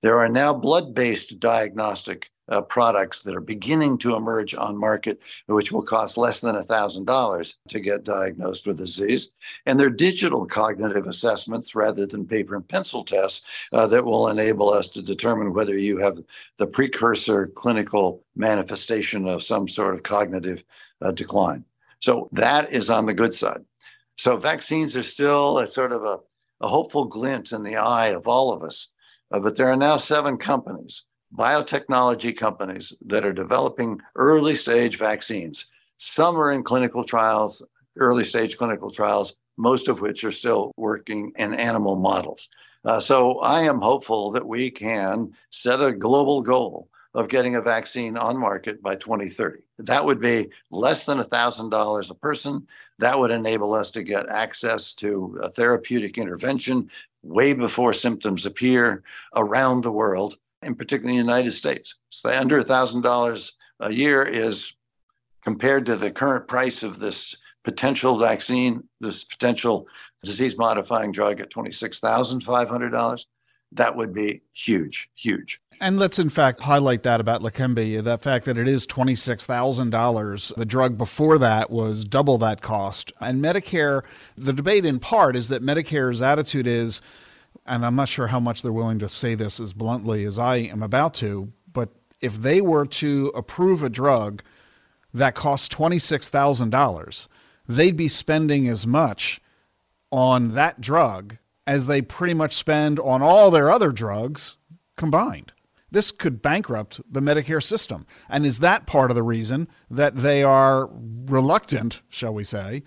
There 0.00 0.18
are 0.18 0.30
now 0.30 0.54
blood 0.54 0.94
based 0.94 1.38
diagnostic 1.40 2.30
uh, 2.48 2.62
products 2.62 3.22
that 3.22 3.34
are 3.34 3.40
beginning 3.40 3.98
to 3.98 4.14
emerge 4.14 4.54
on 4.54 4.76
market, 4.76 5.20
which 5.46 5.72
will 5.72 5.82
cost 5.82 6.16
less 6.16 6.40
than 6.40 6.54
$1,000 6.54 7.56
to 7.68 7.80
get 7.80 8.04
diagnosed 8.04 8.66
with 8.66 8.78
disease. 8.78 9.32
And 9.66 9.78
they're 9.78 9.90
digital 9.90 10.46
cognitive 10.46 11.06
assessments 11.06 11.74
rather 11.74 12.06
than 12.06 12.26
paper 12.26 12.54
and 12.54 12.66
pencil 12.66 13.04
tests 13.04 13.44
uh, 13.72 13.86
that 13.88 14.04
will 14.04 14.28
enable 14.28 14.70
us 14.70 14.90
to 14.90 15.02
determine 15.02 15.52
whether 15.52 15.76
you 15.76 15.98
have 15.98 16.18
the 16.58 16.66
precursor 16.66 17.46
clinical 17.48 18.24
manifestation 18.34 19.28
of 19.28 19.42
some 19.42 19.68
sort 19.68 19.94
of 19.94 20.02
cognitive 20.02 20.62
uh, 21.02 21.12
decline. 21.12 21.64
So 22.00 22.28
that 22.32 22.72
is 22.72 22.90
on 22.90 23.06
the 23.06 23.14
good 23.14 23.34
side. 23.34 23.64
So 24.18 24.36
vaccines 24.36 24.96
are 24.96 25.02
still 25.02 25.58
a 25.58 25.66
sort 25.66 25.92
of 25.92 26.04
a, 26.04 26.18
a 26.60 26.68
hopeful 26.68 27.04
glint 27.04 27.52
in 27.52 27.62
the 27.62 27.76
eye 27.76 28.08
of 28.08 28.26
all 28.26 28.52
of 28.52 28.62
us. 28.62 28.90
Uh, 29.30 29.40
but 29.40 29.56
there 29.56 29.68
are 29.68 29.76
now 29.76 29.96
seven 29.96 30.38
companies, 30.38 31.04
biotechnology 31.36 32.36
companies, 32.36 32.94
that 33.06 33.24
are 33.24 33.32
developing 33.32 34.00
early 34.14 34.54
stage 34.54 34.98
vaccines. 34.98 35.70
Some 35.98 36.36
are 36.36 36.52
in 36.52 36.62
clinical 36.62 37.04
trials, 37.04 37.62
early 37.96 38.24
stage 38.24 38.56
clinical 38.56 38.90
trials, 38.90 39.36
most 39.56 39.88
of 39.88 40.00
which 40.00 40.24
are 40.24 40.32
still 40.32 40.72
working 40.76 41.32
in 41.36 41.54
animal 41.54 41.96
models. 41.96 42.50
Uh, 42.84 43.00
so 43.00 43.40
I 43.40 43.62
am 43.62 43.80
hopeful 43.80 44.30
that 44.32 44.46
we 44.46 44.70
can 44.70 45.32
set 45.50 45.82
a 45.82 45.92
global 45.92 46.40
goal 46.42 46.88
of 47.14 47.28
getting 47.28 47.56
a 47.56 47.62
vaccine 47.62 48.16
on 48.16 48.36
market 48.36 48.82
by 48.82 48.94
2030. 48.94 49.62
That 49.78 50.04
would 50.04 50.20
be 50.20 50.50
less 50.70 51.06
than 51.06 51.18
$1,000 51.18 52.10
a 52.10 52.14
person. 52.14 52.66
That 52.98 53.18
would 53.18 53.30
enable 53.30 53.72
us 53.72 53.90
to 53.92 54.02
get 54.02 54.28
access 54.28 54.94
to 54.96 55.40
a 55.42 55.48
therapeutic 55.48 56.18
intervention 56.18 56.90
way 57.22 57.54
before 57.54 57.94
symptoms 57.94 58.46
appear 58.46 59.02
around 59.34 59.82
the 59.82 59.90
world, 59.90 60.36
and 60.66 60.76
particularly 60.76 61.18
in 61.18 61.26
the 61.26 61.32
United 61.32 61.52
States. 61.52 61.94
So 62.10 62.30
under 62.30 62.62
$1,000 62.62 63.52
a 63.80 63.92
year 63.92 64.22
is 64.22 64.76
compared 65.42 65.86
to 65.86 65.96
the 65.96 66.10
current 66.10 66.48
price 66.48 66.82
of 66.82 66.98
this 66.98 67.36
potential 67.64 68.18
vaccine, 68.18 68.84
this 69.00 69.24
potential 69.24 69.86
disease 70.22 70.58
modifying 70.58 71.12
drug 71.12 71.40
at 71.40 71.50
$26,500 71.50 73.24
that 73.72 73.96
would 73.96 74.12
be 74.12 74.42
huge, 74.52 75.10
huge. 75.14 75.60
And 75.80 75.98
let's 75.98 76.18
in 76.18 76.30
fact 76.30 76.60
highlight 76.60 77.02
that 77.02 77.20
about 77.20 77.42
Leqembi, 77.42 78.02
that 78.02 78.22
fact 78.22 78.46
that 78.46 78.56
it 78.56 78.68
is 78.68 78.86
$26,000. 78.86 80.54
The 80.54 80.64
drug 80.64 80.96
before 80.96 81.36
that 81.38 81.70
was 81.70 82.04
double 82.04 82.38
that 82.38 82.62
cost. 82.62 83.12
And 83.20 83.42
Medicare, 83.42 84.02
the 84.36 84.52
debate 84.52 84.86
in 84.86 84.98
part 84.98 85.36
is 85.36 85.48
that 85.48 85.62
Medicare's 85.62 86.22
attitude 86.22 86.66
is, 86.66 87.02
and 87.66 87.84
I'm 87.84 87.96
not 87.96 88.08
sure 88.08 88.26
how 88.26 88.40
much 88.40 88.62
they're 88.62 88.72
willing 88.72 88.98
to 89.00 89.08
say 89.08 89.34
this 89.34 89.60
as 89.60 89.72
bluntly 89.72 90.24
as 90.24 90.38
I 90.38 90.56
am 90.56 90.82
about 90.82 91.14
to, 91.14 91.52
but 91.72 91.90
if 92.20 92.36
they 92.38 92.60
were 92.60 92.86
to 92.86 93.32
approve 93.34 93.82
a 93.82 93.90
drug 93.90 94.42
that 95.12 95.34
costs 95.34 95.74
$26,000, 95.74 97.28
they'd 97.68 97.96
be 97.96 98.08
spending 98.08 98.68
as 98.68 98.86
much 98.86 99.40
on 100.10 100.54
that 100.54 100.80
drug 100.80 101.36
as 101.66 101.86
they 101.86 102.00
pretty 102.00 102.34
much 102.34 102.54
spend 102.54 103.00
on 103.00 103.22
all 103.22 103.50
their 103.50 103.70
other 103.70 103.90
drugs 103.90 104.56
combined. 104.96 105.52
This 105.90 106.10
could 106.10 106.42
bankrupt 106.42 107.00
the 107.10 107.20
Medicare 107.20 107.62
system. 107.62 108.06
And 108.28 108.44
is 108.44 108.58
that 108.60 108.86
part 108.86 109.10
of 109.10 109.14
the 109.14 109.22
reason 109.22 109.68
that 109.90 110.16
they 110.16 110.42
are 110.42 110.88
reluctant, 110.92 112.02
shall 112.08 112.34
we 112.34 112.44
say, 112.44 112.82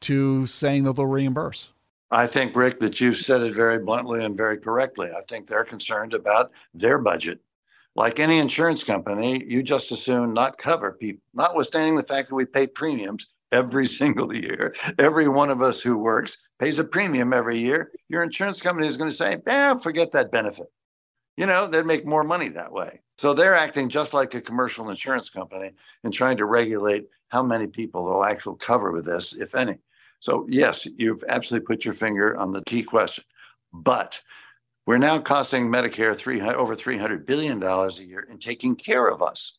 to 0.00 0.46
saying 0.46 0.84
that 0.84 0.96
they'll 0.96 1.06
reimburse? 1.06 1.70
I 2.12 2.26
think, 2.26 2.54
Ric, 2.54 2.78
that 2.80 3.00
you've 3.00 3.16
said 3.16 3.40
it 3.40 3.54
very 3.54 3.78
bluntly 3.78 4.22
and 4.22 4.36
very 4.36 4.58
correctly. 4.58 5.08
I 5.10 5.22
think 5.22 5.46
they're 5.46 5.64
concerned 5.64 6.12
about 6.12 6.52
their 6.74 6.98
budget. 6.98 7.40
Like 7.96 8.20
any 8.20 8.36
insurance 8.36 8.84
company, 8.84 9.42
you 9.48 9.62
just 9.62 9.90
as 9.92 10.02
soon 10.02 10.34
not 10.34 10.58
cover 10.58 10.92
people, 10.92 11.22
notwithstanding 11.32 11.96
the 11.96 12.02
fact 12.02 12.28
that 12.28 12.34
we 12.34 12.44
pay 12.44 12.66
premiums 12.66 13.28
every 13.50 13.86
single 14.00 14.34
year. 14.34 14.74
Every 14.98 15.26
one 15.26 15.48
of 15.48 15.62
us 15.62 15.80
who 15.80 15.96
works 15.96 16.36
pays 16.58 16.78
a 16.78 16.84
premium 16.84 17.32
every 17.32 17.58
year. 17.58 17.92
Your 18.10 18.22
insurance 18.22 18.60
company 18.60 18.86
is 18.86 18.98
going 18.98 19.10
to 19.10 19.16
say, 19.16 19.38
eh, 19.46 19.74
forget 19.76 20.12
that 20.12 20.30
benefit. 20.30 20.66
You 21.38 21.46
know, 21.46 21.66
they'd 21.66 21.86
make 21.86 22.04
more 22.04 22.24
money 22.24 22.50
that 22.50 22.72
way. 22.72 23.00
So 23.16 23.32
they're 23.32 23.54
acting 23.54 23.88
just 23.88 24.12
like 24.12 24.34
a 24.34 24.40
commercial 24.42 24.90
insurance 24.90 25.30
company 25.30 25.70
and 26.04 26.12
trying 26.12 26.36
to 26.36 26.44
regulate 26.44 27.06
how 27.28 27.42
many 27.42 27.68
people 27.68 28.04
they'll 28.04 28.24
actually 28.24 28.58
cover 28.58 28.92
with 28.92 29.06
this, 29.06 29.32
if 29.32 29.54
any. 29.54 29.78
So, 30.22 30.46
yes, 30.48 30.86
you've 30.98 31.24
absolutely 31.28 31.66
put 31.66 31.84
your 31.84 31.94
finger 31.94 32.36
on 32.36 32.52
the 32.52 32.62
key 32.62 32.84
question. 32.84 33.24
But 33.72 34.22
we're 34.86 34.98
now 34.98 35.18
costing 35.18 35.66
Medicare 35.66 36.14
over 36.54 36.76
$300 36.76 37.26
billion 37.26 37.60
a 37.60 37.90
year 37.94 38.20
in 38.30 38.38
taking 38.38 38.76
care 38.76 39.08
of 39.08 39.20
us. 39.20 39.58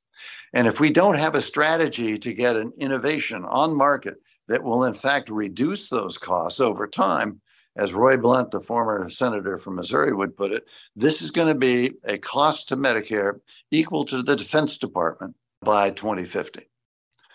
And 0.54 0.65
if 0.65 0.80
we 0.80 0.89
don't 0.89 1.19
have 1.19 1.36
a 1.36 1.41
strategy 1.41 2.17
to 2.17 2.34
get 2.34 2.56
an 2.56 2.71
innovation 2.80 3.43
on 3.43 3.76
market 3.76 4.15
that 4.47 4.63
will, 4.63 4.86
in 4.86 4.93
fact, 4.93 5.30
reduce 5.30 5.89
those 5.89 6.17
costs 6.17 6.62
over 6.62 6.88
time, 6.88 7.41
as 7.76 7.93
Roy 7.93 8.15
Blunt, 8.15 8.52
the 8.52 8.62
former 8.62 9.10
senator 9.10 9.58
from 9.58 9.76
Missouri, 9.76 10.13
would 10.13 10.38
put 10.38 10.54
it, 10.54 10.63
this 10.95 11.21
is 11.21 11.32
going 11.32 11.49
to 11.49 11.60
be 11.60 11.91
a 12.06 12.17
cost 12.17 12.69
to 12.69 12.78
Medicare 12.78 13.41
equal 13.69 14.06
to 14.06 14.23
the 14.23 14.38
Defense 14.38 14.78
Department 14.78 15.36
by 15.62 15.89
2050. 15.89 16.69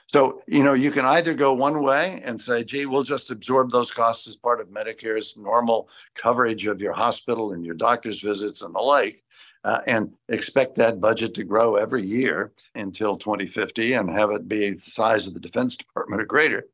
So, 0.09 0.43
you 0.47 0.63
know, 0.63 0.73
you 0.73 0.91
can 0.91 1.05
either 1.05 1.35
go 1.35 1.53
one 1.53 1.83
way 1.83 2.23
and 2.25 2.41
say, 2.41 2.65
gee, 2.65 2.87
we'll 2.87 3.03
just 3.03 3.31
absorb 3.31 3.71
those 3.71 3.91
costs 3.91 4.27
as 4.27 4.37
part 4.37 4.59
of 4.59 4.69
Medicare's 4.69 5.37
normal 5.37 5.91
coverage 6.15 6.67
of 6.67 6.81
your 6.81 6.95
hospital 6.95 7.53
and 7.53 7.65
your 7.65 7.75
doctor's 7.75 8.23
visits 8.23 8.63
and 8.63 8.75
the 8.75 8.81
like 8.81 9.23
uh, 9.65 9.81
and 9.87 10.11
expect 10.31 10.77
that 10.77 10.99
budget 10.99 11.35
to 11.35 11.45
grow 11.45 11.77
every 11.77 12.03
year 12.03 12.53
until 12.75 13.19
2050 13.19 13.93
and 13.93 14.09
have 14.09 14.31
it 14.31 14.49
be 14.49 14.71
the 14.71 14.81
size 14.81 15.27
of 15.27 15.35
the 15.35 15.41
Defense 15.41 15.77
Department 15.77 16.23
or 16.23 16.27
greater. 16.27 16.65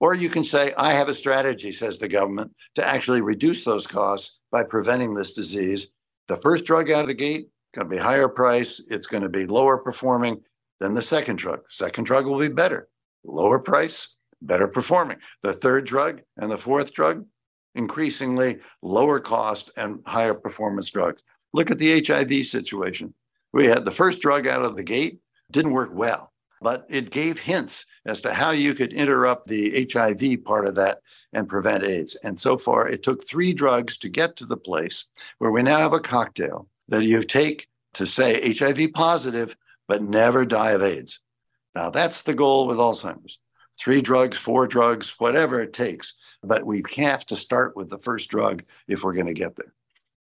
Or 0.00 0.14
you 0.14 0.30
can 0.30 0.44
say, 0.44 0.72
I 0.78 0.94
have 0.94 1.10
a 1.10 1.14
strategy, 1.14 1.72
says 1.72 1.98
the 1.98 2.08
government, 2.08 2.54
to 2.76 2.86
actually 2.86 3.20
reduce 3.20 3.64
those 3.64 3.86
costs 3.86 4.38
by 4.50 4.62
preventing 4.64 5.12
this 5.12 5.34
disease. 5.34 5.90
The 6.26 6.36
first 6.36 6.64
drug 6.64 6.90
out 6.90 7.02
of 7.02 7.08
the 7.08 7.14
gate, 7.14 7.48
going 7.74 7.86
to 7.86 7.94
be 7.94 8.00
higher 8.00 8.28
price, 8.28 8.80
it's 8.88 9.08
going 9.08 9.24
to 9.24 9.28
be 9.28 9.44
lower 9.44 9.76
performing 9.76 10.40
than 10.80 10.94
the 10.94 11.02
second 11.02 11.36
drug. 11.36 11.60
Second 11.68 12.04
drug 12.04 12.26
will 12.26 12.38
be 12.38 12.48
better, 12.48 12.88
lower 13.24 13.58
price, 13.58 14.16
better 14.42 14.68
performing. 14.68 15.18
The 15.42 15.52
third 15.52 15.86
drug 15.86 16.22
and 16.36 16.50
the 16.50 16.58
fourth 16.58 16.92
drug, 16.92 17.26
increasingly 17.74 18.58
lower 18.82 19.20
cost 19.20 19.70
and 19.76 20.00
higher 20.06 20.34
performance 20.34 20.90
drugs. 20.90 21.22
Look 21.52 21.70
at 21.70 21.78
the 21.78 22.04
HIV 22.04 22.46
situation. 22.46 23.14
We 23.52 23.66
had 23.66 23.84
the 23.84 23.90
first 23.90 24.20
drug 24.20 24.46
out 24.46 24.64
of 24.64 24.76
the 24.76 24.82
gate, 24.82 25.20
didn't 25.50 25.72
work 25.72 25.90
well, 25.92 26.32
but 26.60 26.86
it 26.88 27.10
gave 27.10 27.38
hints 27.38 27.86
as 28.04 28.20
to 28.22 28.34
how 28.34 28.50
you 28.50 28.74
could 28.74 28.92
interrupt 28.92 29.46
the 29.46 29.88
HIV 29.90 30.44
part 30.44 30.66
of 30.66 30.74
that 30.74 31.00
and 31.32 31.48
prevent 31.48 31.84
AIDS. 31.84 32.16
And 32.16 32.38
so 32.38 32.56
far, 32.56 32.88
it 32.88 33.02
took 33.02 33.26
three 33.26 33.52
drugs 33.52 33.96
to 33.98 34.08
get 34.08 34.36
to 34.36 34.46
the 34.46 34.56
place 34.56 35.06
where 35.38 35.50
we 35.50 35.62
now 35.62 35.78
have 35.78 35.92
a 35.92 36.00
cocktail 36.00 36.68
that 36.88 37.04
you 37.04 37.22
take 37.22 37.68
to 37.94 38.06
say 38.06 38.52
HIV 38.52 38.92
positive, 38.92 39.56
but 39.88 40.02
never 40.02 40.44
die 40.44 40.72
of 40.72 40.82
AIDS. 40.82 41.20
Now, 41.74 41.90
that's 41.90 42.22
the 42.22 42.34
goal 42.34 42.66
with 42.66 42.78
Alzheimer's 42.78 43.38
three 43.78 44.02
drugs, 44.02 44.36
four 44.36 44.66
drugs, 44.66 45.14
whatever 45.18 45.60
it 45.60 45.72
takes. 45.72 46.14
But 46.42 46.64
we 46.64 46.82
have 46.96 47.26
to 47.26 47.36
start 47.36 47.76
with 47.76 47.88
the 47.88 47.98
first 47.98 48.30
drug 48.30 48.62
if 48.86 49.02
we're 49.02 49.14
going 49.14 49.26
to 49.26 49.34
get 49.34 49.56
there. 49.56 49.72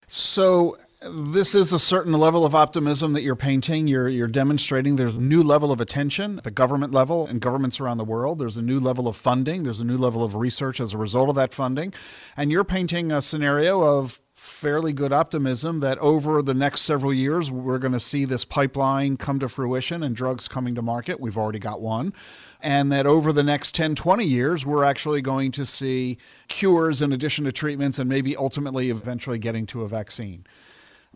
So, 0.06 0.78
this 1.02 1.54
is 1.54 1.72
a 1.72 1.78
certain 1.78 2.12
level 2.12 2.44
of 2.44 2.56
optimism 2.56 3.12
that 3.12 3.22
you're 3.22 3.36
painting. 3.36 3.86
You're 3.86 4.08
you're 4.08 4.26
demonstrating 4.26 4.96
there's 4.96 5.16
a 5.16 5.20
new 5.20 5.42
level 5.42 5.70
of 5.70 5.80
attention 5.80 6.38
at 6.38 6.44
the 6.44 6.50
government 6.50 6.92
level 6.92 7.26
and 7.26 7.40
governments 7.40 7.78
around 7.78 7.98
the 7.98 8.04
world. 8.04 8.38
There's 8.38 8.56
a 8.56 8.62
new 8.62 8.80
level 8.80 9.06
of 9.06 9.14
funding. 9.14 9.62
There's 9.62 9.80
a 9.80 9.84
new 9.84 9.98
level 9.98 10.24
of 10.24 10.34
research 10.34 10.80
as 10.80 10.94
a 10.94 10.98
result 10.98 11.28
of 11.28 11.36
that 11.36 11.54
funding, 11.54 11.94
and 12.36 12.50
you're 12.50 12.64
painting 12.64 13.12
a 13.12 13.22
scenario 13.22 13.80
of 13.80 14.20
fairly 14.48 14.92
good 14.92 15.12
optimism 15.12 15.80
that 15.80 15.98
over 15.98 16.42
the 16.42 16.54
next 16.54 16.80
several 16.82 17.12
years 17.12 17.50
we're 17.50 17.78
going 17.78 17.92
to 17.92 18.00
see 18.00 18.24
this 18.24 18.44
pipeline 18.44 19.16
come 19.16 19.38
to 19.38 19.48
fruition 19.48 20.02
and 20.02 20.16
drugs 20.16 20.48
coming 20.48 20.74
to 20.74 20.82
market. 20.82 21.20
We've 21.20 21.36
already 21.36 21.58
got 21.58 21.80
one. 21.80 22.12
And 22.60 22.90
that 22.90 23.06
over 23.06 23.32
the 23.32 23.44
next 23.44 23.74
10, 23.74 23.94
20 23.94 24.24
years, 24.24 24.66
we're 24.66 24.84
actually 24.84 25.22
going 25.22 25.52
to 25.52 25.64
see 25.64 26.18
cures 26.48 27.02
in 27.02 27.12
addition 27.12 27.44
to 27.44 27.52
treatments 27.52 27.98
and 27.98 28.08
maybe 28.08 28.36
ultimately 28.36 28.90
eventually 28.90 29.38
getting 29.38 29.66
to 29.66 29.82
a 29.82 29.88
vaccine. 29.88 30.44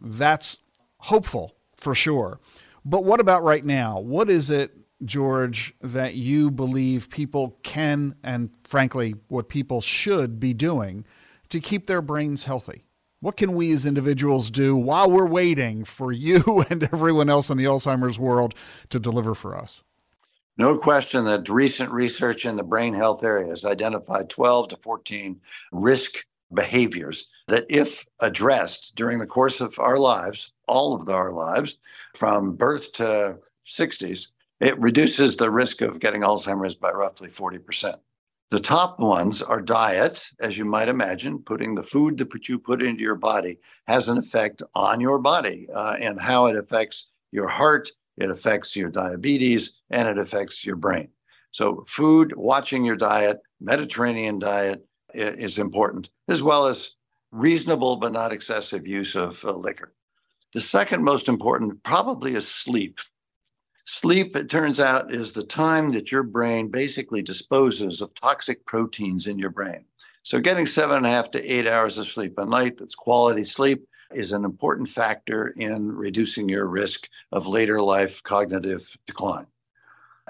That's 0.01 0.59
hopeful 0.99 1.57
for 1.75 1.95
sure. 1.95 2.38
But 2.85 3.05
what 3.05 3.21
about 3.21 3.42
right 3.42 3.64
now? 3.64 3.99
What 3.99 4.31
is 4.31 4.51
it, 4.51 4.73
George, 5.05 5.75
that 5.81 6.14
you 6.14 6.51
believe 6.51 7.11
people 7.11 7.59
can 7.62 8.14
and 8.23 8.51
frankly, 8.66 9.14
what 9.29 9.49
people 9.49 9.81
should 9.81 10.38
be 10.38 10.55
doing 10.55 11.05
to 11.49 11.61
keep 11.61 11.87
their 11.87 12.03
brains 12.03 12.45
healthy? 12.45 12.85
What 13.22 13.37
can 13.37 13.54
we 13.54 13.70
as 13.72 13.87
individuals 13.87 14.50
do 14.50 14.74
while 14.74 15.08
we're 15.08 15.28
waiting 15.28 15.85
for 15.85 16.11
you 16.11 16.64
and 16.70 16.82
everyone 16.82 17.30
else 17.30 17.50
in 17.50 17.56
the 17.56 17.66
Alzheimer's 17.66 18.18
world 18.18 18.52
to 18.90 18.98
deliver 18.98 19.37
for 19.37 19.56
us? 19.56 19.85
No 20.58 20.76
question 20.76 21.24
that 21.26 21.48
recent 21.48 21.92
research 21.92 22.44
in 22.46 22.56
the 22.56 22.64
brain 22.64 22.92
health 22.92 23.22
area 23.22 23.46
has 23.50 23.64
identified 23.64 24.28
12 24.28 24.70
to 24.70 24.76
14 24.78 25.40
risk 25.70 26.26
behaviors 26.52 27.28
that, 27.46 27.64
if 27.70 28.04
addressed 28.18 28.96
during 28.96 29.20
the 29.20 29.26
course 29.26 29.61
of 29.61 29.78
our 29.78 30.00
lives, 30.00 30.50
all 30.66 30.92
of 30.92 31.08
our 31.08 31.30
lives, 31.30 31.78
from 32.16 32.56
birth 32.56 32.92
to 32.94 33.38
60s, 33.68 34.32
it 34.58 34.76
reduces 34.80 35.37
the 35.37 35.48
risk 35.48 35.80
of 35.80 36.00
getting 36.00 36.22
Alzheimer's 36.22 36.74
by 36.74 36.90
roughly 36.90 37.28
40%. 37.28 37.94
The 38.53 38.61
top 38.61 39.01
ones 39.01 39.41
are 39.41 39.62
diet, 39.62 40.23
as 40.38 40.59
you 40.59 40.67
might 40.67 40.91
imagine. 40.91 41.38
Putting 41.38 41.75
the 41.75 41.83
food 41.83 42.19
that 42.19 42.51
you 42.51 42.59
put 42.59 42.83
into 42.83 43.01
your 43.01 43.15
body 43.15 43.59
has 43.87 44.11
an 44.11 44.19
effect 44.19 44.62
on 44.75 45.01
your 45.01 45.19
body 45.19 45.69
uh, 45.75 45.97
and 45.99 46.21
how 46.21 46.45
it 46.45 46.57
affects 46.57 47.12
your 47.31 47.49
heart, 47.49 47.88
it 48.19 48.31
affects 48.31 48.77
your 48.77 48.91
diabetes, 48.91 49.81
and 49.88 50.07
it 50.07 50.19
affects 50.19 50.67
your 50.67 50.77
brain. 50.77 51.09
So, 51.51 51.83
food, 51.88 52.37
watching 52.37 52.85
your 52.85 52.97
diet, 52.97 53.41
Mediterranean 53.59 54.38
diet, 54.38 54.87
is 55.15 55.59
important, 55.59 56.11
as 56.29 56.43
well 56.43 56.67
as 56.67 56.97
reasonable 57.31 57.97
but 57.97 58.12
not 58.12 58.35
excessive 58.35 58.87
use 58.87 59.17
of 59.17 59.43
uh, 59.47 59.53
liquor. 59.53 59.95
The 60.53 60.61
second 60.61 61.03
most 61.05 61.27
important 61.27 61.83
probably 61.85 62.35
is 62.35 62.47
sleep. 62.47 62.99
Sleep, 63.85 64.37
it 64.37 64.49
turns 64.49 64.79
out, 64.79 65.12
is 65.12 65.33
the 65.33 65.42
time 65.42 65.92
that 65.92 66.12
your 66.12 66.23
brain 66.23 66.68
basically 66.68 67.21
disposes 67.21 68.01
of 68.01 68.14
toxic 68.14 68.64
proteins 68.64 69.27
in 69.27 69.38
your 69.38 69.51
brain. 69.51 69.85
So, 70.23 70.40
getting 70.40 70.66
seven 70.66 70.99
and 70.99 71.07
a 71.07 71.11
half 71.11 71.33
to 71.33 71.45
eight 71.45 71.66
hours 71.66 71.99
of 71.99 72.07
sleep 72.07 72.38
a 72.38 72.45
night, 72.45 72.79
that's 72.79 72.95
quality 72.95 73.42
sleep, 73.42 73.85
is 74.12 74.31
an 74.31 74.45
important 74.45 74.88
factor 74.88 75.49
in 75.49 75.90
reducing 75.90 76.49
your 76.49 76.66
risk 76.66 77.09
of 77.33 77.49
later 77.49 77.83
life 77.83 78.23
cognitive 78.23 78.88
decline. 79.07 79.47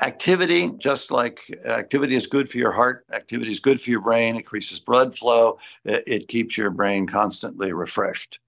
Activity, 0.00 0.70
just 0.78 1.10
like 1.10 1.40
uh, 1.66 1.68
activity 1.68 2.16
is 2.16 2.26
good 2.26 2.48
for 2.48 2.56
your 2.56 2.72
heart, 2.72 3.04
activity 3.12 3.52
is 3.52 3.60
good 3.60 3.78
for 3.78 3.90
your 3.90 4.00
brain, 4.00 4.36
increases 4.36 4.80
blood 4.80 5.14
flow, 5.14 5.58
it, 5.84 6.04
it 6.06 6.28
keeps 6.28 6.56
your 6.56 6.70
brain 6.70 7.06
constantly 7.06 7.74
refreshed. 7.74 8.38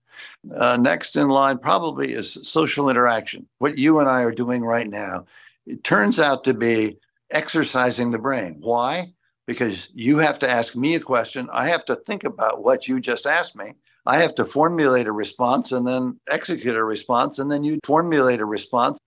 Uh, 0.54 0.76
next 0.76 1.16
in 1.16 1.28
line 1.28 1.58
probably 1.58 2.12
is 2.12 2.32
social 2.48 2.88
interaction. 2.88 3.46
What 3.58 3.78
you 3.78 3.98
and 4.00 4.08
I 4.08 4.22
are 4.22 4.32
doing 4.32 4.62
right 4.62 4.88
now, 4.88 5.26
it 5.66 5.84
turns 5.84 6.18
out 6.18 6.44
to 6.44 6.54
be 6.54 6.98
exercising 7.30 8.10
the 8.10 8.18
brain. 8.18 8.56
Why? 8.60 9.14
Because 9.46 9.88
you 9.94 10.18
have 10.18 10.38
to 10.40 10.50
ask 10.50 10.76
me 10.76 10.94
a 10.94 11.00
question. 11.00 11.48
I 11.52 11.68
have 11.68 11.84
to 11.86 11.96
think 11.96 12.24
about 12.24 12.62
what 12.62 12.88
you 12.88 13.00
just 13.00 13.26
asked 13.26 13.56
me. 13.56 13.74
I 14.06 14.18
have 14.18 14.34
to 14.36 14.44
formulate 14.44 15.06
a 15.06 15.12
response 15.12 15.72
and 15.72 15.86
then 15.86 16.20
execute 16.30 16.76
a 16.76 16.84
response, 16.84 17.38
and 17.38 17.50
then 17.50 17.64
you 17.64 17.78
formulate 17.84 18.40
a 18.40 18.44
response. 18.44 18.98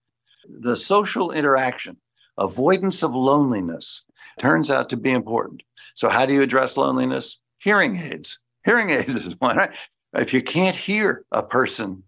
The 0.49 0.75
social 0.75 1.31
interaction, 1.31 1.97
avoidance 2.37 3.03
of 3.03 3.13
loneliness, 3.13 4.05
turns 4.39 4.69
out 4.69 4.89
to 4.89 4.97
be 4.97 5.11
important. 5.11 5.63
So, 5.93 6.09
how 6.09 6.25
do 6.25 6.33
you 6.33 6.41
address 6.41 6.77
loneliness? 6.77 7.37
Hearing 7.59 7.97
aids. 7.97 8.39
Hearing 8.65 8.89
aids 8.91 9.13
is 9.13 9.39
one. 9.39 9.57
Right? 9.57 9.71
If 10.13 10.33
you 10.33 10.41
can't 10.41 10.75
hear 10.75 11.23
a 11.31 11.43
person, 11.43 12.03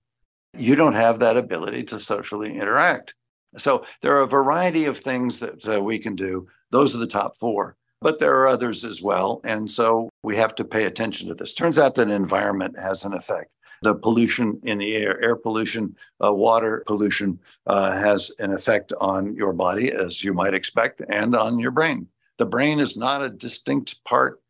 you 0.57 0.75
don't 0.75 0.93
have 0.93 1.19
that 1.19 1.38
ability 1.38 1.83
to 1.85 1.99
socially 1.99 2.57
interact. 2.57 3.13
So, 3.57 3.85
there 4.01 4.15
are 4.15 4.21
a 4.21 4.27
variety 4.27 4.85
of 4.85 4.97
things 4.97 5.39
that 5.39 5.67
uh, 5.67 5.81
we 5.81 5.99
can 5.99 6.15
do. 6.15 6.47
Those 6.71 6.93
are 6.93 6.99
the 6.99 7.07
top 7.07 7.35
four 7.35 7.75
but 8.01 8.19
there 8.19 8.35
are 8.39 8.47
others 8.47 8.83
as 8.83 9.01
well. 9.01 9.41
And 9.43 9.69
so 9.69 10.09
we 10.23 10.35
have 10.38 10.55
to 10.55 10.65
pay 10.65 10.85
attention 10.85 11.27
to 11.27 11.35
this. 11.35 11.53
Turns 11.53 11.77
out 11.77 11.95
that 11.95 12.09
environment 12.09 12.77
has 12.79 13.03
an 13.03 13.13
effect. 13.13 13.51
The 13.81 13.95
pollution 13.95 14.59
in 14.63 14.77
the 14.77 14.95
air, 14.95 15.21
air 15.21 15.35
pollution, 15.35 15.95
uh, 16.23 16.33
water 16.33 16.83
pollution 16.85 17.39
uh, 17.65 17.91
has 17.91 18.31
an 18.39 18.51
effect 18.51 18.91
on 18.99 19.35
your 19.35 19.53
body, 19.53 19.91
as 19.91 20.21
you 20.21 20.33
might 20.33 20.53
expect, 20.53 21.01
and 21.09 21.33
on 21.35 21.59
your 21.59 21.71
brain. 21.71 22.07
The 22.38 22.45
brain 22.45 22.79
is 22.79 22.97
not 22.97 23.21
a 23.21 23.29
distinct 23.29 24.03
part, 24.03 24.41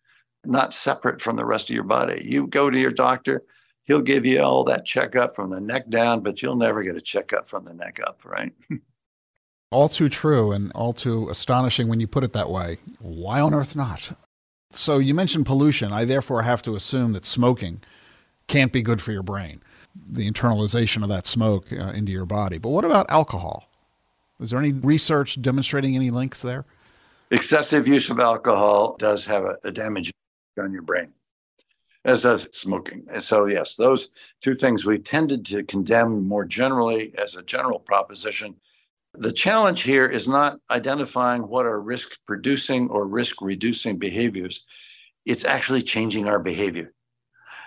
not 0.46 0.74
separate 0.74 1.22
from 1.22 1.36
the 1.36 1.46
rest 1.46 1.70
of 1.70 1.76
your 1.76 1.84
body. 1.84 2.22
You 2.24 2.48
go 2.48 2.70
to 2.70 2.80
your 2.80 2.92
doctor, 2.92 3.44
he'll 3.84 4.02
give 4.02 4.26
you 4.26 4.42
all 4.42 4.64
that 4.66 4.86
checkup 4.86 5.36
from 5.36 5.50
the 5.50 5.60
neck 5.60 5.90
down, 5.90 6.22
but 6.22 6.42
you'll 6.42 6.56
never 6.56 6.84
get 6.84 6.96
a 6.96 7.02
checkup 7.02 7.50
from 7.50 7.66
the 7.66 7.74
neck 7.74 8.00
up, 8.06 8.22
right? 8.24 8.54
All 9.72 9.88
too 9.88 10.10
true 10.10 10.52
and 10.52 10.72
all 10.74 10.94
too 10.94 11.30
astonishing 11.30 11.90
when 11.90 12.00
you 12.00 12.08
put 12.08 12.24
it 12.24 12.34
that 12.34 12.50
way. 12.50 12.78
Why 12.98 13.40
on 13.40 13.54
earth 13.54 13.76
not? 13.76 14.12
So 14.72 14.98
you 14.98 15.14
mentioned 15.14 15.46
pollution. 15.46 15.92
I 15.92 16.06
therefore 16.06 16.42
have 16.42 16.64
to 16.64 16.76
assume 16.76 17.14
that 17.14 17.24
smoking 17.24 17.80
can't 18.48 18.74
be 18.74 18.82
good 18.82 19.00
for 19.00 19.12
your 19.12 19.22
brain, 19.22 19.62
the 20.10 20.28
internalization 20.28 21.04
of 21.04 21.10
that 21.10 21.28
smoke 21.28 21.72
uh, 21.72 21.92
into 21.92 22.12
your 22.12 22.26
body. 22.26 22.58
But 22.58 22.70
what 22.70 22.84
about 22.84 23.12
alcohol? 23.12 23.70
Is 24.40 24.50
there 24.50 24.60
any 24.60 24.72
research 24.72 25.40
demonstrating 25.40 25.96
any 25.96 26.10
links 26.10 26.42
there? 26.42 26.66
Excessive 27.30 27.88
use 27.88 28.10
of 28.10 28.20
alcohol 28.20 28.96
does 28.98 29.24
have 29.28 29.44
a, 29.44 29.58
a 29.64 29.72
damage 29.72 30.12
on 30.60 30.72
your 30.72 30.82
brain, 30.82 31.14
as 32.06 32.24
does 32.24 32.48
smoking. 32.52 33.08
And 33.12 33.24
so, 33.24 33.46
yes, 33.46 33.76
those 33.76 34.12
two 34.42 34.56
things 34.56 34.86
we 34.86 35.00
tended 35.00 35.46
to 35.48 35.64
condemn 35.64 36.28
more 36.28 36.46
generally 36.46 37.14
as 37.18 37.36
a 37.36 37.44
general 37.44 37.80
proposition 37.80 38.56
the 39.14 39.32
challenge 39.32 39.82
here 39.82 40.06
is 40.06 40.28
not 40.28 40.60
identifying 40.70 41.48
what 41.48 41.66
are 41.66 41.80
risk 41.80 42.12
producing 42.28 42.90
or 42.90 43.08
risk 43.08 43.42
reducing 43.42 43.98
behaviors. 43.98 44.66
It's 45.26 45.46
actually 45.46 45.84
changing 45.84 46.28
our 46.28 46.40
behavior. 46.40 46.94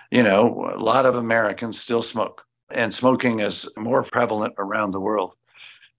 You 0.09 0.23
know, 0.23 0.71
a 0.73 0.77
lot 0.77 1.05
of 1.05 1.15
Americans 1.15 1.79
still 1.79 2.03
smoke, 2.03 2.45
and 2.71 2.93
smoking 2.93 3.39
is 3.39 3.69
more 3.77 4.03
prevalent 4.03 4.55
around 4.57 4.91
the 4.91 4.99
world. 4.99 5.33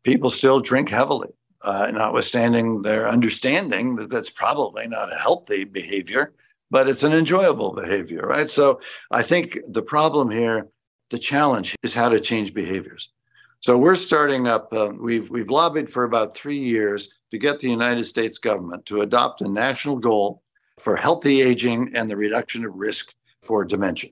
People 0.03 0.31
still 0.31 0.61
drink 0.61 0.89
heavily, 0.89 1.31
uh, 1.63 1.91
notwithstanding 1.93 2.83
their 2.83 3.09
understanding 3.09 3.97
that 3.97 4.11
that's 4.11 4.31
probably 4.31 4.87
not 4.87 5.13
a 5.13 5.17
healthy 5.17 5.65
behavior, 5.65 6.33
but 6.75 6.89
it's 6.89 7.05
an 7.05 7.13
enjoyable 7.13 7.71
behavior, 7.71 8.23
right? 8.23 8.51
So 8.51 8.81
I 9.09 9.23
think 9.23 9.61
the 9.69 9.81
problem 9.81 10.29
here, 10.29 10.67
the 11.11 11.21
challenge 11.21 11.77
is 11.85 11.95
how 11.95 12.09
to 12.09 12.19
change 12.19 12.53
behaviors. 12.53 13.13
So 13.61 13.79
we're 13.79 13.95
starting 13.95 14.49
up. 14.49 14.73
Uh, 14.73 14.91
we've 14.99 15.31
we've 15.31 15.51
lobbied 15.51 15.89
for 15.89 16.03
about 16.03 16.35
three 16.35 16.59
years 16.59 17.13
to 17.31 17.39
get 17.39 17.61
the 17.61 17.71
United 17.71 18.03
States 18.03 18.39
government 18.39 18.87
to 18.87 19.03
adopt 19.03 19.41
a 19.43 19.49
national 19.49 19.99
goal 19.99 20.43
for 20.81 20.97
healthy 20.97 21.43
aging 21.43 21.93
and 21.95 22.11
the 22.11 22.17
reduction 22.17 22.65
of 22.65 22.75
risk 22.75 23.15
for 23.41 23.65
dementia. 23.65 24.11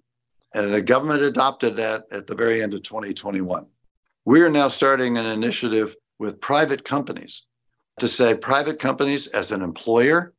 And 0.54 0.72
the 0.72 0.82
government 0.82 1.22
adopted 1.22 1.74
that 1.78 2.04
at 2.12 2.28
the 2.28 2.36
very 2.36 2.62
end 2.62 2.74
of 2.74 2.84
2021. 2.84 3.66
We 4.24 4.40
are 4.40 4.50
now 4.50 4.68
starting 4.68 5.18
an 5.18 5.26
initiative 5.26 5.96
with 6.20 6.40
private 6.40 6.84
companies 6.84 7.42
to 7.98 8.06
say 8.06 8.36
private 8.36 8.78
companies 8.78 9.26
as 9.26 9.50
an 9.50 9.62
employer 9.62 10.32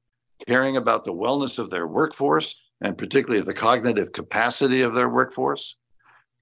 caring 0.47 0.77
about 0.77 1.05
the 1.05 1.13
wellness 1.13 1.59
of 1.59 1.69
their 1.69 1.87
workforce 1.87 2.59
and 2.81 2.97
particularly 2.97 3.41
the 3.41 3.53
cognitive 3.53 4.11
capacity 4.11 4.81
of 4.81 4.93
their 4.93 5.09
workforce, 5.09 5.77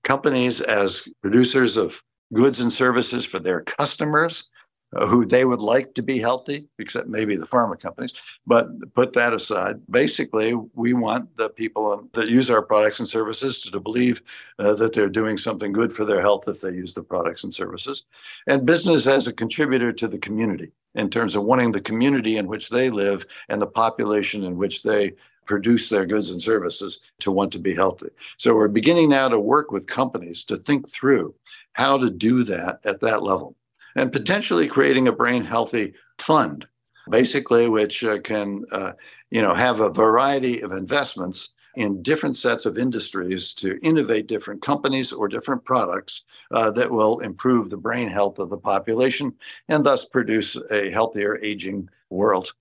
companies 0.03 0.59
as 0.59 1.07
producers 1.21 1.77
of 1.77 2.01
goods 2.33 2.59
and 2.59 2.73
services 2.73 3.25
for 3.25 3.39
their 3.39 3.61
customers 3.61 4.49
uh, 4.93 5.07
who 5.07 5.25
they 5.25 5.45
would 5.45 5.61
like 5.61 5.93
to 5.93 6.01
be 6.01 6.19
healthy, 6.19 6.67
except 6.79 7.07
maybe 7.07 7.37
the 7.37 7.45
pharma 7.45 7.79
companies. 7.79 8.13
But 8.45 8.67
put 8.93 9.13
that 9.13 9.33
aside. 9.33 9.79
Basically, 9.89 10.53
we 10.73 10.93
want 10.93 11.37
the 11.37 11.49
people 11.49 12.09
that 12.13 12.27
use 12.27 12.49
our 12.49 12.61
products 12.61 12.99
and 12.99 13.07
services 13.07 13.61
to, 13.61 13.71
to 13.71 13.79
believe 13.79 14.21
uh, 14.59 14.73
that 14.73 14.93
they're 14.93 15.07
doing 15.07 15.37
something 15.37 15.71
good 15.71 15.93
for 15.93 16.03
their 16.03 16.21
health 16.21 16.47
if 16.47 16.59
they 16.59 16.71
use 16.71 16.93
the 16.93 17.03
products 17.03 17.43
and 17.43 17.53
services. 17.53 18.03
And 18.47 18.65
business 18.65 19.07
as 19.07 19.27
a 19.27 19.33
contributor 19.33 19.93
to 19.93 20.07
the 20.07 20.19
community 20.19 20.71
in 20.95 21.09
terms 21.09 21.35
of 21.35 21.43
wanting 21.43 21.71
the 21.71 21.81
community 21.81 22.37
in 22.37 22.47
which 22.47 22.69
they 22.69 22.89
live 22.89 23.25
and 23.49 23.61
the 23.61 23.67
population 23.67 24.43
in 24.43 24.57
which 24.57 24.83
they 24.83 25.13
produce 25.45 25.89
their 25.89 26.05
goods 26.05 26.29
and 26.29 26.41
services 26.41 27.01
to 27.19 27.31
want 27.31 27.51
to 27.51 27.59
be 27.59 27.73
healthy. 27.73 28.09
So 28.37 28.55
we're 28.55 28.67
beginning 28.67 29.09
now 29.09 29.27
to 29.27 29.39
work 29.39 29.71
with 29.71 29.87
companies 29.87 30.45
to 30.45 30.57
think 30.57 30.87
through 30.89 31.33
how 31.73 31.97
to 31.97 32.09
do 32.09 32.43
that 32.45 32.85
at 32.85 32.99
that 33.01 33.23
level 33.23 33.55
and 33.95 34.11
potentially 34.11 34.67
creating 34.67 35.07
a 35.07 35.11
brain 35.11 35.43
healthy 35.43 35.93
fund 36.17 36.67
basically 37.09 37.67
which 37.67 38.03
uh, 38.03 38.19
can 38.19 38.63
uh, 38.71 38.91
you 39.31 39.41
know 39.41 39.53
have 39.53 39.79
a 39.79 39.89
variety 39.89 40.61
of 40.61 40.71
investments 40.71 41.53
in 41.75 42.01
different 42.01 42.37
sets 42.37 42.65
of 42.65 42.77
industries 42.77 43.53
to 43.55 43.79
innovate 43.81 44.27
different 44.27 44.61
companies 44.61 45.11
or 45.11 45.27
different 45.27 45.63
products 45.63 46.25
uh, 46.51 46.71
that 46.71 46.91
will 46.91 47.19
improve 47.19 47.69
the 47.69 47.77
brain 47.77 48.09
health 48.09 48.39
of 48.39 48.49
the 48.49 48.57
population 48.57 49.33
and 49.69 49.83
thus 49.83 50.05
produce 50.05 50.57
a 50.71 50.89
healthier 50.91 51.37
aging 51.43 51.89
world 52.09 52.53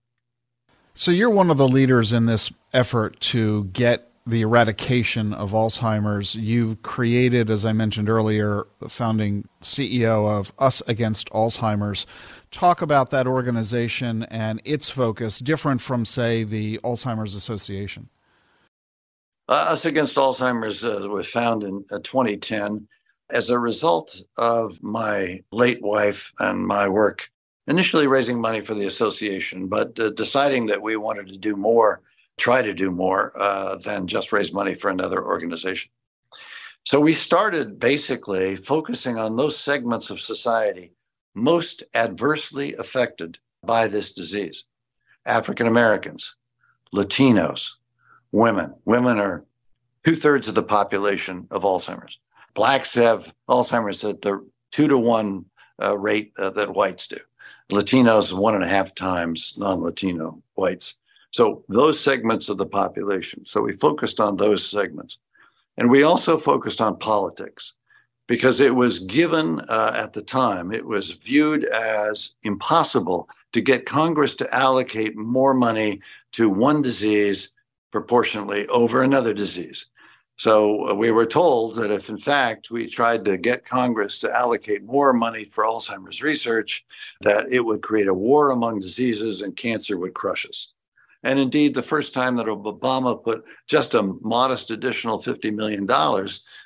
so 0.95 1.11
you're 1.11 1.31
one 1.31 1.51
of 1.51 1.57
the 1.57 1.69
leaders 1.69 2.13
in 2.13 2.27
this 2.27 2.53
effort 2.73 3.19
to 3.21 3.65
get 3.67 4.11
the 4.27 4.43
eradication 4.43 5.33
of 5.33 5.53
Alzheimer's. 5.53 6.35
You've 6.35 6.83
created, 6.83 7.51
as 7.51 7.65
I 7.65 7.73
mentioned 7.73 8.09
earlier, 8.09 8.65
the 8.81 8.89
founding 8.89 9.49
CEO 9.63 10.29
of 10.29 10.53
Us 10.59 10.83
Against 10.87 11.31
Alzheimer's. 11.31 12.07
Talk 12.51 12.83
about 12.83 13.11
that 13.11 13.27
organization 13.27 14.25
and 14.25 14.61
its 14.65 14.91
focus, 14.91 15.39
different 15.39 15.81
from, 15.81 16.05
say, 16.05 16.45
the 16.45 16.79
Alzheimer's 16.85 17.35
Association. 17.35 18.09
Uh, 19.51 19.67
Us 19.71 19.85
Against 19.85 20.15
Alzheimer's 20.15 20.85
uh, 20.85 21.09
was 21.09 21.27
found 21.27 21.65
in 21.65 21.85
uh, 21.91 21.99
2010 22.05 22.87
as 23.31 23.51
a 23.51 23.59
result 23.59 24.21
of 24.37 24.81
my 24.81 25.43
late 25.51 25.83
wife 25.83 26.31
and 26.39 26.65
my 26.65 26.89
work, 26.89 27.29
initially 27.67 28.07
raising 28.07 28.41
money 28.41 28.61
for 28.61 28.75
the 28.75 28.87
association, 28.87 29.67
but 29.67 29.99
uh, 29.99 30.11
deciding 30.11 30.67
that 30.67 30.81
we 30.81 30.97
wanted 30.97 31.27
to 31.27 31.37
do 31.37 31.57
more 31.57 32.01
try 32.39 32.63
to 32.63 32.73
do 32.73 32.93
more 32.93 33.37
uh, 33.43 33.77
than 33.77 34.07
just 34.07 34.33
raise 34.33 34.53
money 34.53 34.75
for 34.75 34.89
another 34.89 35.23
organization. 35.27 35.91
So 36.87 37.01
we 37.01 37.13
started 37.13 37.79
basically 37.79 38.55
focusing 38.55 39.19
on 39.19 39.37
those 39.37 39.59
segments 39.59 40.11
of 40.11 40.21
society 40.21 40.93
most 41.35 41.83
adversely 41.93 42.75
affected 42.75 43.39
by 43.65 43.89
this 43.89 44.15
disease 44.15 44.65
African 45.27 45.67
Americans, 45.67 46.37
Latinos, 46.95 47.73
women. 48.33 48.75
Women 48.85 49.19
are 49.19 49.45
two 50.05 50.17
thirds 50.17 50.49
of 50.49 50.55
the 50.55 50.63
population 50.63 51.47
of 51.51 51.63
Alzheimer's. 51.63 52.19
Blacks 52.55 52.95
have 52.95 53.33
Alzheimer's 53.49 54.05
at 54.05 54.23
the 54.23 54.45
two 54.73 54.89
to 54.89 54.99
one 54.99 55.45
uh, 55.83 55.97
rate 55.97 56.33
uh, 56.39 56.51
that 56.51 56.75
whites 56.75 57.09
do. 57.09 57.19
Latinos, 57.71 58.33
one 58.33 58.55
and 58.55 58.65
a 58.65 58.69
half 58.69 58.95
times 58.95 59.55
non 59.57 59.81
Latino 59.81 60.43
whites. 60.55 61.01
So 61.31 61.65
those 61.69 62.01
segments 62.01 62.49
of 62.49 62.59
the 62.59 62.67
population. 62.67 63.47
So 63.47 63.61
we 63.61 63.73
focused 63.73 64.19
on 64.19 64.37
those 64.37 64.69
segments. 64.69 65.19
And 65.77 65.89
we 65.89 66.03
also 66.03 66.37
focused 66.37 66.81
on 66.81 66.99
politics 66.99 67.75
because 68.27 68.61
it 68.61 68.75
was 68.75 69.01
given 69.01 69.61
uh, 69.61 69.93
at 69.95 70.13
the 70.13 70.23
time, 70.23 70.73
it 70.73 70.85
was 70.85 71.13
viewed 71.13 71.65
as 71.65 72.35
impossible 72.43 73.29
to 73.53 73.61
get 73.61 73.87
Congress 73.87 74.37
to 74.37 74.55
allocate 74.55 75.17
more 75.17 75.55
money 75.55 76.01
to 76.33 76.49
one 76.49 76.83
disease 76.83 77.51
proportionately 77.91 78.67
over 78.69 79.03
another 79.03 79.33
disease. 79.33 79.87
So 80.37 80.89
uh, 80.89 80.95
we 80.95 81.11
were 81.11 81.27
told 81.27 81.75
that 81.77 81.91
if, 81.91 82.09
in 82.09 82.17
fact, 82.17 82.71
we 82.71 82.87
tried 82.87 83.27
to 83.27 83.37
get 83.37 83.65
Congress 83.65 84.21
to 84.21 84.35
allocate 84.35 84.83
more 84.85 85.13
money 85.13 85.45
for 85.45 85.65
Alzheimer's 85.65 86.23
research, 86.23 86.87
that 87.21 87.53
it 87.53 87.61
would 87.61 87.83
create 87.83 88.09
a 88.09 88.15
war 88.15 88.51
among 88.51 88.81
diseases 88.81 89.43
and 89.43 89.55
cancer 89.55 89.99
would 89.99 90.15
crush 90.15 90.47
us. 90.47 90.73
And 91.23 91.39
indeed, 91.39 91.75
the 91.75 91.83
first 91.83 92.15
time 92.15 92.37
that 92.37 92.47
Obama 92.47 93.23
put 93.23 93.45
just 93.67 93.93
a 93.95 94.03
modest 94.03 94.71
additional 94.71 95.23
$50 95.23 95.55
million 95.55 95.83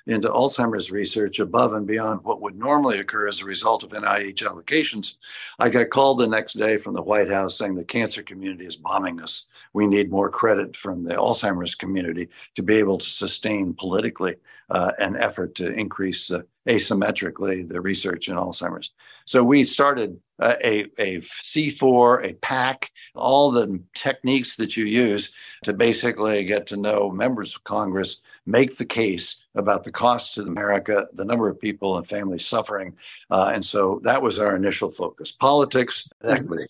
into 0.07 0.29
Alzheimer's 0.29 0.93
research 0.93 1.41
above 1.41 1.73
and 1.73 1.87
beyond 1.87 2.21
what 2.23 2.41
would 2.41 2.57
normally 2.57 3.01
occur 3.01 3.27
as 3.27 3.41
a 3.41 3.47
result 3.47 3.83
of 3.83 3.91
NIH 3.91 4.43
allocations, 4.43 5.17
I 5.59 5.71
got 5.71 5.91
called 5.91 6.19
the 6.19 6.29
next 6.29 6.53
day 6.55 6.77
from 6.77 6.95
the 6.95 7.03
White 7.03 7.31
House 7.31 7.59
saying 7.59 7.75
the 7.75 7.85
cancer 7.85 8.23
community 8.23 8.65
is 8.65 8.77
bombing 8.77 9.21
us. 9.21 9.49
We 9.73 9.89
need 9.89 10.13
more 10.13 10.31
credit 10.31 10.77
from 10.77 11.03
the 11.03 11.15
Alzheimer's 11.15 11.75
community 11.75 12.29
to 12.55 12.63
be 12.63 12.77
able 12.77 12.99
to 12.99 13.09
sustain 13.09 13.75
politically 13.75 14.37
uh, 14.71 14.93
an 14.99 15.17
effort 15.17 15.57
to 15.57 15.73
increase 15.73 16.31
uh, 16.31 16.43
asymmetrically 16.69 17.69
the 17.69 17.81
research 17.81 18.29
in 18.29 18.37
Alzheimer's. 18.37 18.91
So 19.27 19.43
we 19.43 19.65
started 19.65 20.21
uh, 20.39 20.55
a, 20.63 20.87
a 20.99 21.21
C4, 21.21 22.31
a 22.31 22.35
PAC, 22.35 22.91
all 23.15 23.51
the 23.51 23.81
techniques 23.95 24.57
that 24.57 24.77
you 24.77 24.85
use 24.85 25.33
to 25.65 25.73
basically 25.73 26.45
get 26.45 26.67
to 26.69 26.77
know 26.77 27.11
members 27.11 27.55
of 27.55 27.65
Congress, 27.65 28.21
make 28.47 28.77
the 28.77 28.85
case 28.85 29.45
about 29.55 29.85
the 29.85 29.93
costs 29.93 30.35
to 30.35 30.43
America, 30.43 31.07
the 31.13 31.25
number 31.25 31.49
of 31.49 31.61
people 31.61 31.97
and 31.97 32.07
families 32.07 32.47
suffering. 32.47 32.97
Uh, 33.31 33.53
and 33.55 33.65
so 33.65 34.01
that 34.05 34.21
was 34.21 34.39
our 34.39 34.57
initial 34.57 34.91
focus 34.91 35.33
politics, 35.33 36.09
equity. 36.23 36.67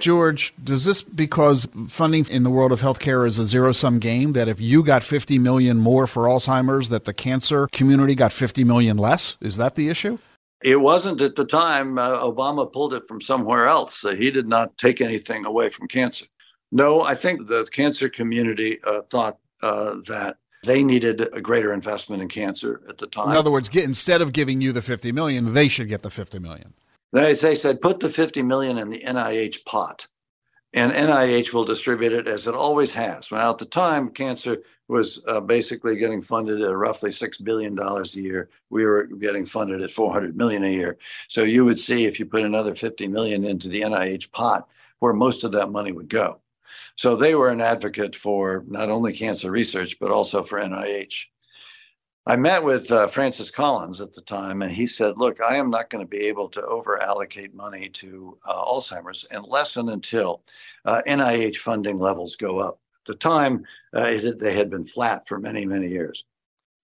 George, 0.00 0.54
does 0.62 0.84
this 0.84 1.02
because 1.02 1.68
funding 1.88 2.26
in 2.28 2.42
the 2.42 2.50
world 2.50 2.72
of 2.72 2.80
healthcare 2.80 3.26
is 3.26 3.38
a 3.38 3.46
zero 3.46 3.72
sum 3.72 3.98
game 3.98 4.32
that 4.32 4.48
if 4.48 4.60
you 4.60 4.82
got 4.82 5.02
50 5.02 5.38
million 5.38 5.78
more 5.78 6.06
for 6.06 6.24
Alzheimer's 6.24 6.88
that 6.88 7.04
the 7.04 7.14
cancer 7.14 7.68
community 7.72 8.14
got 8.14 8.32
50 8.32 8.64
million 8.64 8.96
less? 8.96 9.36
Is 9.40 9.56
that 9.56 9.74
the 9.74 9.88
issue? 9.88 10.18
It 10.62 10.80
wasn't 10.80 11.20
at 11.20 11.36
the 11.36 11.44
time. 11.44 11.98
Uh, 11.98 12.18
Obama 12.18 12.70
pulled 12.70 12.92
it 12.94 13.08
from 13.08 13.20
somewhere 13.20 13.66
else. 13.66 14.04
Uh, 14.04 14.14
he 14.14 14.30
did 14.30 14.46
not 14.46 14.76
take 14.76 15.00
anything 15.00 15.46
away 15.46 15.70
from 15.70 15.88
cancer. 15.88 16.26
No, 16.72 17.02
I 17.02 17.14
think 17.14 17.48
the 17.48 17.66
cancer 17.72 18.08
community 18.08 18.78
uh, 18.84 19.02
thought 19.10 19.38
uh, 19.62 19.96
that 20.06 20.36
they 20.64 20.82
needed 20.82 21.28
a 21.32 21.40
greater 21.40 21.72
investment 21.72 22.20
in 22.20 22.28
cancer 22.28 22.82
at 22.88 22.98
the 22.98 23.06
time. 23.06 23.30
In 23.30 23.36
other 23.36 23.50
words, 23.50 23.68
get, 23.68 23.84
instead 23.84 24.20
of 24.20 24.32
giving 24.32 24.60
you 24.60 24.72
the 24.72 24.82
50 24.82 25.12
million, 25.12 25.54
they 25.54 25.68
should 25.68 25.88
get 25.88 26.02
the 26.02 26.10
50 26.10 26.38
million. 26.38 26.74
They, 27.12 27.34
they 27.34 27.54
said 27.54 27.80
put 27.80 28.00
the 28.00 28.08
50 28.08 28.42
million 28.42 28.78
in 28.78 28.90
the 28.90 29.00
NIH 29.00 29.64
pot 29.64 30.06
and 30.72 30.92
NIH 30.92 31.52
will 31.52 31.64
distribute 31.64 32.12
it 32.12 32.28
as 32.28 32.46
it 32.46 32.54
always 32.54 32.92
has. 32.92 33.30
Now, 33.32 33.50
at 33.50 33.58
the 33.58 33.64
time, 33.64 34.10
cancer 34.10 34.62
was 34.86 35.24
uh, 35.26 35.40
basically 35.40 35.96
getting 35.96 36.20
funded 36.20 36.60
at 36.62 36.76
roughly 36.76 37.10
six 37.10 37.38
billion 37.38 37.74
dollars 37.74 38.14
a 38.14 38.20
year. 38.20 38.50
We 38.70 38.84
were 38.84 39.04
getting 39.04 39.44
funded 39.44 39.82
at 39.82 39.90
400 39.90 40.36
million 40.36 40.64
a 40.64 40.70
year. 40.70 40.98
So 41.28 41.42
you 41.42 41.64
would 41.64 41.78
see 41.78 42.06
if 42.06 42.20
you 42.20 42.26
put 42.26 42.44
another 42.44 42.74
50 42.74 43.08
million 43.08 43.44
into 43.44 43.68
the 43.68 43.82
NIH 43.82 44.30
pot, 44.32 44.68
where 45.00 45.12
most 45.12 45.42
of 45.42 45.52
that 45.52 45.72
money 45.72 45.92
would 45.92 46.08
go. 46.08 46.40
So 46.94 47.16
they 47.16 47.34
were 47.34 47.50
an 47.50 47.60
advocate 47.60 48.14
for 48.14 48.64
not 48.68 48.90
only 48.90 49.12
cancer 49.12 49.50
research 49.50 49.98
but 49.98 50.10
also 50.10 50.42
for 50.42 50.60
NIH. 50.60 51.26
I 52.26 52.36
met 52.36 52.62
with 52.62 52.90
uh, 52.92 53.06
Francis 53.06 53.50
Collins 53.50 54.00
at 54.00 54.12
the 54.12 54.20
time, 54.20 54.60
and 54.60 54.70
he 54.70 54.86
said, 54.86 55.16
Look, 55.16 55.40
I 55.40 55.56
am 55.56 55.70
not 55.70 55.88
going 55.88 56.04
to 56.04 56.08
be 56.08 56.26
able 56.26 56.48
to 56.50 56.62
over 56.66 57.00
allocate 57.02 57.54
money 57.54 57.88
to 57.88 58.36
uh, 58.46 58.62
Alzheimer's 58.64 59.26
unless 59.30 59.76
and 59.76 59.88
until 59.88 60.42
uh, 60.84 61.00
NIH 61.06 61.56
funding 61.56 61.98
levels 61.98 62.36
go 62.36 62.58
up. 62.58 62.78
At 62.96 63.12
the 63.12 63.14
time, 63.14 63.64
uh, 63.96 64.02
it, 64.02 64.38
they 64.38 64.54
had 64.54 64.68
been 64.68 64.84
flat 64.84 65.26
for 65.26 65.38
many, 65.38 65.64
many 65.64 65.88
years. 65.88 66.24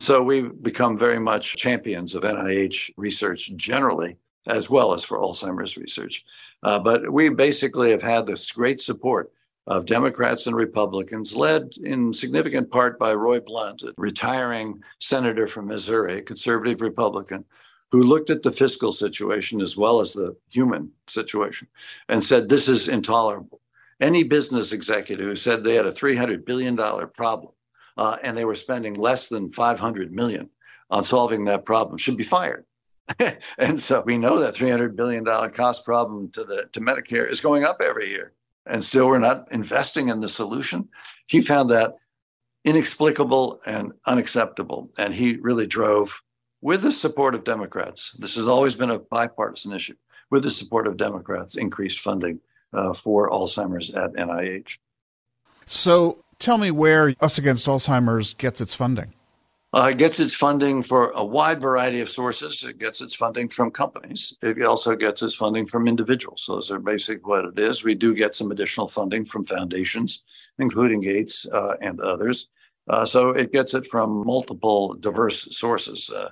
So 0.01 0.23
we've 0.23 0.63
become 0.63 0.97
very 0.97 1.19
much 1.19 1.57
champions 1.57 2.15
of 2.15 2.23
NIH 2.23 2.93
research 2.97 3.55
generally, 3.57 4.17
as 4.47 4.71
well 4.71 4.95
as 4.95 5.05
for 5.05 5.19
Alzheimer's 5.19 5.77
research. 5.77 6.25
Uh, 6.63 6.79
but 6.79 7.13
we 7.13 7.29
basically 7.29 7.91
have 7.91 8.03
had 8.03 8.27
this 8.27 8.51
great 8.53 8.81
support 8.81 9.31
of 9.67 9.87
Democrats 9.87 10.47
and 10.47 10.55
Republicans, 10.55 11.35
led 11.35 11.71
in 11.83 12.13
significant 12.13 12.71
part 12.71 12.99
by 12.99 13.13
Roy 13.13 13.41
Blunt, 13.41 13.83
a 13.83 13.93
retiring 13.97 14.81
senator 15.01 15.49
from 15.49 15.67
Missouri, 15.67 16.23
conservative 16.23 16.81
Republican, 16.81 17.45
who 17.91 18.05
looked 18.05 18.31
at 18.31 18.43
the 18.43 18.53
fiscal 18.53 18.93
situation 18.93 19.61
as 19.61 19.77
well 19.77 20.01
as 20.01 20.13
the 20.13 20.37
human 20.49 20.91
situation 21.09 21.69
and 22.09 22.23
said, 22.23 22.49
This 22.49 22.69
is 22.69 22.89
intolerable. 22.89 23.61
Any 24.01 24.23
business 24.23 24.73
executive 24.73 25.27
who 25.27 25.37
said 25.37 25.65
they 25.65 25.75
had 25.75 25.87
a 25.87 25.93
$300 25.93 26.45
billion 26.45 26.77
problem 26.77 27.53
uh, 27.97 28.19
and 28.23 28.37
they 28.37 28.45
were 28.45 28.55
spending 28.55 28.95
less 28.95 29.29
than 29.29 29.51
500 29.51 30.13
million 30.13 30.51
on 30.91 31.03
solving 31.03 31.45
that 31.47 31.65
problem 31.65 31.97
should 31.99 32.17
be 32.17 32.23
fired. 32.23 32.65
and 33.59 33.81
so 33.81 34.03
we 34.05 34.19
know 34.19 34.39
that 34.41 34.55
$300 34.55 34.97
billion 34.97 35.25
cost 35.25 35.85
problem 35.85 36.31
to 36.33 36.45
the 36.45 36.69
to 36.73 36.81
Medicare 36.81 37.29
is 37.31 37.41
going 37.41 37.65
up 37.65 37.81
every 37.81 38.11
year 38.11 38.33
and 38.67 38.83
still 38.83 39.07
we're 39.07 39.19
not 39.19 39.51
investing 39.53 40.09
in 40.09 40.21
the 40.21 40.29
solution. 40.29 40.89
He 41.27 41.41
found 41.41 41.71
that 41.71 41.95
inexplicable 42.65 43.61
and 43.65 43.93
unacceptable. 44.07 44.91
And 44.99 45.15
he 45.15 45.37
really 45.37 45.67
drove, 45.67 46.21
with 46.61 46.83
the 46.83 46.93
support 46.93 47.35
of 47.35 47.45
Democrats, 47.45 48.13
this 48.19 48.35
has 48.35 48.49
always 48.49 48.75
been 48.75 48.91
a 48.91 48.99
bipartisan 48.99 49.73
issue, 49.73 49.95
with 50.31 50.43
the 50.43 50.51
support 50.51 50.87
of 50.87 50.97
Democrats, 50.97 51.57
increased 51.57 52.01
funding 52.01 52.41
uh, 52.73 52.93
for 52.93 53.31
Alzheimer's 53.31 53.95
at 53.95 54.13
NIH. 54.15 54.79
So 55.65 56.25
tell 56.39 56.59
me 56.59 56.71
where 56.73 57.15
Us 57.21 57.39
Against 57.39 57.67
Alzheimer's 57.67 58.35
gets 58.35 58.61
its 58.61 58.75
funding. 58.75 59.15
Uh, 59.75 59.89
it 59.91 59.99
gets 59.99 60.21
its 60.21 60.33
funding 60.33 60.83
for 60.83 61.11
a 61.11 61.25
wide 61.25 61.61
variety 61.61 62.01
of 62.01 62.09
sources. 62.09 62.63
It 62.63 62.79
gets 62.79 63.01
its 63.01 63.15
funding 63.15 63.49
from 63.49 63.71
companies. 63.71 64.37
It 64.43 64.63
also 64.63 64.95
gets 64.95 65.23
its 65.23 65.35
funding 65.35 65.67
from 65.67 65.89
individuals. 65.89 66.45
Those 66.47 66.71
are 66.71 66.79
basically 66.79 67.29
what 67.29 67.45
it 67.45 67.59
is. 67.59 67.85
We 67.85 67.95
do 67.95 68.15
get 68.15 68.35
some 68.35 68.51
additional 68.51 68.89
funding 68.89 69.25
from 69.25 69.45
foundations, 69.45 70.25
including 70.59 71.01
Gates 71.01 71.47
uh, 71.53 71.75
and 71.81 72.01
others. 72.01 72.49
Uh, 72.89 73.05
so 73.05 73.31
it 73.31 73.53
gets 73.53 73.75
it 73.75 73.87
from 73.87 74.25
multiple 74.25 74.95
diverse 74.95 75.57
sources. 75.57 76.09
Uh, 76.09 76.31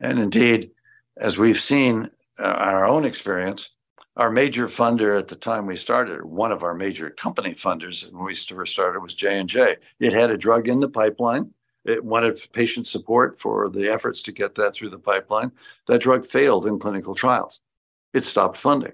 and 0.00 0.18
indeed, 0.18 0.70
as 1.16 1.38
we've 1.38 1.60
seen 1.60 2.10
uh, 2.38 2.44
our 2.44 2.86
own 2.86 3.06
experience, 3.06 3.70
our 4.16 4.30
major 4.30 4.66
funder 4.66 5.18
at 5.18 5.28
the 5.28 5.36
time 5.36 5.66
we 5.66 5.76
started, 5.76 6.24
one 6.24 6.52
of 6.52 6.62
our 6.62 6.74
major 6.74 7.10
company 7.10 7.52
funders 7.52 8.10
when 8.12 8.24
we 8.24 8.34
first 8.34 8.72
started 8.72 9.00
was 9.00 9.14
J 9.14 9.38
and 9.38 9.48
J. 9.48 9.76
It 9.98 10.12
had 10.12 10.30
a 10.30 10.38
drug 10.38 10.68
in 10.68 10.80
the 10.80 10.88
pipeline 10.88 11.50
it 11.86 12.04
wanted 12.04 12.40
patient 12.52 12.86
support 12.86 13.38
for 13.38 13.68
the 13.68 13.88
efforts 13.88 14.22
to 14.22 14.32
get 14.32 14.54
that 14.56 14.74
through 14.74 14.90
the 14.90 14.98
pipeline. 14.98 15.52
That 15.86 16.02
drug 16.02 16.26
failed 16.26 16.66
in 16.66 16.78
clinical 16.78 17.14
trials. 17.14 17.60
It 18.12 18.24
stopped 18.24 18.56
funding. 18.56 18.92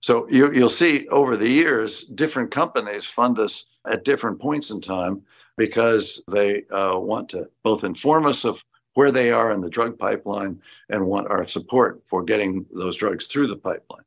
So 0.00 0.28
you, 0.28 0.50
will 0.50 0.68
see 0.68 1.08
over 1.08 1.36
the 1.36 1.48
years, 1.48 2.04
different 2.06 2.50
companies 2.50 3.06
fund 3.06 3.38
us 3.38 3.68
at 3.86 4.04
different 4.04 4.38
points 4.38 4.70
in 4.70 4.80
time 4.80 5.22
because 5.56 6.22
they 6.30 6.64
uh, 6.70 6.98
want 6.98 7.30
to 7.30 7.48
both 7.62 7.84
inform 7.84 8.26
us 8.26 8.44
of 8.44 8.62
where 8.94 9.10
they 9.10 9.30
are 9.30 9.50
in 9.50 9.60
the 9.60 9.70
drug 9.70 9.98
pipeline 9.98 10.60
and 10.88 11.06
want 11.06 11.28
our 11.28 11.44
support 11.44 12.02
for 12.04 12.22
getting 12.22 12.66
those 12.72 12.96
drugs 12.96 13.26
through 13.26 13.46
the 13.46 13.56
pipeline. 13.56 14.04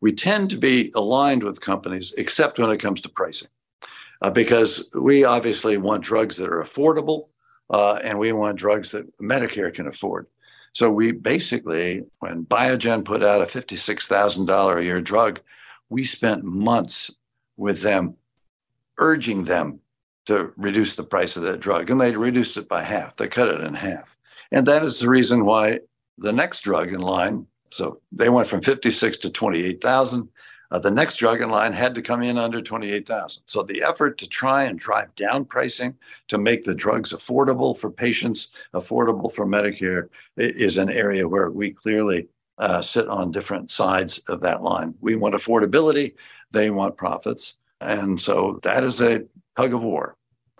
We 0.00 0.12
tend 0.12 0.50
to 0.50 0.56
be 0.56 0.90
aligned 0.94 1.42
with 1.42 1.60
companies, 1.60 2.12
except 2.16 2.58
when 2.58 2.70
it 2.70 2.78
comes 2.78 3.00
to 3.02 3.08
pricing, 3.08 3.48
uh, 4.20 4.30
because 4.30 4.90
we 4.94 5.24
obviously 5.24 5.76
want 5.76 6.04
drugs 6.04 6.36
that 6.36 6.48
are 6.48 6.62
affordable 6.62 7.28
uh, 7.72 7.98
and 8.04 8.18
we 8.18 8.32
want 8.32 8.58
drugs 8.58 8.92
that 8.92 9.18
Medicare 9.18 9.72
can 9.74 9.88
afford. 9.88 10.26
So 10.74 10.90
we 10.90 11.12
basically, 11.12 12.04
when 12.20 12.44
Biogen 12.44 13.04
put 13.04 13.24
out 13.24 13.42
a 13.42 13.46
$56,000 13.46 14.78
a 14.78 14.84
year 14.84 15.00
drug, 15.00 15.40
we 15.88 16.04
spent 16.04 16.44
months 16.44 17.10
with 17.56 17.82
them 17.82 18.16
urging 18.98 19.44
them 19.44 19.80
to 20.26 20.52
reduce 20.56 20.96
the 20.96 21.02
price 21.02 21.36
of 21.36 21.42
that 21.42 21.60
drug. 21.60 21.90
And 21.90 22.00
they 22.00 22.14
reduced 22.14 22.56
it 22.56 22.68
by 22.68 22.82
half. 22.82 23.16
They 23.16 23.28
cut 23.28 23.48
it 23.48 23.60
in 23.60 23.74
half. 23.74 24.16
And 24.50 24.66
that 24.68 24.84
is 24.84 25.00
the 25.00 25.08
reason 25.08 25.44
why 25.44 25.80
the 26.18 26.32
next 26.32 26.60
drug 26.60 26.92
in 26.92 27.00
line, 27.00 27.46
so 27.70 28.00
they 28.12 28.28
went 28.28 28.48
from 28.48 28.60
56 28.62 29.16
to 29.18 29.30
28,000. 29.30 30.28
Uh, 30.72 30.78
the 30.78 30.90
next 30.90 31.18
drug 31.18 31.42
in 31.42 31.50
line 31.50 31.74
had 31.74 31.94
to 31.94 32.00
come 32.00 32.22
in 32.22 32.38
under 32.38 32.62
28,000. 32.62 33.42
So 33.44 33.62
the 33.62 33.82
effort 33.82 34.16
to 34.18 34.26
try 34.26 34.64
and 34.64 34.78
drive 34.78 35.14
down 35.16 35.44
pricing 35.44 35.94
to 36.28 36.38
make 36.38 36.64
the 36.64 36.74
drugs 36.74 37.12
affordable 37.12 37.76
for 37.76 37.90
patients, 37.90 38.54
affordable 38.72 39.30
for 39.30 39.44
Medicare, 39.44 40.08
is 40.38 40.78
an 40.78 40.88
area 40.88 41.28
where 41.28 41.50
we 41.50 41.72
clearly 41.72 42.28
uh, 42.56 42.80
sit 42.80 43.06
on 43.06 43.30
different 43.30 43.70
sides 43.70 44.20
of 44.28 44.40
that 44.40 44.62
line. 44.62 44.94
We 45.02 45.14
want 45.14 45.34
affordability, 45.34 46.14
they 46.52 46.70
want 46.70 46.96
profits. 46.96 47.58
And 47.82 48.18
so 48.18 48.58
that 48.62 48.82
is 48.82 48.98
a 49.02 49.24
tug 49.58 49.74
of 49.74 49.82
war. 49.82 50.16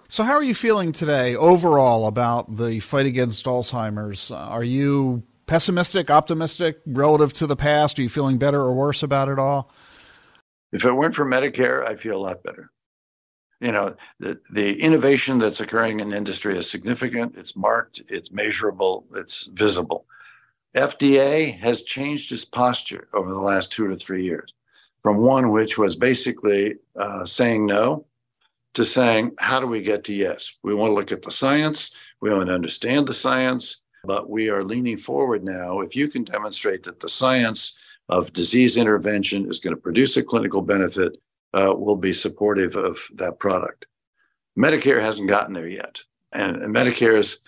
So, 0.08 0.24
how 0.24 0.34
are 0.34 0.42
you 0.42 0.54
feeling 0.54 0.92
today 0.92 1.36
overall 1.36 2.06
about 2.06 2.56
the 2.58 2.80
fight 2.80 3.06
against 3.06 3.46
Alzheimer's? 3.46 4.30
Are 4.30 4.64
you 4.64 5.22
pessimistic, 5.46 6.10
optimistic 6.10 6.80
relative 6.84 7.32
to 7.34 7.46
the 7.46 7.56
past? 7.56 7.98
Are 7.98 8.02
you 8.02 8.10
feeling 8.10 8.36
better 8.36 8.60
or 8.60 8.74
worse 8.74 9.02
about 9.02 9.30
it 9.30 9.38
all? 9.38 9.70
If 10.72 10.84
it 10.84 10.92
weren't 10.92 11.14
for 11.14 11.26
Medicare, 11.26 11.86
I 11.86 11.96
feel 11.96 12.16
a 12.16 12.24
lot 12.26 12.42
better. 12.42 12.70
You 13.60 13.72
know, 13.72 13.94
the, 14.18 14.40
the 14.50 14.80
innovation 14.80 15.38
that's 15.38 15.60
occurring 15.60 16.00
in 16.00 16.12
industry 16.12 16.58
is 16.58 16.68
significant, 16.68 17.36
it's 17.36 17.54
marked, 17.54 18.02
it's 18.08 18.32
measurable, 18.32 19.06
it's 19.14 19.46
visible. 19.46 20.06
FDA 20.74 21.58
has 21.60 21.82
changed 21.82 22.32
its 22.32 22.44
posture 22.44 23.08
over 23.12 23.32
the 23.32 23.40
last 23.40 23.70
two 23.70 23.86
to 23.88 23.96
three 23.96 24.24
years 24.24 24.52
from 25.02 25.18
one 25.18 25.50
which 25.50 25.76
was 25.76 25.96
basically 25.96 26.76
uh, 26.96 27.26
saying 27.26 27.66
no 27.66 28.06
to 28.74 28.84
saying, 28.84 29.32
how 29.38 29.60
do 29.60 29.66
we 29.66 29.82
get 29.82 30.04
to 30.04 30.14
yes? 30.14 30.56
We 30.62 30.74
want 30.74 30.90
to 30.90 30.94
look 30.94 31.12
at 31.12 31.22
the 31.22 31.30
science, 31.30 31.94
we 32.20 32.32
want 32.32 32.46
to 32.46 32.54
understand 32.54 33.06
the 33.06 33.14
science, 33.14 33.82
but 34.04 34.30
we 34.30 34.48
are 34.48 34.64
leaning 34.64 34.96
forward 34.96 35.44
now. 35.44 35.80
If 35.80 35.94
you 35.94 36.08
can 36.08 36.24
demonstrate 36.24 36.84
that 36.84 37.00
the 37.00 37.08
science 37.08 37.78
of 38.08 38.32
disease 38.32 38.76
intervention 38.76 39.48
is 39.48 39.60
going 39.60 39.74
to 39.74 39.80
produce 39.80 40.16
a 40.16 40.22
clinical 40.22 40.62
benefit, 40.62 41.16
uh, 41.54 41.72
we'll 41.76 41.96
be 41.96 42.12
supportive 42.12 42.76
of 42.76 42.98
that 43.14 43.38
product. 43.38 43.86
Medicare 44.58 45.00
hasn't 45.00 45.28
gotten 45.28 45.54
there 45.54 45.68
yet, 45.68 46.00
and, 46.32 46.56
and 46.56 46.74
Medicare 46.74 47.16
is 47.16 47.38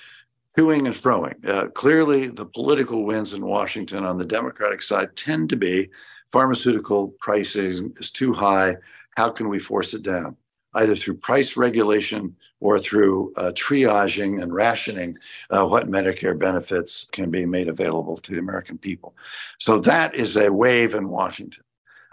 toing 0.56 0.86
and 0.86 0.94
froing. 0.94 1.46
Uh, 1.46 1.68
clearly, 1.68 2.28
the 2.28 2.46
political 2.46 3.04
wins 3.04 3.34
in 3.34 3.44
Washington 3.44 4.04
on 4.04 4.18
the 4.18 4.24
Democratic 4.24 4.80
side 4.82 5.16
tend 5.16 5.50
to 5.50 5.56
be 5.56 5.90
pharmaceutical 6.32 7.08
pricing 7.20 7.92
is 7.98 8.10
too 8.10 8.32
high. 8.32 8.76
How 9.16 9.30
can 9.30 9.48
we 9.48 9.58
force 9.58 9.94
it 9.94 10.02
down? 10.02 10.36
Either 10.74 10.96
through 10.96 11.14
price 11.18 11.56
regulation 11.56 12.34
or 12.64 12.78
through 12.78 13.30
uh, 13.36 13.52
triaging 13.52 14.42
and 14.42 14.50
rationing 14.50 15.14
uh, 15.50 15.62
what 15.66 15.86
Medicare 15.86 16.36
benefits 16.36 17.06
can 17.12 17.30
be 17.30 17.44
made 17.44 17.68
available 17.68 18.16
to 18.16 18.32
the 18.32 18.38
American 18.38 18.78
people. 18.78 19.14
So 19.58 19.80
that 19.80 20.14
is 20.14 20.38
a 20.38 20.50
wave 20.50 20.94
in 20.94 21.10
Washington. 21.10 21.62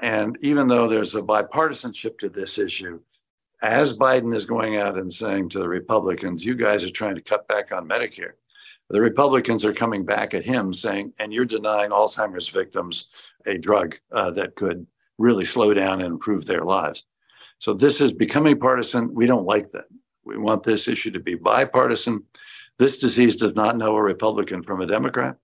And 0.01 0.37
even 0.41 0.67
though 0.67 0.89
there's 0.89 1.15
a 1.15 1.21
bipartisanship 1.21 2.19
to 2.19 2.27
this 2.27 2.57
issue, 2.57 2.99
as 3.63 3.97
Biden 3.97 4.35
is 4.35 4.43
going 4.43 4.75
out 4.75 4.97
and 4.97 5.13
saying 5.13 5.47
to 5.49 5.59
the 5.59 5.69
Republicans, 5.69 6.43
you 6.43 6.55
guys 6.55 6.83
are 6.83 6.89
trying 6.89 7.15
to 7.15 7.21
cut 7.21 7.47
back 7.47 7.71
on 7.71 7.87
Medicare, 7.87 8.33
the 8.89 8.99
Republicans 8.99 9.63
are 9.63 9.73
coming 9.73 10.03
back 10.03 10.33
at 10.33 10.43
him 10.43 10.73
saying, 10.73 11.13
and 11.17 11.31
you're 11.31 11.45
denying 11.45 11.91
Alzheimer's 11.91 12.49
victims 12.49 13.09
a 13.45 13.57
drug 13.57 13.95
uh, 14.11 14.31
that 14.31 14.55
could 14.55 14.85
really 15.17 15.45
slow 15.45 15.73
down 15.73 16.01
and 16.01 16.11
improve 16.11 16.45
their 16.45 16.65
lives. 16.65 17.05
So 17.59 17.73
this 17.73 18.01
is 18.01 18.11
becoming 18.11 18.59
partisan. 18.59 19.13
We 19.13 19.27
don't 19.27 19.45
like 19.45 19.71
that. 19.71 19.85
We 20.23 20.37
want 20.37 20.63
this 20.63 20.87
issue 20.87 21.11
to 21.11 21.19
be 21.19 21.35
bipartisan. 21.35 22.23
This 22.77 22.99
disease 22.99 23.35
does 23.35 23.55
not 23.55 23.77
know 23.77 23.95
a 23.95 24.01
Republican 24.01 24.63
from 24.63 24.81
a 24.81 24.85
Democrat. 24.85 25.37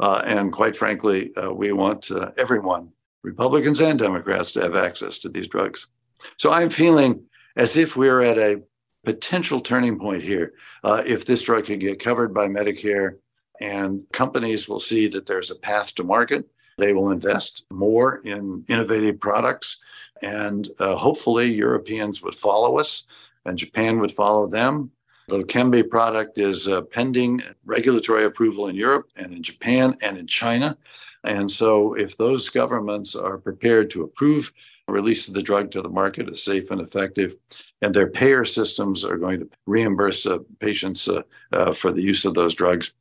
Uh, 0.00 0.22
and 0.24 0.52
quite 0.52 0.76
frankly, 0.76 1.34
uh, 1.36 1.52
we 1.52 1.72
want 1.72 2.10
uh, 2.10 2.30
everyone, 2.36 2.90
Republicans 3.22 3.80
and 3.80 3.98
Democrats, 3.98 4.52
to 4.52 4.62
have 4.62 4.76
access 4.76 5.18
to 5.18 5.28
these 5.28 5.48
drugs. 5.48 5.88
So 6.36 6.52
I'm 6.52 6.70
feeling 6.70 7.24
as 7.56 7.76
if 7.76 7.96
we're 7.96 8.22
at 8.22 8.38
a 8.38 8.62
potential 9.04 9.60
turning 9.60 9.98
point 9.98 10.22
here. 10.22 10.54
Uh, 10.84 11.02
if 11.04 11.26
this 11.26 11.42
drug 11.42 11.66
can 11.66 11.78
get 11.78 11.98
covered 11.98 12.32
by 12.32 12.46
Medicare 12.46 13.16
and 13.60 14.02
companies 14.12 14.68
will 14.68 14.80
see 14.80 15.08
that 15.08 15.26
there's 15.26 15.50
a 15.50 15.58
path 15.58 15.94
to 15.96 16.04
market, 16.04 16.48
they 16.76 16.92
will 16.92 17.10
invest 17.10 17.64
more 17.72 18.18
in 18.24 18.64
innovative 18.68 19.18
products. 19.18 19.82
And 20.22 20.68
uh, 20.78 20.96
hopefully, 20.96 21.52
Europeans 21.52 22.22
would 22.22 22.34
follow 22.34 22.78
us 22.78 23.06
and 23.44 23.58
Japan 23.58 24.00
would 24.00 24.12
follow 24.12 24.46
them. 24.46 24.90
The 25.28 25.42
Leqembi 25.42 25.90
product 25.90 26.38
is 26.38 26.68
uh, 26.68 26.82
pending 26.82 27.42
regulatory 27.64 28.24
approval 28.24 28.68
in 28.68 28.76
Europe 28.76 29.08
and 29.16 29.32
in 29.32 29.42
Japan 29.42 29.96
and 30.00 30.16
in 30.16 30.26
China. 30.26 30.78
And 31.24 31.50
so, 31.50 31.94
if 31.94 32.16
those 32.16 32.48
governments 32.48 33.14
are 33.14 33.38
prepared 33.38 33.90
to 33.90 34.04
approve 34.04 34.52
release 34.92 35.28
of 35.28 35.34
the 35.34 35.42
drug 35.42 35.70
to 35.70 35.82
the 35.82 35.88
market 35.88 36.28
as 36.28 36.42
safe 36.42 36.70
and 36.70 36.80
effective, 36.80 37.36
and 37.82 37.94
their 37.94 38.08
payer 38.08 38.44
systems 38.44 39.04
are 39.04 39.18
going 39.18 39.40
to 39.40 39.48
reimburse 39.66 40.26
uh, 40.26 40.38
patients 40.60 41.08
uh, 41.08 41.22
uh, 41.52 41.72
for 41.72 41.92
the 41.92 42.02
use 42.02 42.24
of 42.24 42.34
those 42.34 42.54
drugs, 42.54 42.92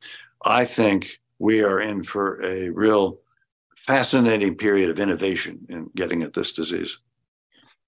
I 0.43 0.65
think 0.65 1.19
we 1.39 1.63
are 1.63 1.79
in 1.79 2.03
for 2.03 2.43
a 2.43 2.69
real 2.69 3.19
fascinating 3.75 4.55
period 4.55 4.89
of 4.89 4.99
innovation 4.99 5.65
in 5.69 5.89
getting 5.95 6.23
at 6.23 6.33
this 6.33 6.53
disease. 6.53 6.99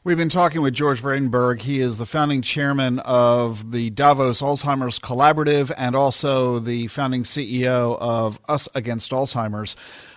We've 0.01 0.15
been 0.15 0.29
talking 0.29 0.61
with 0.61 0.73
George 0.73 1.01
Vradenburg. 1.01 1.59
He 1.59 1.81
is 1.81 1.97
the 1.97 2.05
founding 2.05 2.41
chairman 2.41 2.99
of 2.99 3.71
the 3.71 3.89
Davos 3.89 4.41
Alzheimer's 4.41 4.97
Collaborative 4.97 5.73
and 5.77 5.93
also 5.93 6.59
the 6.59 6.87
founding 6.87 7.23
CEO 7.23 7.97
of 7.99 8.39
Us 8.47 8.69
Against 8.73 9.11
Alzheimer's. 9.11 9.75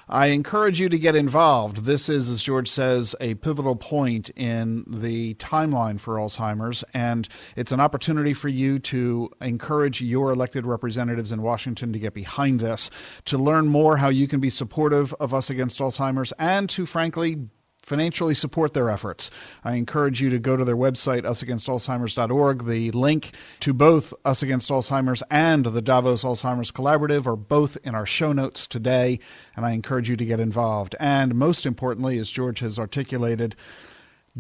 I 0.09 0.27
encourage 0.27 0.79
you 0.79 0.89
to 0.89 0.99
get 1.01 1.17
involved. 1.17 1.79
This 1.79 2.09
is, 2.09 2.29
as 2.29 2.45
George 2.45 2.69
says, 2.69 3.17
a 3.21 3.35
pivotal 3.35 3.75
point 3.75 4.31
in 4.37 4.85
the 4.87 5.35
timeline 5.35 5.99
for 5.99 6.15
Alzheimer's, 6.15 6.85
and 6.95 7.29
it's 7.57 7.73
an 7.73 7.81
opportunity 7.81 8.35
for 8.35 8.49
you 8.49 8.79
to 8.79 9.31
encourage 9.41 10.01
your 10.01 10.31
elected 10.31 10.65
representatives 10.65 11.33
in 11.33 11.43
Washington 11.43 11.93
to 11.93 11.99
get 11.99 12.15
behind 12.15 12.61
this, 12.61 12.89
to 13.25 13.37
learn 13.37 13.67
more 13.67 13.97
how 13.97 14.11
you 14.11 14.29
can 14.29 14.39
be 14.39 14.49
supportive 14.49 15.13
of 15.19 15.35
Us 15.35 15.51
Against 15.51 15.81
Alzheimer's, 15.81 16.33
and 16.39 16.71
to 16.71 16.87
frankly 16.87 17.49
financially 17.83 18.35
support 18.35 18.75
their 18.75 18.89
efforts. 18.89 19.31
I 19.65 19.75
encourage 19.75 20.21
you 20.21 20.31
to 20.31 20.39
go 20.39 20.57
to 20.57 20.65
their 20.65 20.77
website, 20.77 21.23
usagainstalzheimers.org. 21.23 22.65
The 22.65 22.91
link 22.93 23.35
to 23.61 23.73
both 23.73 24.15
Us 24.25 24.43
Against 24.43 24.71
Alzheimer's 24.71 25.23
and 25.31 25.67
the 25.67 25.83
Davos 25.83 26.25
Alzheimer's 26.25 26.71
Collaborative 26.71 27.27
are 27.27 27.37
both 27.37 27.77
in 27.85 27.95
our 27.95 28.07
show 28.07 28.33
notes 28.33 28.67
today, 28.67 29.19
and 29.57 29.67
I 29.67 29.73
encourage 29.73 30.09
you 30.09 30.17
to 30.17 30.25
get 30.25 30.41
involved. 30.41 30.95
And 31.01 31.35
most 31.35 31.67
importantly, 31.67 32.19
as 32.19 32.31
George 32.31 32.61
has 32.61 32.79
articulated, 32.79 33.57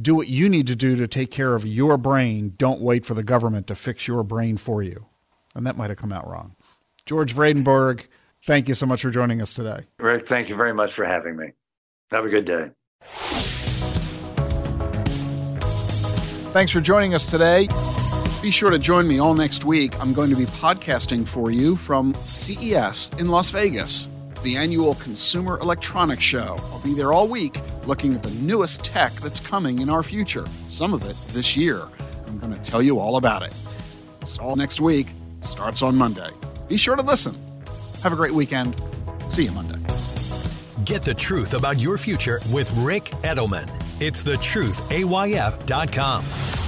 do 0.01 0.15
what 0.15 0.29
you 0.29 0.49
need 0.49 0.67
to 0.69 0.77
do 0.77 0.97
to 0.97 1.07
take 1.07 1.31
care 1.31 1.55
of 1.55 1.67
your 1.67 1.99
brain. 1.99 2.55
Don't 2.57 2.81
wait 2.81 3.05
for 3.05 3.15
the 3.15 3.23
government 3.23 3.67
to 3.67 3.75
fix 3.75 4.09
your 4.09 4.23
brain 4.23 4.57
for 4.57 4.83
you. 4.83 5.07
And 5.55 5.67
that 5.67 5.77
might 5.77 5.91
have 5.91 5.99
come 5.99 6.13
out 6.13 6.27
wrong. 6.27 6.57
George 7.05 7.35
Vradenburg, 7.35 8.07
thank 8.45 8.69
you 8.69 8.75
so 8.75 8.87
much 8.87 9.03
for 9.03 9.11
joining 9.11 9.43
us 9.43 9.53
today. 9.53 9.81
Ric, 9.99 10.27
thank 10.27 10.49
you 10.49 10.57
very 10.57 10.73
much 10.73 10.95
for 10.95 11.05
having 11.05 11.37
me. 11.37 11.49
Have 12.11 12.25
a 12.25 12.31
good 12.31 12.45
day. 12.45 12.71
Thanks 16.53 16.73
for 16.73 16.81
joining 16.81 17.15
us 17.15 17.31
today. 17.31 17.69
Be 18.43 18.51
sure 18.51 18.71
to 18.71 18.79
join 18.79 19.07
me 19.07 19.19
all 19.19 19.35
next 19.35 19.65
week. 19.65 19.99
I'm 20.01 20.13
going 20.13 20.29
to 20.31 20.37
be 20.37 20.47
podcasting 20.47 21.27
for 21.27 21.51
you 21.51 21.77
from 21.77 22.15
CES 22.17 23.11
in 23.19 23.29
Las 23.29 23.51
Vegas, 23.51 24.09
the 24.43 24.57
annual 24.57 24.97
Consumer 24.97 25.59
Electronics 25.61 26.23
Show. 26.23 26.59
I'll 26.73 26.83
be 26.83 26.93
there 26.93 27.13
all 27.13 27.29
week 27.29 27.61
looking 27.87 28.15
at 28.15 28.23
the 28.23 28.33
newest 28.33 28.85
tech 28.85 29.13
that's 29.15 29.41
coming 29.41 29.79
in 29.79 29.89
our 29.89 30.03
future, 30.03 30.45
some 30.67 30.93
of 30.93 31.09
it 31.09 31.17
this 31.33 31.57
year. 31.57 31.83
I'm 32.27 32.39
going 32.39 32.53
to 32.53 32.61
tell 32.61 32.83
you 32.83 32.99
all 32.99 33.17
about 33.17 33.43
it. 33.43 33.55
It's 34.21 34.39
all 34.39 34.57
next 34.57 34.81
week, 34.81 35.07
starts 35.41 35.83
on 35.83 35.97
Monday. 35.97 36.31
Be 36.69 36.77
sure 36.77 36.97
to 36.97 37.03
listen. 37.03 37.39
Have 38.03 38.13
a 38.13 38.17
great 38.17 38.35
weekend. 38.35 38.75
See 39.29 39.45
you 39.45 39.53
Monday. 39.53 39.79
Get 40.85 41.03
the 41.03 41.15
truth 41.15 41.55
about 41.55 41.79
your 41.79 41.99
future 41.99 42.41
with 42.51 42.71
Ric 42.73 43.05
Edelman. 43.23 43.69
It's 44.01 44.25
thetruthayf.com. 44.25 46.62